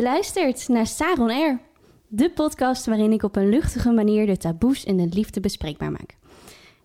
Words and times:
Je 0.00 0.06
luistert 0.06 0.68
naar 0.68 0.86
Saron 0.86 1.30
Air, 1.30 1.60
de 2.08 2.30
podcast 2.30 2.86
waarin 2.86 3.12
ik 3.12 3.22
op 3.22 3.36
een 3.36 3.48
luchtige 3.48 3.90
manier 3.90 4.26
de 4.26 4.36
taboes 4.36 4.84
in 4.84 4.96
de 4.96 5.08
liefde 5.10 5.40
bespreekbaar 5.40 5.90
maak. 5.90 6.16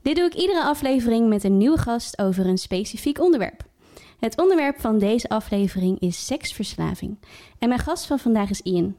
Dit 0.02 0.16
doe 0.16 0.26
ik 0.26 0.34
iedere 0.34 0.64
aflevering 0.64 1.30
met 1.30 1.44
een 1.44 1.58
nieuwe 1.58 1.78
gast 1.78 2.20
over 2.20 2.46
een 2.46 2.58
specifiek 2.58 3.20
onderwerp. 3.20 3.64
Het 4.20 4.41
onderwerp 4.41 4.80
van 4.80 4.98
deze 5.00 5.30
aflevering 5.30 6.00
is 6.00 6.26
seksverslaving. 6.26 7.18
En 7.60 7.68
mijn 7.68 7.80
gast 7.80 8.05
van 8.05 8.20
vandaag 8.20 8.50
is 8.50 8.62
Ian. 8.62 8.96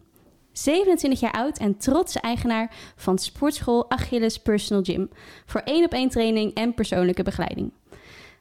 27 0.53 1.21
jaar 1.21 1.33
oud 1.33 1.59
en 1.59 1.77
trotse 1.77 2.21
eigenaar 2.21 2.75
van 2.97 3.19
sportschool 3.19 3.91
Achilles 3.91 4.39
Personal 4.39 4.83
Gym. 4.83 5.09
Voor 5.47 5.61
één 5.61 5.85
op 5.85 5.93
één 5.93 6.09
training 6.09 6.55
en 6.55 6.75
persoonlijke 6.75 7.23
begeleiding. 7.23 7.73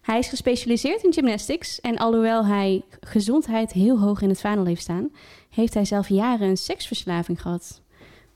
Hij 0.05 0.19
is 0.19 0.27
gespecialiseerd 0.27 1.03
in 1.03 1.13
gymnastics 1.13 1.81
en 1.81 1.97
alhoewel 1.97 2.45
hij 2.45 2.83
gezondheid 2.99 3.71
heel 3.71 3.99
hoog 3.99 4.21
in 4.21 4.29
het 4.29 4.39
vaandel 4.39 4.65
heeft 4.65 4.81
staan, 4.81 5.11
heeft 5.55 5.73
hij 5.73 5.85
zelf 5.85 6.09
jaren 6.09 6.47
een 6.47 6.57
seksverslaving 6.57 7.41
gehad. 7.41 7.81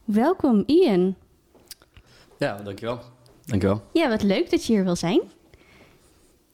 Welkom 0.04 0.62
Ian. 0.66 1.16
Ja, 2.38 2.56
dankjewel. 2.56 3.00
Dankjewel. 3.44 3.82
Ja, 3.92 4.08
wat 4.08 4.22
leuk 4.22 4.50
dat 4.50 4.66
je 4.66 4.72
hier 4.72 4.84
wil 4.84 4.96
zijn. 4.96 5.20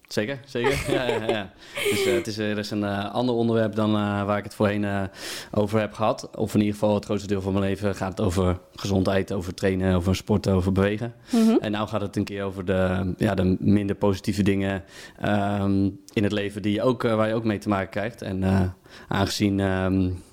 Zeker, 0.08 0.40
zeker. 0.44 0.84
ja, 0.94 1.06
ja, 1.06 1.26
ja. 1.26 1.52
Dus 1.74 2.06
uh, 2.06 2.14
het 2.14 2.26
is, 2.26 2.38
er 2.38 2.58
is 2.58 2.70
een 2.70 2.82
uh, 2.82 3.14
ander 3.14 3.34
onderwerp 3.34 3.74
dan 3.74 3.90
uh, 3.90 4.24
waar 4.24 4.38
ik 4.38 4.44
het 4.44 4.54
voorheen 4.54 5.10
over 5.50 5.80
heb 5.80 5.92
gehad. 5.92 6.36
Of 6.36 6.54
in 6.54 6.60
ieder 6.60 6.74
geval 6.74 6.94
het 6.94 7.04
grootste 7.04 7.28
deel 7.28 7.40
van 7.40 7.52
mijn 7.52 7.64
leven 7.64 7.94
gaat 7.94 8.18
het 8.18 8.26
over 8.26 8.58
gezondheid, 8.74 9.32
over 9.32 9.54
trainen, 9.54 9.94
over 9.94 10.16
sporten, 10.16 10.52
over 10.52 10.72
bewegen. 10.72 11.14
Mm 11.30 11.46
-hmm. 11.46 11.58
En 11.60 11.72
nu 11.72 11.78
gaat 11.78 12.00
het 12.00 12.16
een 12.16 12.24
keer 12.24 12.44
over 12.44 12.64
de, 12.64 13.14
ja, 13.16 13.34
de 13.34 13.56
minder 13.58 13.96
positieve 13.96 14.42
dingen 14.42 14.84
um, 15.24 16.00
in 16.12 16.22
het 16.22 16.32
leven 16.32 16.62
die 16.62 16.72
je 16.72 16.82
ook, 16.82 17.02
waar 17.02 17.28
je 17.28 17.34
ook 17.34 17.44
mee 17.44 17.58
te 17.58 17.68
maken 17.68 17.90
krijgt. 17.90 18.22
En 18.22 18.74
aangezien 19.08 19.60
um, 19.60 20.24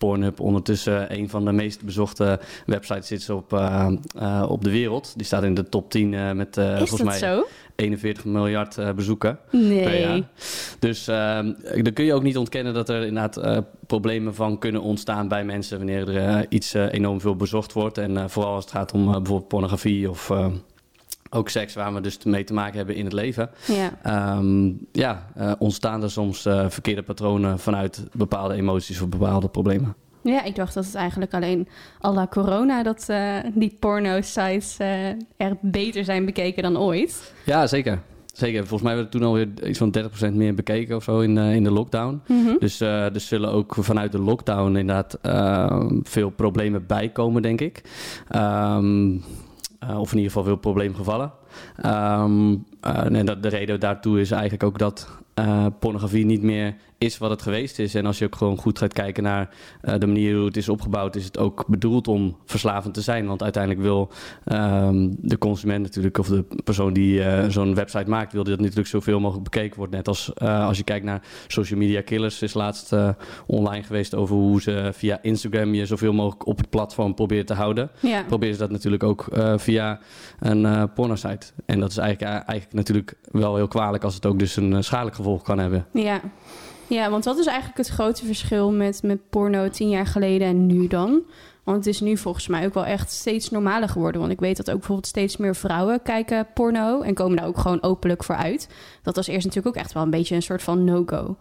Pornhub 0.00 0.40
ondertussen 0.40 1.18
een 1.18 1.28
van 1.28 1.44
de 1.44 1.52
meest 1.52 1.82
bezochte 1.84 2.40
websites 2.66 3.10
is 3.10 3.30
op, 3.30 3.52
uh, 3.52 3.88
uh, 4.16 4.46
op 4.48 4.64
de 4.64 4.70
wereld. 4.70 5.12
Die 5.16 5.26
staat 5.26 5.42
in 5.42 5.54
de 5.54 5.68
top 5.68 5.90
10 5.90 6.12
uh, 6.12 6.32
met 6.32 6.54
volgens 6.54 7.02
mij 7.02 7.18
zo? 7.18 7.46
41 7.76 8.24
miljard 8.24 8.94
bezoeken 8.96 9.38
nee. 9.50 9.82
per 9.82 10.00
jaar. 10.00 10.20
Dus 10.78 11.04
dan 11.04 11.92
kun 11.92 12.04
je 12.04 12.14
ook 12.14 12.22
niet 12.22 12.36
ontkennen 12.36 12.74
dat 12.74 12.88
er 12.88 13.06
inderdaad 13.06 13.64
problemen 13.86 14.34
van 14.34 14.58
kunnen 14.58 14.82
ontstaan 14.82 15.28
bij 15.28 15.44
mensen 15.44 15.76
wanneer 15.76 16.16
er 16.16 16.46
iets 16.48 16.74
enorm 16.74 17.20
veel 17.20 17.36
bezocht 17.36 17.72
wordt. 17.72 17.98
En 17.98 18.30
vooral 18.30 18.54
als 18.54 18.64
het 18.64 18.72
gaat 18.72 18.92
om 18.92 19.04
bijvoorbeeld 19.04 19.48
pornografie 19.48 20.10
of 20.10 20.32
ook 21.30 21.48
seks, 21.48 21.74
waar 21.74 21.94
we 21.94 22.00
dus 22.00 22.24
mee 22.24 22.44
te 22.44 22.52
maken 22.52 22.76
hebben 22.76 22.94
in 22.94 23.04
het 23.04 23.12
leven. 23.12 23.50
Ja, 23.66 24.36
um, 24.38 24.86
ja 24.92 25.26
uh, 25.38 25.52
ontstaan 25.58 26.02
er 26.02 26.10
soms 26.10 26.46
uh, 26.46 26.64
verkeerde 26.68 27.02
patronen 27.02 27.58
vanuit 27.58 28.06
bepaalde 28.12 28.54
emoties 28.54 29.00
of 29.00 29.08
bepaalde 29.08 29.48
problemen. 29.48 29.94
Ja, 30.22 30.44
ik 30.44 30.54
dacht 30.54 30.74
dat 30.74 30.84
het 30.84 30.94
eigenlijk 30.94 31.34
alleen 31.34 31.68
à 32.04 32.12
la 32.12 32.26
corona... 32.26 32.82
dat 32.82 33.06
uh, 33.10 33.36
die 33.54 33.76
porno-sites 33.80 34.78
er 35.36 35.56
beter 35.60 36.04
zijn 36.04 36.24
bekeken 36.24 36.62
dan 36.62 36.78
ooit. 36.78 37.34
Ja, 37.44 37.66
zeker. 37.66 38.00
Zeker. 38.32 38.60
Volgens 38.60 38.82
mij 38.82 38.94
werd 38.94 39.12
het 39.12 39.20
toen 39.20 39.28
alweer 39.28 39.48
iets 39.64 39.78
van 39.78 39.94
30% 40.30 40.32
meer 40.32 40.54
bekeken 40.54 40.96
of 40.96 41.02
zo 41.02 41.20
in, 41.20 41.38
in 41.38 41.64
de 41.64 41.70
lockdown. 41.70 42.20
Mm 42.26 42.44
-hmm. 42.46 42.56
Dus 42.58 42.80
er 42.80 43.20
zullen 43.20 43.52
ook 43.52 43.74
vanuit 43.78 44.12
de 44.12 44.18
lockdown 44.18 44.76
inderdaad 44.76 45.18
veel 46.02 46.30
problemen 46.30 46.86
bijkomen, 46.86 47.42
denk 47.42 47.60
ik. 47.60 47.82
Um, 48.36 49.22
uh, 49.84 50.00
of 50.00 50.10
in 50.10 50.16
ieder 50.16 50.32
geval 50.32 50.46
veel 50.46 50.56
probleemgevallen. 50.56 51.32
En 51.82 53.26
dat, 53.26 53.42
de 53.42 53.48
reden 53.48 53.80
daartoe 53.80 54.20
is 54.20 54.30
eigenlijk 54.30 54.62
ook 54.62 54.78
dat 54.78 55.08
uh, 55.40 55.66
pornografie 55.78 56.24
niet 56.24 56.42
meer 56.42 56.74
is 56.98 57.18
wat 57.18 57.30
het 57.30 57.42
geweest 57.42 57.78
is. 57.78 57.94
En 57.94 58.06
als 58.06 58.18
je 58.18 58.24
ook 58.24 58.36
gewoon 58.36 58.56
goed 58.56 58.78
gaat 58.78 58.92
kijken 58.92 59.22
naar 59.22 59.48
uh, 59.84 59.94
de 59.98 60.06
manier 60.06 60.36
hoe 60.36 60.46
het 60.46 60.56
is 60.56 60.68
opgebouwd, 60.68 61.16
is 61.16 61.24
het 61.24 61.38
ook 61.38 61.64
bedoeld 61.66 62.08
om 62.08 62.36
verslavend 62.44 62.94
te 62.94 63.00
zijn. 63.00 63.26
Want 63.26 63.42
uiteindelijk 63.42 63.82
wil 63.82 64.10
um, 64.52 65.16
de 65.18 65.38
consument 65.38 65.82
natuurlijk, 65.82 66.18
of 66.18 66.26
de 66.26 66.44
persoon 66.64 66.92
die 66.92 67.18
uh, 67.18 67.44
zo'n 67.48 67.74
website 67.74 68.10
maakt, 68.10 68.32
wil 68.32 68.44
dat 68.44 68.60
natuurlijk 68.60 68.86
zoveel 68.86 69.20
mogelijk 69.20 69.44
bekeken 69.50 69.76
wordt. 69.76 69.92
Net 69.92 70.08
als 70.08 70.38
als 70.40 70.76
je 70.76 70.84
kijkt 70.84 71.04
naar 71.04 71.22
social 71.46 71.78
media 71.78 72.02
killers, 72.02 72.42
is 72.42 72.54
laatst 72.54 72.94
online 73.46 73.82
geweest 73.82 74.14
over 74.14 74.36
hoe 74.36 74.62
ze 74.62 74.90
via 74.92 75.18
Instagram 75.22 75.74
je 75.74 75.86
zoveel 75.86 76.12
mogelijk 76.12 76.46
op 76.46 76.58
het 76.58 76.70
platform 76.70 77.14
proberen 77.14 77.46
te 77.46 77.54
houden. 77.54 77.90
Ja. 78.00 78.22
Proberen 78.22 78.54
ze 78.54 78.60
dat 78.60 78.70
natuurlijk 78.70 79.02
ook 79.02 79.28
via 79.56 79.98
een 80.38 80.92
pornosite. 80.94 81.46
En 81.66 81.80
dat 81.80 81.90
is 81.90 81.96
eigenlijk, 81.96 82.32
eigenlijk 82.32 82.72
natuurlijk 82.72 83.14
wel 83.30 83.56
heel 83.56 83.68
kwalijk 83.68 84.04
als 84.04 84.14
het 84.14 84.26
ook 84.26 84.38
dus 84.38 84.56
een 84.56 84.84
schadelijk 84.84 85.16
gevolg 85.16 85.29
kan 85.38 85.58
hebben. 85.58 85.86
Ja. 85.92 86.20
Ja, 86.86 87.10
want 87.10 87.24
wat 87.24 87.38
is 87.38 87.46
eigenlijk 87.46 87.78
het 87.78 87.88
grote 87.88 88.26
verschil 88.26 88.72
met, 88.72 89.02
met 89.02 89.30
porno 89.30 89.68
tien 89.68 89.88
jaar 89.88 90.06
geleden 90.06 90.48
en 90.48 90.66
nu 90.66 90.86
dan? 90.86 91.22
Want 91.64 91.76
het 91.76 91.86
is 91.86 92.00
nu 92.00 92.16
volgens 92.16 92.46
mij 92.46 92.66
ook 92.66 92.74
wel 92.74 92.84
echt 92.84 93.10
steeds 93.10 93.50
normaler 93.50 93.88
geworden. 93.88 94.20
Want 94.20 94.32
ik 94.32 94.40
weet 94.40 94.56
dat 94.56 94.70
ook 94.70 94.76
bijvoorbeeld 94.76 95.06
steeds 95.06 95.36
meer 95.36 95.56
vrouwen 95.56 96.02
kijken 96.02 96.46
porno 96.54 97.00
en 97.00 97.14
komen 97.14 97.36
daar 97.36 97.46
ook 97.46 97.58
gewoon 97.58 97.82
openlijk 97.82 98.24
voor 98.24 98.34
uit. 98.34 98.68
Dat 99.02 99.16
was 99.16 99.26
eerst 99.26 99.46
natuurlijk 99.46 99.76
ook 99.76 99.82
echt 99.82 99.92
wel 99.92 100.02
een 100.02 100.10
beetje 100.10 100.34
een 100.34 100.42
soort 100.42 100.62
van 100.62 100.84
no-go. 100.84 101.36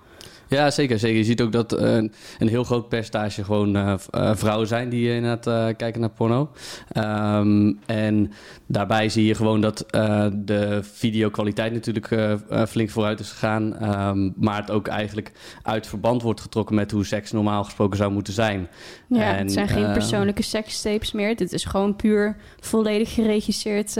Ja, 0.49 0.71
zeker, 0.71 0.99
zeker. 0.99 1.17
Je 1.17 1.23
ziet 1.23 1.41
ook 1.41 1.51
dat 1.51 1.81
uh, 1.81 1.95
een 1.95 2.47
heel 2.47 2.63
groot 2.63 2.89
percentage 2.89 3.43
gewoon 3.43 3.75
uh, 3.75 3.93
uh, 4.15 4.35
vrouwen 4.35 4.67
zijn 4.67 4.89
die 4.89 5.13
inderdaad 5.13 5.75
kijken 5.75 6.01
naar 6.01 6.09
porno. 6.09 6.51
Um, 6.97 7.79
en 7.85 8.31
daarbij 8.65 9.09
zie 9.09 9.25
je 9.25 9.35
gewoon 9.35 9.61
dat 9.61 9.85
de 10.33 10.79
videokwaliteit 10.81 11.73
natuurlijk 11.73 12.37
flink 12.69 12.89
vooruit 12.89 13.19
is 13.19 13.31
gegaan. 13.31 13.93
Um, 14.07 14.33
maar 14.37 14.61
het 14.61 14.71
ook 14.71 14.87
eigenlijk 14.87 15.31
uit 15.63 15.87
verband 15.87 16.21
wordt 16.21 16.41
getrokken 16.41 16.75
met 16.75 16.91
hoe 16.91 17.05
seks 17.05 17.31
normaal 17.31 17.63
gesproken 17.63 17.97
zou 17.97 18.11
moeten 18.11 18.33
zijn. 18.33 18.67
Ja, 19.07 19.35
en, 19.35 19.43
het 19.43 19.51
zijn 19.51 19.67
geen 19.67 19.91
persoonlijke 19.91 20.43
sekstapes 20.43 21.11
meer. 21.11 21.35
Dit 21.35 21.53
is 21.53 21.65
gewoon 21.65 21.95
puur 21.95 22.35
volledig 22.59 23.13
geregisseerd 23.13 23.93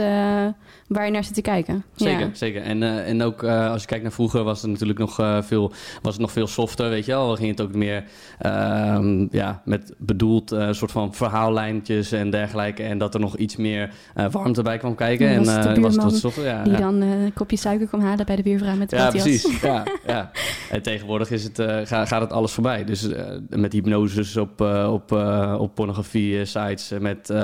waar 0.86 1.04
je 1.04 1.10
naar 1.10 1.24
zit 1.24 1.34
te 1.34 1.42
kijken. 1.42 1.84
Zeker, 1.94 2.20
ja. 2.26 2.34
zeker. 2.34 2.62
En, 2.62 2.82
en 3.04 3.22
ook 3.22 3.44
als 3.44 3.80
je 3.80 3.86
kijkt 3.86 4.02
naar 4.02 4.12
vroeger 4.12 4.42
was 4.42 4.62
het 4.62 4.70
natuurlijk 4.70 4.98
nog 4.98 5.14
veel, 5.40 5.72
was 6.02 6.12
het 6.12 6.20
nog 6.20 6.32
veel 6.32 6.39
veel 6.40 6.48
softer, 6.48 6.88
weet 6.88 7.04
je 7.04 7.12
wel. 7.12 7.26
Dan 7.26 7.36
ging 7.36 7.50
het 7.50 7.60
ook 7.60 7.74
meer 7.74 8.04
um, 8.46 9.28
ja, 9.30 9.62
met 9.64 9.94
bedoeld 9.98 10.52
uh, 10.52 10.68
soort 10.70 10.90
van 10.90 11.14
verhaallijntjes 11.14 12.12
en 12.12 12.30
dergelijke. 12.30 12.82
En 12.82 12.98
dat 12.98 13.14
er 13.14 13.20
nog 13.20 13.36
iets 13.36 13.56
meer 13.56 13.90
uh, 14.16 14.24
warmte 14.30 14.62
bij 14.62 14.78
kwam 14.78 14.94
kijken. 14.94 15.28
En, 15.28 15.34
en 15.34 15.80
was 15.80 15.94
het 15.94 16.02
wat 16.02 16.16
softer, 16.16 16.44
ja. 16.44 16.62
Die 16.62 16.72
ja. 16.72 16.78
dan 16.78 17.00
een 17.00 17.32
kopje 17.32 17.56
suiker 17.56 17.86
kwam 17.86 18.00
halen 18.00 18.26
bij 18.26 18.36
de 18.36 18.42
buurvrouw 18.42 18.76
met 18.76 18.90
de 18.90 18.96
Ja, 18.96 19.10
precies. 19.10 19.60
ja, 19.60 19.84
ja. 20.06 20.30
En 20.70 20.82
tegenwoordig 20.82 21.30
is 21.30 21.44
het, 21.44 21.62
ga, 21.84 22.06
gaat 22.06 22.20
het 22.20 22.32
alles 22.32 22.52
voorbij. 22.52 22.84
Dus 22.84 23.08
met 23.48 23.72
hypnoses 23.72 24.36
op, 24.36 24.60
op, 24.88 25.12
op 25.58 25.74
pornografie 25.74 26.44
sites, 26.44 26.92
met 27.00 27.34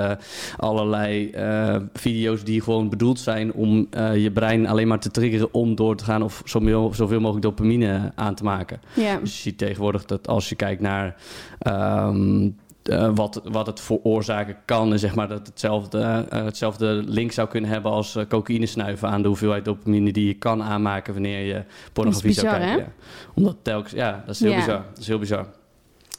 allerlei 0.57 1.31
video's 1.93 2.45
die 2.45 2.61
gewoon 2.63 2.89
bedoeld 2.89 3.19
zijn 3.19 3.53
om 3.53 3.89
je 4.15 4.31
brein 4.33 4.67
alleen 4.67 4.89
maar 4.89 5.01
te 5.01 5.11
triggeren 5.11 5.55
om 5.55 5.75
door 5.75 5.97
te 5.97 6.05
gaan 6.05 6.23
of 6.23 6.43
zoveel, 6.45 6.95
zoveel 6.95 7.21
mogelijk 7.21 7.45
dopamine 7.45 8.13
aan 8.15 8.35
te 8.35 8.45
maken. 8.45 8.81
Ja. 8.95 9.19
Dus 9.19 9.35
je 9.37 9.41
ziet 9.41 9.59
tegenwoordig 9.59 10.05
dat 10.05 10.29
als 10.29 10.49
je 10.49 10.55
kijkt 10.55 10.81
naar 10.81 11.17
um, 11.67 12.57
uh, 12.91 13.11
wat, 13.15 13.41
wat 13.45 13.67
het 13.67 13.81
veroorzaken 13.81 14.57
kan, 14.65 14.93
en 14.93 14.99
zeg 14.99 15.15
maar 15.15 15.29
dat 15.29 15.47
hetzelfde, 15.47 16.27
uh, 16.33 16.45
hetzelfde 16.45 16.87
link 17.07 17.33
zou 17.33 17.49
kunnen 17.49 17.71
hebben 17.71 17.91
als 17.91 18.17
uh, 18.17 18.25
cocaïne 18.29 18.67
snuiven 18.67 19.09
aan 19.09 19.23
de 19.23 19.29
hoeveelheid 19.29 19.65
dopamine 19.65 20.13
die 20.13 20.27
je 20.27 20.35
kan 20.35 20.63
aanmaken 20.63 21.13
wanneer 21.13 21.41
je 21.47 21.63
pornografie 21.93 22.29
bizar, 22.29 22.51
zou 22.51 22.63
kijken. 22.63 22.85
Ja. 22.85 22.93
Omdat 23.35 23.57
telkens, 23.63 23.93
ja, 23.93 24.23
dat 24.27 24.35
is 24.35 24.41
heel 24.41 24.51
Ja. 24.51 24.57
bizar. 24.57 24.85
Dat 24.89 24.99
is 24.99 25.07
heel 25.07 25.19
bizar. 25.19 25.47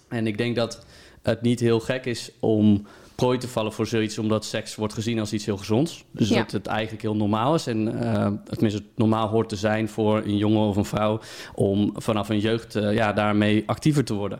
En 0.08 0.28
ik 0.28 0.38
denk 0.38 0.56
dat 0.56 0.86
het 1.22 1.42
niet 1.42 1.60
heel 1.60 1.80
gek 1.80 2.06
is 2.06 2.32
om 2.40 2.86
prooi 3.18 3.38
te 3.38 3.48
vallen 3.48 3.74
voor 3.74 3.88
zoiets, 3.88 4.18
omdat 4.18 4.46
seks 4.46 4.76
wordt 4.76 4.94
gezien 4.94 5.20
als 5.20 5.34
iets 5.34 5.46
heel 5.46 5.58
gezonds. 5.58 6.06
Dus 6.12 6.30
Ja. 6.30 6.36
dat 6.38 6.52
het 6.52 6.68
eigenlijk 6.68 7.02
heel 7.02 7.16
normaal 7.16 7.56
is. 7.56 7.68
En 7.68 7.88
uh, 7.88 8.28
tenminste, 8.44 8.80
het 8.80 8.98
normaal 8.98 9.28
hoort 9.28 9.50
te 9.50 9.56
zijn 9.56 9.90
voor 9.90 10.18
een 10.18 10.38
jongen 10.38 10.68
of 10.68 10.76
een 10.76 10.86
vrouw 10.86 11.20
om 11.56 11.94
vanaf 11.96 12.30
een 12.30 12.40
jeugd 12.40 12.76
uh, 12.76 12.94
ja, 12.94 13.14
daarmee 13.14 13.64
actiever 13.66 14.04
te 14.04 14.14
worden. 14.14 14.40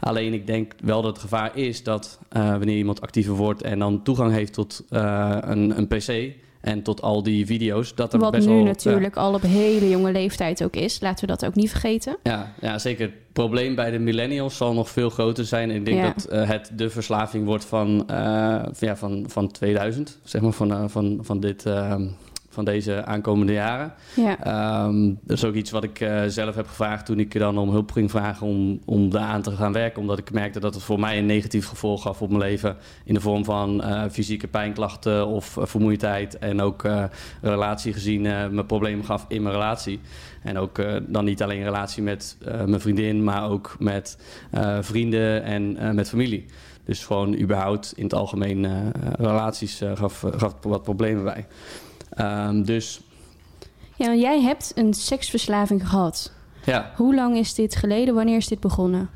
Alleen 0.00 0.32
ik 0.32 0.46
denk 0.46 0.74
wel 0.80 1.02
dat 1.02 1.12
het 1.12 1.20
gevaar 1.20 1.56
is 1.56 1.82
dat 1.82 2.18
uh, 2.36 2.48
wanneer 2.48 2.76
iemand 2.76 3.00
actiever 3.00 3.34
wordt 3.34 3.62
en 3.62 3.78
dan 3.78 4.02
toegang 4.02 4.32
heeft 4.32 4.52
tot 4.52 4.84
een, 4.88 5.78
een 5.78 5.86
PC 5.86 6.34
en 6.66 6.82
tot 6.82 7.02
al 7.02 7.22
die 7.22 7.46
video's, 7.46 7.94
dat 7.94 8.12
er 8.12 8.18
Wat 8.18 8.30
best 8.30 8.46
nu 8.46 8.54
wel, 8.54 8.64
natuurlijk 8.64 9.16
al 9.16 9.34
op 9.34 9.42
hele 9.42 9.88
jonge 9.88 10.12
leeftijd 10.12 10.64
ook 10.64 10.76
is. 10.76 11.00
Laten 11.00 11.20
we 11.20 11.26
dat 11.26 11.44
ook 11.46 11.54
niet 11.54 11.70
vergeten. 11.70 12.16
Ja, 12.22 12.52
ja, 12.60 12.78
zeker. 12.78 13.06
Het 13.06 13.14
probleem 13.32 13.74
bij 13.74 13.90
de 13.90 13.98
millennials 13.98 14.56
zal 14.56 14.74
nog 14.74 14.90
veel 14.90 15.10
groter 15.10 15.44
zijn. 15.44 15.70
Ik 15.70 15.84
denk 15.84 15.98
Ja. 15.98 16.12
dat 16.12 16.32
uh, 16.32 16.48
het 16.48 16.70
de 16.74 16.90
verslaving 16.90 17.44
wordt 17.44 17.64
van, 17.64 18.06
uh, 18.10 18.62
ja, 18.78 18.96
van, 18.96 19.24
van 19.28 19.50
2000, 19.50 20.18
zeg 20.24 20.42
maar, 20.42 20.52
van, 20.52 20.70
uh, 20.72 20.84
van, 20.86 21.18
van 21.22 21.40
dit... 21.40 21.64
Van 22.56 22.64
deze 22.64 23.04
aankomende 23.04 23.52
jaren. 23.52 23.92
Ja. 24.14 24.38
Ehm, 24.44 25.14
dat 25.22 25.36
is 25.36 25.44
ook 25.44 25.54
iets 25.54 25.70
wat 25.70 25.84
ik 25.84 26.00
eh, 26.00 26.22
zelf 26.26 26.54
heb 26.54 26.66
gevraagd 26.66 27.06
toen 27.06 27.18
ik 27.18 27.38
dan 27.38 27.58
om 27.58 27.70
hulp 27.70 27.92
ging 27.92 28.10
vragen 28.10 28.46
om, 28.46 28.80
om 28.84 29.10
daaraan 29.10 29.42
te 29.42 29.50
gaan 29.50 29.72
werken. 29.72 30.00
Omdat 30.00 30.18
ik 30.18 30.32
merkte 30.32 30.60
dat 30.60 30.74
het 30.74 30.82
voor 30.82 31.00
mij 31.00 31.18
een 31.18 31.26
negatief 31.26 31.66
gevolg 31.66 32.02
gaf 32.02 32.22
op 32.22 32.28
mijn 32.28 32.40
leven. 32.40 32.76
In 33.04 33.14
de 33.14 33.20
vorm 33.20 33.44
van 33.44 33.82
eh, 33.82 34.02
fysieke 34.10 34.48
pijnklachten 34.48 35.26
of 35.26 35.56
eh, 35.56 35.66
vermoeidheid. 35.66 36.38
En 36.38 36.60
ook 36.60 36.84
uh, 36.84 37.04
relatie 37.42 37.92
gezien 37.92 38.22
me 38.50 38.64
problemen 38.64 39.04
gaf 39.04 39.24
in 39.28 39.42
mijn 39.42 39.54
relatie. 39.54 40.00
En 40.42 40.58
ook 40.58 40.82
dan 41.06 41.24
niet 41.24 41.42
alleen 41.42 41.62
relatie 41.62 42.02
met 42.02 42.36
mijn 42.42 42.80
vriendin, 42.80 43.24
maar 43.24 43.50
ook 43.50 43.76
met 43.78 44.18
vrienden 44.80 45.42
en 45.42 45.94
met 45.94 46.08
familie. 46.08 46.44
Dus 46.84 47.04
gewoon 47.04 47.38
überhaupt 47.38 47.92
in 47.96 48.04
het 48.04 48.14
algemeen 48.14 48.92
relaties 49.18 49.82
gaf, 49.94 50.24
gaf 50.36 50.54
wat 50.60 50.82
problemen 50.82 51.24
bij. 51.24 51.46
Um, 52.18 52.64
dus 52.64 53.00
ja, 53.96 54.14
jij 54.14 54.40
hebt 54.40 54.72
een 54.74 54.94
seksverslaving 54.94 55.88
gehad. 55.88 56.32
Ja. 56.64 56.92
Hoe 56.96 57.14
lang 57.14 57.36
is 57.36 57.54
dit 57.54 57.76
geleden? 57.76 58.14
Wanneer 58.14 58.36
is 58.36 58.48
dit 58.48 58.60
begonnen? 58.60 59.10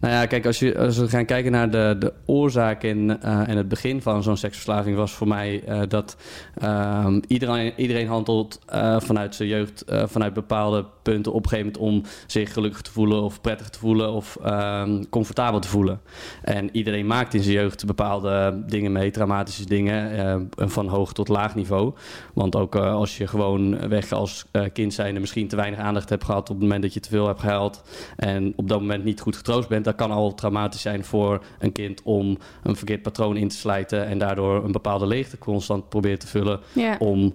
Nou 0.00 0.14
ja, 0.14 0.26
kijk, 0.26 0.46
als, 0.46 0.58
je, 0.58 0.78
als 0.78 0.98
we 0.98 1.08
gaan 1.08 1.24
kijken 1.24 1.52
naar 1.52 1.70
de, 1.70 1.96
de 1.98 2.12
oorzaak 2.26 2.84
uh, 2.84 2.90
en 3.22 3.56
het 3.56 3.68
begin 3.68 4.02
van 4.02 4.22
zo'n 4.22 4.36
seksverslaving, 4.36 4.96
was 4.96 5.12
voor 5.12 5.28
mij 5.28 5.62
uh, 5.68 5.80
dat 5.88 6.16
uh, 6.62 7.16
iedereen, 7.26 7.72
iedereen 7.76 8.08
handelt 8.08 8.60
uh, 8.74 9.00
vanuit 9.00 9.34
zijn 9.34 9.48
jeugd, 9.48 9.84
vanuit 9.86 10.34
bepaalde 10.34 10.84
punten 11.02 11.32
op 11.32 11.42
een 11.42 11.48
gegeven 11.48 11.72
moment 11.80 12.04
om 12.04 12.10
zich 12.26 12.52
gelukkig 12.52 12.80
te 12.80 12.90
voelen 12.90 13.22
of 13.22 13.40
prettig 13.40 13.68
te 13.68 13.78
voelen 13.78 14.12
of 14.12 14.38
ehm, 14.44 15.02
comfortabel 15.10 15.60
te 15.60 15.68
voelen. 15.68 16.00
En 16.42 16.68
iedereen 16.72 17.06
maakt 17.06 17.34
in 17.34 17.42
zijn 17.42 17.54
jeugd 17.54 17.86
bepaalde 17.86 18.62
dingen 18.66 18.92
mee, 18.92 19.10
traumatische 19.10 19.66
dingen, 19.66 20.50
van 20.56 20.88
hoog 20.88 21.12
tot 21.12 21.28
laag 21.28 21.54
niveau. 21.54 21.92
Want 22.34 22.56
ook 22.56 22.76
als 22.76 23.16
je 23.16 23.26
gewoon 23.26 23.88
weg 23.88 24.12
als 24.12 24.44
kind 24.72 24.94
zijnde 24.94 25.20
misschien 25.20 25.48
te 25.48 25.56
weinig 25.56 25.78
aandacht 25.78 26.08
hebt 26.08 26.24
gehad 26.24 26.50
op 26.50 26.54
het 26.56 26.64
moment 26.64 26.82
dat 26.82 26.94
je 26.94 27.00
te 27.00 27.08
veel 27.08 27.26
hebt 27.26 27.40
gehaald 27.40 27.82
en 28.16 28.52
op 28.56 28.68
dat 28.68 28.80
moment 28.80 29.04
niet 29.04 29.20
goed 29.20 29.36
getroost 29.36 29.68
bent, 29.68 29.85
dat 29.86 29.94
kan 29.94 30.10
al 30.10 30.34
traumatisch 30.34 30.80
zijn 30.80 31.04
voor 31.04 31.44
een 31.58 31.72
kind 31.72 32.02
om 32.02 32.38
een 32.62 32.76
verkeerd 32.76 33.02
patroon 33.02 33.36
in 33.36 33.48
te 33.48 33.56
slijten 33.56 34.06
en 34.06 34.18
daardoor 34.18 34.64
een 34.64 34.72
bepaalde 34.72 35.06
leegte 35.06 35.38
constant 35.38 35.88
probeert 35.88 36.20
te 36.20 36.26
vullen 36.26 36.60
ja. 36.72 36.96
om 36.98 37.34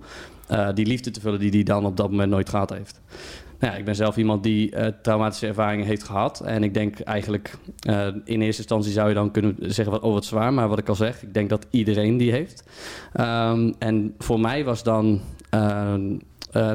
uh, 0.52 0.70
die 0.74 0.86
liefde 0.86 1.12
te 1.12 1.20
vullen 1.20 1.40
die 1.40 1.50
hij 1.50 1.64
dan 1.64 1.86
op 1.86 1.98
dat 1.98 2.10
moment 2.10 2.32
nooit 2.32 2.50
gehad 2.50 2.70
heeft. 2.70 3.02
Nou 3.60 3.74
ja, 3.74 3.80
ik 3.80 3.86
ben 3.86 3.96
zelf 3.96 4.18
iemand 4.18 4.44
die 4.44 4.76
uh, 4.76 4.88
traumatische 5.02 5.48
ervaringen 5.48 5.86
heeft 5.86 6.04
gehad. 6.04 6.40
En 6.40 6.64
ik 6.64 6.74
denk 6.74 7.00
eigenlijk, 7.00 7.58
uh, 7.90 8.08
in 8.08 8.42
eerste 8.42 8.62
instantie 8.62 8.92
zou 8.92 9.08
je 9.08 9.14
dan 9.14 9.32
kunnen 9.32 9.56
zeggen, 9.60 9.94
wat, 9.94 10.02
oh 10.02 10.14
wat 10.14 10.26
zwaar. 10.26 10.54
Maar 10.54 10.68
wat 10.68 10.80
ik 10.80 10.90
al 10.90 10.96
zeg, 10.96 11.24
ik 11.24 11.34
denk 11.34 11.50
dat 11.50 11.66
iedereen 11.70 12.18
die 12.18 12.32
heeft. 12.32 12.64
Um, 13.20 13.74
en 13.80 14.16
voor 14.18 14.40
mij 14.40 14.64
was 14.64 14.84
dan 14.84 15.22
uh, 15.56 15.94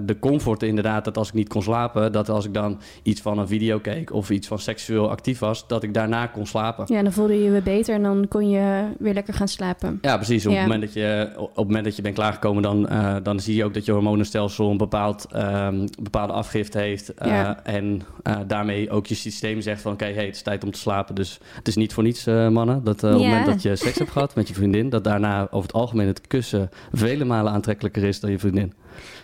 de 0.03 0.17
comfort 0.21 0.63
inderdaad 0.63 1.05
dat 1.05 1.17
als 1.17 1.29
ik 1.29 1.35
niet 1.35 1.49
kon 1.49 1.63
slapen, 1.63 2.13
dat 2.13 2.29
als 2.29 2.45
ik 2.45 2.55
dan 2.55 2.79
iets 3.03 3.21
van 3.21 3.39
een 3.39 3.49
video 3.49 3.79
keek 3.79 4.13
of 4.13 4.31
iets 4.31 4.49
van 4.49 4.59
seksueel 4.59 5.11
actief 5.11 5.39
was, 5.39 5.67
dat 5.67 5.83
ik 5.83 5.95
daarna 5.95 6.27
kon 6.27 6.47
slapen. 6.47 6.85
Ja, 6.89 7.03
dan 7.03 7.13
voelde 7.13 7.35
je 7.35 7.45
je 7.45 7.51
weer 7.51 7.63
beter 7.63 7.95
en 7.95 8.03
dan 8.03 8.27
kon 8.29 8.51
je 8.51 8.85
weer 8.99 9.15
lekker 9.15 9.35
gaan 9.35 9.49
slapen. 9.49 9.99
Ja, 10.01 10.17
precies. 10.17 10.47
Op, 10.47 10.53
ja. 10.53 10.59
het, 10.59 10.67
moment 10.67 10.85
dat 10.85 10.93
je, 10.93 11.33
op 11.37 11.57
het 11.57 11.67
moment 11.67 11.85
dat 11.85 11.97
je 11.97 12.03
bent 12.03 12.15
klaargekomen, 12.15 12.63
dan, 12.63 12.93
uh, 12.93 13.17
dan 13.23 13.41
zie 13.41 13.57
je 13.57 13.65
ook 13.65 13.75
dat 13.75 13.85
je 13.85 13.93
hormonenstelsel 13.93 14.71
een 14.71 14.77
bepaald, 14.77 15.27
um, 15.37 15.85
bepaalde 16.03 16.33
afgifte 16.33 16.79
heeft. 16.79 17.13
Uh, 17.23 17.29
ja. 17.29 17.65
En 17.65 18.03
daarmee 18.47 18.91
ook 18.91 19.07
je 19.07 19.15
systeem 19.15 19.61
zegt 19.61 19.81
van 19.81 19.93
oké, 19.93 20.03
okay, 20.03 20.15
hey, 20.15 20.27
het 20.27 20.35
is 20.35 20.43
tijd 20.43 20.65
om 20.65 20.71
te 20.71 20.79
slapen. 20.79 21.15
Dus 21.15 21.41
het 21.55 21.69
is 21.69 21.77
niet 21.77 21.93
voor 21.93 22.03
niets, 22.03 22.25
mannen, 22.25 22.85
dat 22.85 23.05
op 23.05 23.11
het 23.11 23.19
moment 23.19 23.47
dat 23.47 23.63
je 23.63 23.77
seks 23.87 23.99
hebt 23.99 24.11
gehad 24.11 24.35
met 24.35 24.49
je 24.49 24.55
vriendin, 24.55 24.89
dat 24.89 25.05
daarna 25.05 25.43
over 25.43 25.67
het 25.67 25.73
algemeen 25.73 26.07
het 26.07 26.27
kussen 26.27 26.71
vele 26.93 27.25
malen 27.25 27.53
aantrekkelijker 27.53 28.05
is 28.05 28.21
dan 28.21 28.31
je 28.31 28.39
vriendin. 28.39 28.73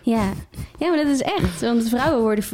Ja. 0.03 0.23
ja, 0.79 0.89
maar 0.89 0.97
dat 0.97 1.07
is 1.07 1.21
echt. 1.23 1.61
Want 1.61 1.89
vrouwen 1.89 2.21
worden. 2.23 2.45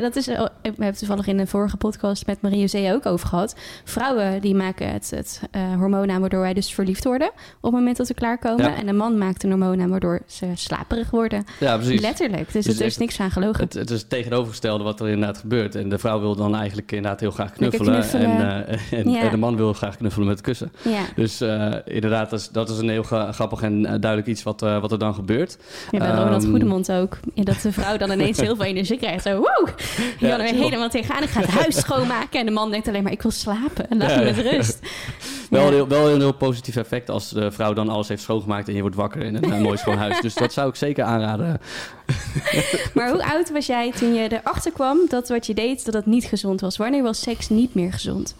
Dat 0.00 0.16
is, 0.16 0.28
ik 0.62 0.72
heb 0.78 0.94
toevallig 0.94 1.26
in 1.26 1.36
de 1.36 1.46
vorige 1.46 1.76
podcast 1.76 2.26
met 2.26 2.40
Marie-José 2.42 2.92
ook 2.92 3.06
over 3.06 3.28
gehad. 3.28 3.56
Vrouwen 3.84 4.40
die 4.40 4.54
maken 4.54 4.92
het, 4.92 5.10
het 5.10 5.40
uh, 5.56 5.74
hormoon 5.78 6.10
aan 6.10 6.20
waardoor 6.20 6.40
wij 6.40 6.54
dus 6.54 6.72
verliefd 6.74 7.04
worden. 7.04 7.28
op 7.28 7.34
het 7.62 7.72
moment 7.72 7.96
dat 7.96 8.06
ze 8.06 8.14
klaarkomen. 8.14 8.64
Ja. 8.64 8.76
En 8.76 8.86
de 8.86 8.92
man 8.92 9.18
maakt 9.18 9.42
een 9.42 9.50
hormoon 9.50 9.80
aan 9.80 9.88
waardoor 9.90 10.20
ze 10.26 10.46
slaperig 10.54 11.10
worden. 11.10 11.44
Ja, 11.60 11.76
precies. 11.76 12.00
Letterlijk. 12.00 12.52
Dus, 12.52 12.64
Dus 12.64 12.74
er 12.78 12.80
is 12.80 12.86
echt- 12.90 12.98
niks 12.98 13.20
aan 13.20 13.30
gelogen. 13.30 13.64
Het, 13.64 13.72
het 13.74 13.90
is 13.90 14.00
het 14.00 14.10
tegenovergestelde 14.10 14.84
wat 14.84 15.00
er 15.00 15.08
inderdaad 15.08 15.38
gebeurt. 15.38 15.74
En 15.74 15.88
de 15.88 15.98
vrouw 15.98 16.20
wil 16.20 16.36
dan 16.36 16.56
eigenlijk 16.56 16.92
inderdaad 16.92 17.20
heel 17.20 17.30
graag 17.30 17.52
knuffelen. 17.52 18.02
En, 18.12 18.66
eh, 18.66 18.78
en, 18.98 19.10
Ja. 19.10 19.20
en 19.20 19.30
de 19.30 19.36
man 19.36 19.56
wil 19.56 19.72
graag 19.72 19.96
knuffelen 19.96 20.26
met 20.26 20.36
het 20.36 20.46
kussen. 20.46 20.72
ja. 20.82 21.02
Dus 21.16 21.40
eh, 21.40 21.74
inderdaad, 21.84 22.30
dat 22.30 22.40
is, 22.40 22.48
dat 22.48 22.68
is 22.70 22.78
een 22.78 22.88
heel 22.88 23.02
gra- 23.02 23.32
grappig 23.32 23.62
en 23.62 23.82
duidelijk 23.82 24.26
iets 24.26 24.42
wat, 24.42 24.60
wat 24.60 24.92
er 24.92 24.98
dan 24.98 25.14
gebeurt. 25.14 25.58
Ja, 25.90 25.98
bij 25.98 26.10
Ronald 26.10 26.46
Ook. 26.72 27.18
Ja, 27.34 27.42
dat 27.42 27.60
de 27.62 27.72
vrouw 27.72 27.96
dan 27.96 28.10
ineens 28.10 28.40
heel 28.40 28.56
veel 28.56 28.64
energie 28.64 28.98
krijgt. 28.98 29.22
Zo, 29.24 29.34
wow! 29.36 29.68
Je 30.18 30.26
Ja, 30.26 30.38
er 30.38 30.54
helemaal 30.54 30.88
tegenaan. 30.88 31.22
Ik 31.22 31.28
ga 31.28 31.40
het 31.40 31.50
huis 31.50 31.76
schoonmaken. 31.76 32.40
En 32.40 32.46
de 32.46 32.52
man 32.52 32.70
denkt 32.70 32.88
alleen 32.88 33.02
maar, 33.02 33.12
ik 33.12 33.22
wil 33.22 33.30
slapen. 33.30 33.90
En 33.90 33.98
laat 33.98 34.16
me 34.16 34.24
met 34.24 34.38
rust. 34.38 34.78
Wel, 35.50 35.60
Ja. 35.60 35.66
een 35.66 35.72
heel, 35.72 35.88
wel 35.88 36.08
een 36.08 36.20
heel 36.20 36.32
positief 36.34 36.76
effect 36.76 37.10
als 37.10 37.30
de 37.30 37.50
vrouw 37.52 37.72
dan 37.72 37.88
alles 37.88 38.08
heeft 38.08 38.22
schoongemaakt 38.22 38.68
en 38.68 38.74
je 38.74 38.80
wordt 38.80 38.96
wakker 38.96 39.22
in 39.22 39.34
een, 39.34 39.52
eh, 39.52 39.60
mooi 39.60 39.76
schoon 39.76 39.96
huis. 39.98 40.20
Dus 40.20 40.34
dat 40.34 40.52
zou 40.52 40.68
ik 40.68 40.74
zeker 40.74 41.04
aanraden. 41.04 41.60
Maar 42.94 43.10
hoe 43.10 43.24
oud 43.24 43.50
was 43.50 43.66
jij 43.66 43.92
toen 43.92 44.14
je 44.14 44.32
erachter 44.40 44.72
kwam 44.72 44.98
dat 45.08 45.28
wat 45.28 45.46
je 45.46 45.54
deed, 45.54 45.84
dat 45.84 45.94
dat 45.94 46.06
niet 46.06 46.24
gezond 46.24 46.60
was? 46.60 46.76
Wanneer 46.76 47.02
was 47.02 47.20
seks 47.20 47.48
niet 47.48 47.74
meer 47.74 47.92
gezond? 47.92 48.34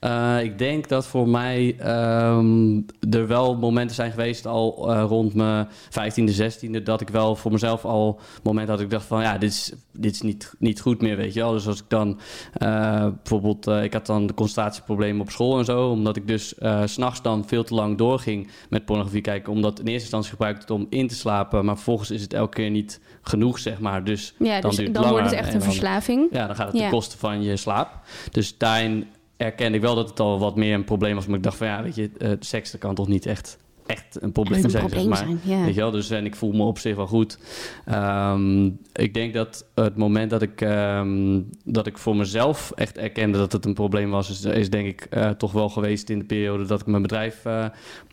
Eh, 0.00 0.42
ik 0.42 0.58
denk 0.58 0.88
dat 0.88 1.06
voor 1.06 1.28
mij 1.28 1.76
ehm, 1.78 2.80
er 3.10 3.26
wel 3.26 3.56
momenten 3.56 3.94
zijn 3.96 4.10
geweest 4.10 4.46
al 4.46 4.90
eh, 4.94 5.04
rond 5.08 5.34
mijn 5.34 5.68
15e, 5.90 6.34
16e, 6.42 6.82
dat 6.82 7.00
ik 7.00 7.08
wel 7.08 7.36
voor 7.36 7.52
mezelf 7.52 7.84
al 7.84 8.20
momenten 8.42 8.74
had 8.74 8.82
ik 8.82 8.90
dacht 8.90 9.04
van 9.06 9.22
ja, 9.22 9.38
dit 9.38 9.50
is, 9.50 9.72
dit 9.92 10.14
is 10.14 10.20
niet, 10.22 10.54
niet 10.58 10.80
goed 10.80 11.00
meer, 11.02 11.16
weet 11.16 11.34
je 11.34 11.40
wel. 11.40 11.52
Dus 11.52 11.66
als 11.66 11.78
ik 11.78 11.84
dan 11.88 12.18
eh, 12.52 13.06
bijvoorbeeld, 13.22 13.66
ik 13.66 13.92
had 13.92 14.06
dan 14.06 14.26
de 14.26 14.34
concentratieproblemen 14.34 15.20
op 15.20 15.30
school 15.30 15.58
en 15.58 15.64
zo, 15.64 15.88
omdat 15.90 16.16
ik 16.16 16.26
dus 16.28 16.48
s 16.84 16.92
s'nachts 16.92 17.22
dan 17.22 17.44
veel 17.46 17.64
te 17.64 17.74
lang 17.74 17.98
doorging 17.98 18.48
met 18.68 18.84
pornografie 18.84 19.20
kijken, 19.20 19.52
omdat 19.52 19.78
in 19.78 19.84
eerste 19.86 20.00
instantie 20.02 20.30
gebruikte 20.30 20.62
ik 20.62 20.68
het 20.68 20.76
om 20.78 20.86
in 20.90 21.08
te 21.08 21.14
slapen, 21.14 21.64
maar 21.64 21.74
vervolgens 21.74 22.10
is 22.10 22.22
het 22.22 22.32
elke 22.32 22.54
keer 22.56 22.70
niet 22.70 23.00
genoeg, 23.22 23.58
zeg 23.58 23.78
maar. 23.80 24.04
Dus 24.04 24.34
Ja, 24.38 24.60
Dan 24.60 24.70
dus 24.74 24.92
dan 24.92 25.08
wordt 25.08 25.24
het 25.24 25.34
echt 25.34 25.48
en 25.48 25.52
een 25.54 25.60
dan- 25.60 25.68
verslaving. 25.68 26.28
ja, 26.32 26.46
dan 26.46 26.56
gaat 26.56 26.66
het 26.66 26.76
Ja. 26.76 26.82
ten 26.82 26.90
koste 26.90 27.18
van 27.18 27.42
je 27.42 27.56
slaap. 27.56 27.88
Dus 28.30 28.58
daarin 28.58 29.06
erkende 29.40 29.76
ik 29.76 29.82
wel 29.82 29.94
dat 29.94 30.08
het 30.08 30.20
al 30.20 30.38
wat 30.38 30.56
meer 30.56 30.74
een 30.74 30.84
probleem 30.84 31.14
was. 31.14 31.26
Maar 31.26 31.36
ik 31.36 31.42
dacht 31.42 31.56
van 31.56 31.66
ja, 31.66 31.82
weet 31.82 31.94
je, 31.94 32.10
eh, 32.18 32.30
seks 32.40 32.70
dat 32.70 32.80
kan 32.80 32.94
toch 32.94 33.08
niet 33.08 33.26
echt, 33.26 33.58
echt 33.90 34.22
een 34.22 34.32
probleem 34.32 34.54
Echt 34.54 34.64
een 34.64 34.70
zijn, 34.70 34.86
probleem 34.86 35.14
zeg 35.14 35.26
maar. 35.26 35.38
zijn, 35.42 35.58
ja. 35.58 35.64
Weet 35.64 35.74
je 35.74 35.80
wel, 35.80 35.90
dus 35.90 36.10
en 36.10 36.24
ik 36.24 36.36
voel 36.36 36.52
me 36.52 36.62
op 36.62 36.78
zich 36.78 36.96
wel 36.96 37.06
goed. 37.06 37.38
Ehm, 37.84 38.66
ik 38.92 39.14
denk 39.14 39.34
dat 39.34 39.66
het 39.74 39.96
moment 39.96 40.30
dat 40.30 40.42
ik, 40.42 40.60
ehm, 40.60 41.40
dat 41.64 41.86
ik 41.86 41.98
voor 41.98 42.16
mezelf 42.16 42.72
echt 42.74 42.98
erkende 42.98 43.38
dat 43.38 43.52
het 43.52 43.64
een 43.64 43.74
probleem 43.74 44.10
was, 44.10 44.30
is, 44.30 44.44
is 44.44 44.70
denk 44.70 44.86
ik 44.86 45.04
eh, 45.10 45.30
toch 45.30 45.52
wel 45.52 45.68
geweest 45.68 46.08
in 46.10 46.18
de 46.18 46.24
periode 46.24 46.64
dat 46.64 46.80
ik 46.80 46.86
mijn 46.86 47.02
bedrijf 47.02 47.44
eh, 47.44 47.64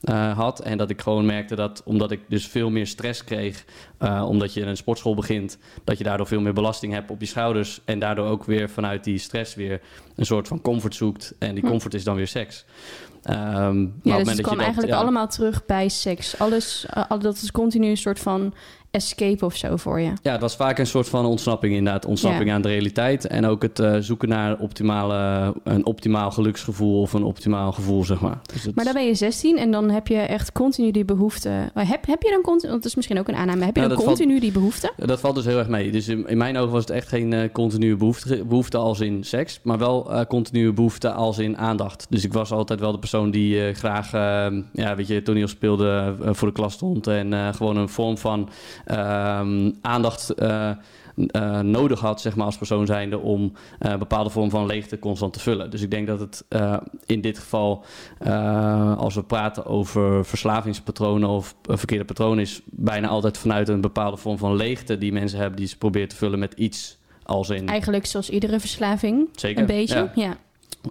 eh, 0.02 0.38
had. 0.38 0.60
En 0.60 0.78
dat 0.78 0.90
ik 0.90 1.02
gewoon 1.02 1.26
merkte 1.26 1.56
dat 1.56 1.82
omdat 1.86 2.12
ik 2.12 2.20
dus 2.28 2.48
veel 2.48 2.70
meer 2.70 2.88
stress 2.88 3.24
kreeg, 3.24 3.66
eh, 3.98 4.26
omdat 4.28 4.54
je 4.54 4.62
in 4.62 4.68
een 4.68 4.78
sportschool 4.78 5.16
begint, 5.16 5.58
dat 5.84 5.98
je 5.98 6.04
daardoor 6.04 6.28
veel 6.28 6.42
meer 6.42 6.54
belasting 6.54 6.94
hebt 6.94 7.12
op 7.12 7.20
je 7.20 7.26
schouders. 7.28 7.82
En 7.86 8.00
daardoor 8.00 8.28
ook 8.28 8.44
weer 8.44 8.70
vanuit 8.70 9.04
die 9.04 9.18
stress 9.18 9.56
weer 9.56 9.82
een 10.16 10.26
soort 10.26 10.48
van 10.48 10.62
comfort 10.62 10.96
zoekt. 10.96 11.34
En 11.40 11.54
die 11.56 11.64
Hm. 11.64 11.70
comfort 11.70 11.94
is 11.94 12.04
dan 12.04 12.16
weer 12.16 12.28
seks. 12.28 12.66
Ehm, 13.24 13.82
Ja, 14.04 14.18
dus 14.18 14.30
het 14.30 14.42
kwam 14.42 14.56
dat- 14.56 14.64
eigenlijk 14.64 14.94
ja. 14.94 15.00
allemaal 15.00 15.28
terug 15.28 15.66
bij 15.66 15.90
seks. 15.90 16.40
Alles, 16.40 16.86
eh, 16.90 17.04
dat 17.20 17.36
is 17.36 17.52
continu 17.52 17.88
een 17.88 17.98
soort 17.98 18.20
van 18.20 18.54
escape 18.92 19.46
of 19.46 19.56
zo 19.56 19.76
voor 19.76 20.00
je. 20.00 20.12
Ja, 20.22 20.32
het 20.32 20.42
was 20.42 20.56
vaak 20.56 20.80
een 20.80 20.88
soort 20.88 21.10
van 21.10 21.26
ontsnapping 21.26 21.74
inderdaad. 21.76 22.06
Ontsnapping 22.06 22.50
Ja. 22.50 22.56
aan 22.56 22.62
de 22.62 22.68
realiteit. 22.68 23.28
En 23.28 23.46
ook 23.46 23.62
het 23.62 23.80
eh, 23.80 23.96
zoeken 24.00 24.30
naar 24.30 24.58
optimale, 24.60 25.54
een 25.64 25.86
optimaal 25.86 26.32
geluksgevoel 26.32 27.02
of 27.02 27.14
een 27.14 27.24
optimaal 27.24 27.72
gevoel, 27.72 28.04
zeg 28.06 28.20
maar. 28.22 28.40
Dus 28.54 28.64
het- 28.64 28.76
Maar 28.76 28.86
dan 28.86 28.94
ben 28.94 29.06
je 29.06 29.16
16 29.16 29.58
en 29.58 29.72
dan 29.72 29.90
heb 29.90 30.08
je 30.08 30.18
echt 30.18 30.52
continu 30.52 30.92
die 30.92 31.06
behoefte. 31.06 31.50
Heb, 31.74 32.06
heb 32.06 32.22
je 32.22 32.30
dan 32.30 32.42
continu, 32.42 32.72
dat 32.74 32.86
is 32.86 32.96
misschien 32.96 33.20
ook 33.20 33.28
een 33.28 33.36
aanname, 33.36 33.66
heb 33.66 33.76
je 33.76 33.82
Ja, 33.82 33.88
dan 33.88 33.98
valt- 33.98 34.08
continu 34.10 34.40
die 34.40 34.52
behoefte? 34.52 34.92
Dat 35.06 35.20
valt 35.20 35.36
dus 35.36 35.46
heel 35.46 35.58
erg 35.58 35.68
mee. 35.68 35.92
Dus 35.92 36.08
in, 36.08 36.28
in 36.28 36.38
mijn 36.38 36.58
ogen 36.58 36.72
was 36.72 36.82
het 36.82 36.90
echt 36.90 37.08
geen 37.08 37.34
eh, 37.34 37.52
continue 37.52 37.96
behoefte, 37.96 38.46
behoefte 38.46 38.78
als 38.78 39.00
in 39.00 39.24
seks, 39.24 39.60
maar 39.64 39.78
wel 39.78 40.12
eh, 40.12 40.26
continue 40.26 40.74
behoefte 40.74 41.12
als 41.12 41.38
in 41.38 41.58
aandacht. 41.58 42.06
Dus 42.10 42.24
ik 42.24 42.34
was 42.34 42.52
altijd 42.52 42.80
wel 42.80 42.92
de 42.92 43.00
persoon 43.00 43.32
die 43.32 43.74
graag 43.74 44.14
eh, 44.14 44.48
ja, 44.74 44.96
weet 44.96 45.08
je, 45.08 45.22
toneel 45.22 45.48
speelde, 45.48 46.16
voor 46.22 46.48
de 46.48 46.54
klas 46.54 46.74
stond 46.74 47.08
en 47.08 47.54
gewoon 47.56 47.78
een 47.78 47.90
vorm 47.90 48.18
van 48.18 48.50
ehm, 48.86 48.87
aandacht 49.82 50.30
eh, 50.30 50.70
eh, 51.32 51.60
nodig 51.60 52.00
had, 52.00 52.22
zeg 52.22 52.36
maar, 52.36 52.46
als 52.46 52.58
persoon 52.58 52.86
zijnde, 52.86 53.20
om 53.20 53.54
eh, 53.80 53.92
een 53.92 54.00
bepaalde 54.00 54.30
vorm 54.30 54.50
van 54.50 54.66
leegte 54.66 55.00
constant 55.00 55.34
te 55.34 55.40
vullen. 55.40 55.70
Dus 55.70 55.82
ik 55.82 55.92
denk 55.92 56.08
dat 56.08 56.20
het 56.20 56.46
eh, 56.50 56.78
in 57.06 57.22
dit 57.22 57.40
geval, 57.40 57.84
eh, 58.20 58.98
als 58.98 59.16
we 59.16 59.24
praten 59.24 59.66
over 59.66 60.26
verslavingspatronen 60.26 61.30
of 61.30 61.56
eh, 61.70 61.78
verkeerde 61.78 62.06
patronen, 62.06 62.40
is 62.40 62.62
bijna 62.66 63.08
altijd 63.08 63.38
vanuit 63.38 63.68
een 63.70 63.82
bepaalde 63.82 64.18
vorm 64.18 64.38
van 64.38 64.56
leegte 64.56 64.98
die 64.98 65.12
mensen 65.14 65.40
hebben, 65.40 65.58
die 65.58 65.68
ze 65.68 65.78
proberen 65.78 66.08
te 66.08 66.16
vullen 66.16 66.40
met 66.40 66.54
iets 66.54 66.98
als 67.24 67.50
in. 67.50 67.68
Eigenlijk 67.68 68.06
zoals 68.06 68.30
iedere 68.30 68.60
verslaving. 68.60 69.30
Zeker. 69.36 69.62
Een 69.62 69.68
beetje. 69.68 69.96
Ja. 69.96 70.12
Ja. 70.16 70.38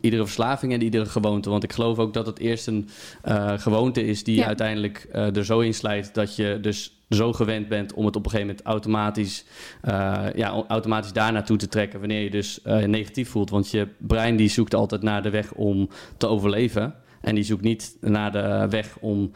Iedere 0.01 0.25
verslaving 0.25 0.73
en 0.73 0.83
iedere 0.83 1.07
gewoonte. 1.07 1.51
Want 1.51 1.63
ik 1.65 1.73
geloof 1.73 1.99
ook 1.99 2.15
dat 2.15 2.27
het 2.27 2.39
eerst 2.39 2.67
een 2.67 2.89
uh, 3.29 3.53
gewoonte 3.57 4.07
is 4.07 4.25
die 4.25 4.37
Ja. 4.37 4.47
uiteindelijk 4.47 5.09
uh, 5.15 5.37
er 5.37 5.45
zo 5.45 5.61
in 5.61 5.75
slijt 5.75 6.15
dat 6.15 6.37
je 6.37 6.59
dus 6.61 7.01
zo 7.11 7.33
gewend 7.33 7.69
bent 7.69 7.95
om 7.95 8.07
het 8.07 8.17
op 8.17 8.25
een 8.25 8.31
gegeven 8.31 8.51
moment 8.51 8.67
automatisch, 8.67 9.45
uh, 9.85 10.25
ja, 10.35 10.65
automatisch 10.69 11.13
daar 11.13 11.33
naartoe 11.33 11.57
te 11.57 11.69
trekken 11.69 11.99
wanneer 11.99 12.23
je 12.23 12.31
dus 12.31 12.61
negatief 12.87 13.29
voelt. 13.29 13.51
Want 13.51 13.71
je 13.71 13.89
brein 13.99 14.37
die 14.37 14.49
zoekt 14.49 14.75
altijd 14.75 15.03
naar 15.03 15.23
de 15.23 15.31
weg 15.31 15.53
om 15.53 15.89
te 16.17 16.27
overleven. 16.27 16.95
En 17.21 17.35
die 17.35 17.45
zoekt 17.45 17.63
niet 17.63 17.97
naar 18.01 18.33
de 18.33 18.67
weg 18.71 18.97
om 19.01 19.31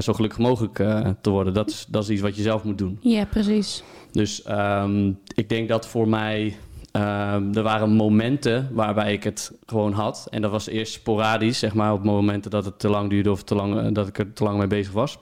zo 0.00 0.12
gelukkig 0.12 0.38
mogelijk 0.38 0.74
te 1.20 1.30
worden. 1.30 1.54
Dat 1.54 1.70
is, 1.70 1.86
dat 1.88 2.02
is 2.02 2.10
iets 2.10 2.20
wat 2.20 2.36
je 2.36 2.42
zelf 2.42 2.64
moet 2.64 2.78
doen. 2.78 2.98
Ja, 3.00 3.24
precies. 3.24 3.82
Dus 4.12 4.44
um, 4.50 5.18
ik 5.34 5.48
denk 5.48 5.68
dat 5.68 5.86
voor 5.88 6.08
mij. 6.08 6.56
Uh, 6.92 7.56
er 7.56 7.62
waren 7.62 7.90
momenten 7.90 8.68
waarbij 8.72 9.12
ik 9.12 9.24
het 9.24 9.52
gewoon 9.66 9.92
had. 9.92 10.26
En 10.30 10.42
dat 10.42 10.50
was 10.50 10.66
eerst 10.66 10.92
sporadisch, 10.92 11.58
zeg 11.58 11.74
maar, 11.74 11.92
op 11.92 12.04
momenten 12.04 12.50
dat 12.50 12.64
het 12.64 12.78
te 12.78 12.88
lang 12.88 13.10
duurde 13.10 13.30
of 13.30 13.42
te 13.42 13.54
lang, 13.54 13.94
dat 13.94 14.08
ik 14.08 14.18
er 14.18 14.32
te 14.32 14.44
lang 14.44 14.58
mee 14.58 14.66
bezig 14.66 14.92
was. 14.92 15.18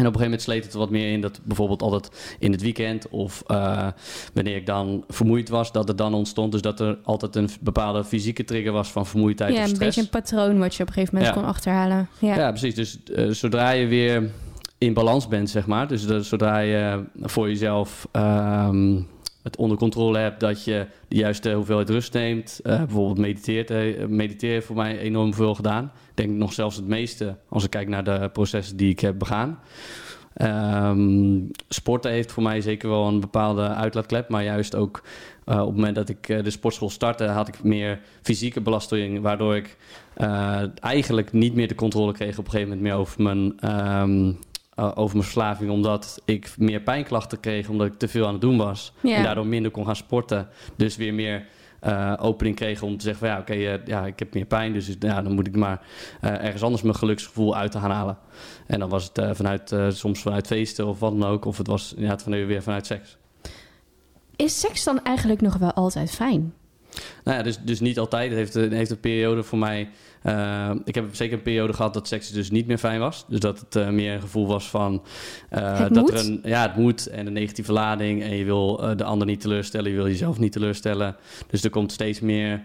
En 0.00 0.06
op 0.06 0.12
een 0.14 0.20
gegeven 0.20 0.22
moment 0.22 0.42
sleet 0.42 0.64
het 0.64 0.72
er 0.72 0.78
wat 0.78 0.90
meer 0.90 1.12
in 1.12 1.20
dat 1.20 1.40
bijvoorbeeld 1.44 1.82
altijd 1.82 2.36
in 2.38 2.52
het 2.52 2.62
weekend 2.62 3.08
of 3.08 3.42
uh, 3.46 3.86
wanneer 4.34 4.56
ik 4.56 4.66
dan 4.66 5.04
vermoeid 5.08 5.48
was, 5.48 5.72
dat 5.72 5.88
het 5.88 5.98
dan 5.98 6.14
ontstond. 6.14 6.52
Dus 6.52 6.60
dat 6.60 6.80
er 6.80 6.98
altijd 7.02 7.36
een 7.36 7.48
bepaalde 7.60 8.04
fysieke 8.04 8.44
trigger 8.44 8.72
was 8.72 8.92
van 8.92 9.06
vermoeidheid 9.06 9.54
ja, 9.54 9.62
of 9.62 9.68
stress. 9.68 9.80
een 9.80 9.86
beetje 9.86 10.00
een 10.00 10.22
patroon 10.22 10.58
wat 10.58 10.74
je 10.74 10.82
op 10.82 10.88
een 10.88 10.94
gegeven 10.94 11.14
moment 11.14 11.34
Ja. 11.34 11.40
kon 11.40 11.50
achterhalen. 11.50 12.08
Ja, 12.18 12.36
Ja, 12.36 12.50
precies. 12.50 12.74
Dus 12.74 12.98
uh, 13.06 13.30
zodra 13.30 13.70
je 13.70 13.86
weer 13.86 14.30
in 14.78 14.94
balans 14.94 15.28
bent, 15.28 15.50
zeg 15.50 15.66
maar. 15.66 15.88
Dus 15.88 16.06
zodra 16.20 16.58
je 16.58 17.04
voor 17.20 17.48
jezelf 17.48 18.08
um, 18.12 19.06
het 19.42 19.56
onder 19.56 19.76
controle 19.76 20.18
hebt 20.18 20.40
dat 20.40 20.64
je 20.64 20.86
de 21.08 21.16
juiste 21.16 21.52
hoeveelheid 21.52 21.90
rust 21.90 22.12
neemt. 22.12 22.60
Uh, 22.62 22.76
bijvoorbeeld 22.76 23.18
mediteert. 23.18 23.70
Uh, 23.70 24.06
mediteren 24.06 24.54
heeft 24.54 24.66
voor 24.66 24.76
mij 24.76 24.98
enorm 24.98 25.34
veel 25.34 25.54
gedaan. 25.54 25.84
Ik 25.84 26.16
denk 26.16 26.30
nog 26.30 26.52
zelfs 26.52 26.76
het 26.76 26.86
meeste 26.86 27.36
als 27.48 27.64
ik 27.64 27.70
kijk 27.70 27.88
naar 27.88 28.04
de 28.04 28.30
processen 28.32 28.76
die 28.76 28.90
ik 28.90 29.00
heb 29.00 29.18
begaan. 29.18 29.58
Um, 30.42 31.50
sporten 31.68 32.10
heeft 32.10 32.32
voor 32.32 32.42
mij 32.42 32.60
zeker 32.60 32.88
wel 32.88 33.06
een 33.06 33.20
bepaalde 33.20 33.68
uitlaatklep. 33.68 34.28
Maar 34.28 34.44
juist 34.44 34.74
ook 34.74 35.02
uh, 35.46 35.60
op 35.60 35.66
het 35.66 35.76
moment 35.76 35.94
dat 35.94 36.08
ik 36.08 36.26
de 36.26 36.50
sportschool 36.50 36.90
startte, 36.90 37.24
had 37.24 37.48
ik 37.48 37.62
meer 37.62 38.00
fysieke 38.22 38.60
belasting. 38.60 39.20
Waardoor 39.20 39.56
ik 39.56 39.76
eigenlijk 40.80 41.32
niet 41.32 41.54
meer 41.54 41.68
de 41.68 41.74
controle 41.74 42.12
kreeg 42.12 42.38
op 42.38 42.44
een 42.44 42.50
gegeven 42.50 42.68
moment 42.68 42.88
meer 42.88 42.98
over 42.98 43.22
mijn, 43.22 43.72
um, 44.00 44.38
over 44.80 45.16
mijn 45.16 45.22
verslaving. 45.22 45.70
Omdat 45.70 46.22
ik 46.24 46.54
meer 46.58 46.80
pijnklachten 46.80 47.40
kreeg 47.40 47.68
omdat 47.68 47.86
ik 47.86 47.98
te 47.98 48.08
veel 48.08 48.26
aan 48.26 48.32
het 48.32 48.40
doen 48.40 48.56
was. 48.56 48.92
Ja. 49.00 49.16
En 49.16 49.22
daardoor 49.22 49.46
minder 49.46 49.70
kon 49.70 49.86
gaan 49.86 49.96
sporten. 49.96 50.48
Dus 50.76 50.96
weer 50.96 51.14
meer 51.14 51.46
uh, 51.86 52.12
opening 52.18 52.56
kreeg 52.56 52.82
om 52.82 52.96
te 52.96 53.04
zeggen 53.04 53.26
van 53.26 53.28
ja, 53.28 53.40
oké, 53.40 53.52
okay, 53.52 53.74
uh, 53.74 53.86
ja, 53.86 54.06
ik 54.06 54.18
heb 54.18 54.34
meer 54.34 54.44
pijn, 54.44 54.72
dus 54.72 54.96
ja, 54.98 55.22
dan 55.22 55.32
moet 55.32 55.46
ik 55.46 55.56
maar 55.56 55.82
uh, 56.24 56.30
ergens 56.30 56.62
anders 56.62 56.82
mijn 56.82 56.94
geluksgevoel 56.94 57.56
uit 57.56 57.72
te 57.72 57.78
gaan 57.78 57.90
halen. 57.90 58.18
En 58.66 58.78
dan 58.78 58.88
was 58.88 59.10
het 59.12 59.36
vanuit, 59.36 59.74
soms 59.88 60.20
vanuit 60.22 60.46
feesten 60.46 60.86
of 60.86 61.00
wat 61.00 61.18
dan 61.18 61.30
ook, 61.30 61.44
of 61.44 61.58
het 61.58 61.66
was 61.66 61.94
ja, 61.96 62.18
van 62.18 62.46
weer 62.46 62.62
vanuit 62.62 62.86
seks. 62.86 63.16
Is 64.36 64.60
seks 64.60 64.84
dan 64.84 65.04
eigenlijk 65.04 65.40
nog 65.40 65.56
wel 65.56 65.72
altijd 65.72 66.10
fijn? 66.10 66.54
Nou 67.24 67.36
ja, 67.36 67.42
dus, 67.42 67.58
dus 67.58 67.80
niet 67.80 67.98
altijd. 67.98 68.30
Het 68.30 68.38
heeft, 68.38 68.72
heeft 68.72 68.90
een 68.90 69.00
periode 69.00 69.42
voor 69.42 69.58
mij. 69.58 69.88
Uh, 70.22 70.70
ik 70.84 70.94
heb 70.94 71.14
zeker 71.14 71.36
een 71.36 71.42
periode 71.42 71.72
gehad 71.72 71.94
dat 71.94 72.08
seks 72.08 72.30
dus 72.30 72.50
niet 72.50 72.66
meer 72.66 72.78
fijn 72.78 73.00
was. 73.00 73.24
Dus 73.28 73.40
dat 73.40 73.60
het 73.60 73.76
uh, 73.76 73.88
meer 73.88 74.14
een 74.14 74.20
gevoel 74.20 74.46
was 74.46 74.68
van. 74.68 75.02
Uh, 75.52 75.78
het 75.78 75.94
dat 75.94 76.02
moet? 76.02 76.10
er 76.10 76.18
een. 76.18 76.40
Ja, 76.44 76.62
het 76.62 76.76
moet 76.76 77.06
en 77.06 77.26
een 77.26 77.32
negatieve 77.32 77.72
lading. 77.72 78.22
En 78.22 78.36
je 78.36 78.44
wil 78.44 78.76
de 78.96 79.04
ander 79.04 79.26
niet 79.26 79.40
teleurstellen. 79.40 79.90
Je 79.90 79.96
wil 79.96 80.06
jezelf 80.06 80.38
niet 80.38 80.52
teleurstellen. 80.52 81.16
Dus 81.46 81.64
er 81.64 81.70
komt 81.70 81.92
steeds 81.92 82.20
meer. 82.20 82.62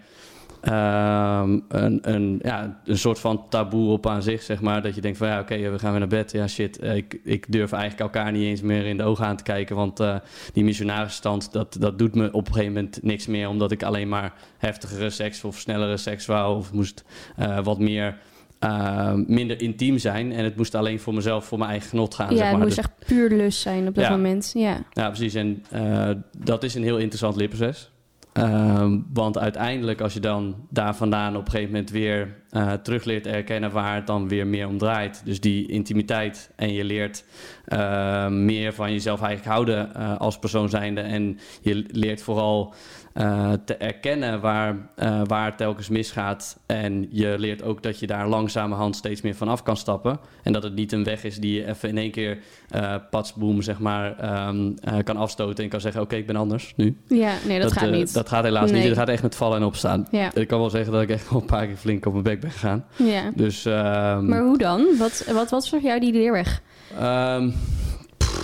Um, 0.68 1.66
een, 1.68 2.00
een, 2.02 2.40
ja, 2.42 2.82
een 2.86 2.98
soort 2.98 3.20
van 3.20 3.50
taboe 3.50 3.92
op 3.92 4.08
aan 4.08 4.24
zich, 4.24 4.42
zeg 4.42 4.62
maar. 4.62 4.82
Dat 4.82 4.96
je 4.96 5.02
denkt 5.02 5.18
van 5.18 5.28
ja, 5.28 5.40
oké, 5.40 5.54
okay, 5.54 5.72
we 5.72 5.80
gaan 5.80 5.92
weer 5.92 6.00
naar 6.00 6.08
bed. 6.08 6.32
Ja, 6.32 6.48
shit, 6.48 6.84
ik, 6.84 7.20
ik 7.24 7.52
durf 7.52 7.72
eigenlijk 7.72 8.02
elkaar 8.02 8.32
niet 8.32 8.44
eens 8.44 8.62
meer 8.62 8.86
in 8.86 8.98
de 8.98 9.04
ogen 9.04 9.26
aan 9.26 9.38
te 9.38 9.44
kijken. 9.44 9.76
Want 9.76 10.00
uh, 10.00 10.16
die 10.54 10.64
missionarisstand, 10.64 11.52
dat, 11.52 11.78
dat 11.80 12.00
doet 12.00 12.16
me 12.16 12.32
op 12.32 12.48
een 12.48 12.54
gegeven 12.54 12.74
moment 12.74 13.00
niks 13.04 13.28
meer. 13.28 13.50
Omdat 13.50 13.72
ik 13.72 13.84
alleen 13.84 14.10
maar 14.10 14.34
heftigere 14.58 15.10
seks 15.10 15.44
of 15.44 15.60
snellere 15.60 15.98
seks 15.98 16.26
wou. 16.26 16.58
Of 16.58 16.74
moest 16.74 17.04
uh, 17.40 17.60
wat 17.60 17.80
meer... 17.80 18.18
Uh, 18.64 19.14
minder 19.14 19.62
intiem 19.62 19.98
zijn. 19.98 20.32
En 20.32 20.44
het 20.44 20.56
moest 20.56 20.76
alleen 20.76 21.00
voor 21.00 21.14
mezelf, 21.14 21.46
voor 21.46 21.58
mijn 21.58 21.70
eigen 21.70 21.90
genot 21.90 22.16
gaan. 22.16 22.30
Ja, 22.30 22.36
zeg 22.36 22.44
maar. 22.44 22.54
het 22.54 22.64
moest 22.64 22.76
dus, 22.76 22.86
echt 22.86 23.08
puur 23.08 23.30
lust 23.30 23.62
zijn 23.62 23.88
op 23.88 23.96
dat 23.96 24.04
Ja. 24.04 24.10
moment. 24.10 24.52
Ja. 24.54 24.78
ja, 24.92 25.08
precies. 25.08 25.34
En 25.34 25.64
uh, 25.74 26.10
dat 26.38 26.64
is 26.64 26.76
een 26.76 26.84
heel 26.84 26.98
interessant 26.98 27.36
leerproces. 27.36 27.92
Uh, 28.40 28.94
want 29.14 29.38
uiteindelijk, 29.38 30.02
als 30.02 30.14
je 30.14 30.20
dan 30.20 30.56
daar 30.70 30.96
vandaan 30.96 31.36
op 31.36 31.46
een 31.46 31.52
gegeven 31.52 31.72
moment 31.72 31.90
weer 31.90 32.44
uh, 32.52 32.74
terug 32.74 33.04
leert 33.04 33.26
herkennen 33.26 33.72
waar 33.72 33.96
het 33.96 34.08
dan 34.08 34.28
weer 34.28 34.48
meer 34.48 34.68
om 34.68 34.78
draait. 34.78 35.22
Dus 35.26 35.40
die 35.42 35.68
intimiteit. 35.68 36.52
En 36.56 36.74
je 36.74 36.84
leert 36.84 37.26
uh, 37.68 38.28
meer 38.28 38.74
van 38.74 38.92
jezelf 38.92 39.22
eigenlijk 39.22 39.54
houden 39.54 39.92
uh, 39.98 40.18
als 40.18 40.40
persoon 40.40 40.70
zijnde. 40.70 41.02
En 41.02 41.40
je 41.62 41.86
leert 41.88 42.22
vooral 42.22 42.74
uh, 43.18 43.52
te 43.66 43.76
erkennen 43.76 44.42
waar, 44.42 44.76
uh, 44.98 45.22
waar 45.26 45.46
het 45.46 45.58
telkens 45.58 45.90
misgaat. 45.90 46.60
En 46.66 47.08
je 47.10 47.36
leert 47.38 47.64
ook 47.64 47.84
dat 47.84 48.00
je 48.00 48.08
daar 48.08 48.28
langzamerhand 48.28 48.96
steeds 48.96 49.22
meer 49.22 49.36
van 49.36 49.48
af 49.48 49.64
kan 49.64 49.78
stappen. 49.78 50.20
En 50.44 50.54
dat 50.54 50.64
het 50.64 50.76
niet 50.76 50.92
een 50.92 51.04
weg 51.04 51.24
is 51.24 51.40
die 51.40 51.54
je 51.54 51.68
even 51.68 51.90
in 51.90 51.98
één 51.98 52.12
keer 52.12 52.38
uh, 52.76 52.96
patsboom, 53.10 53.62
zeg 53.62 53.80
maar, 53.80 54.38
um, 54.48 54.76
uh, 54.90 54.98
kan 55.04 55.18
afstoten. 55.18 55.64
En 55.64 55.70
kan 55.70 55.82
zeggen, 55.82 56.02
oké, 56.02 56.10
okay, 56.10 56.22
ik 56.22 56.28
ben 56.28 56.42
anders 56.42 56.74
nu. 56.76 56.98
Ja, 57.08 57.34
nee, 57.48 57.60
dat, 57.60 57.72
gaat 57.72 57.92
niet. 57.92 58.14
Dat 58.14 58.30
gaat 58.30 58.44
helaas 58.44 58.72
Nee. 58.72 58.80
niet. 58.80 58.90
Het 58.90 58.98
gaat 58.98 59.10
echt 59.10 59.22
met 59.24 59.36
vallen 59.36 59.58
en 59.58 59.64
opstaan. 59.64 60.08
Ja. 60.12 60.34
Ik 60.34 60.48
kan 60.48 60.60
wel 60.60 60.70
zeggen 60.70 60.92
dat 60.94 61.02
ik 61.02 61.10
echt 61.10 61.30
wel 61.30 61.42
een 61.42 61.48
paar 61.48 61.66
keer 61.66 61.76
flink 61.76 62.06
op 62.06 62.12
mijn 62.12 62.24
bek 62.24 62.40
ben 62.40 62.52
gegaan. 62.52 62.86
Ja. 62.96 63.32
Dus, 63.36 63.66
um, 63.66 63.74
Maar 64.28 64.42
hoe 64.42 64.58
dan? 64.58 64.86
Wat, 64.98 65.26
wat 65.34 65.50
was 65.50 65.70
voor 65.70 65.82
jou 65.82 66.00
die 66.00 66.14
leerweg? 66.14 66.62
um, 67.02 67.54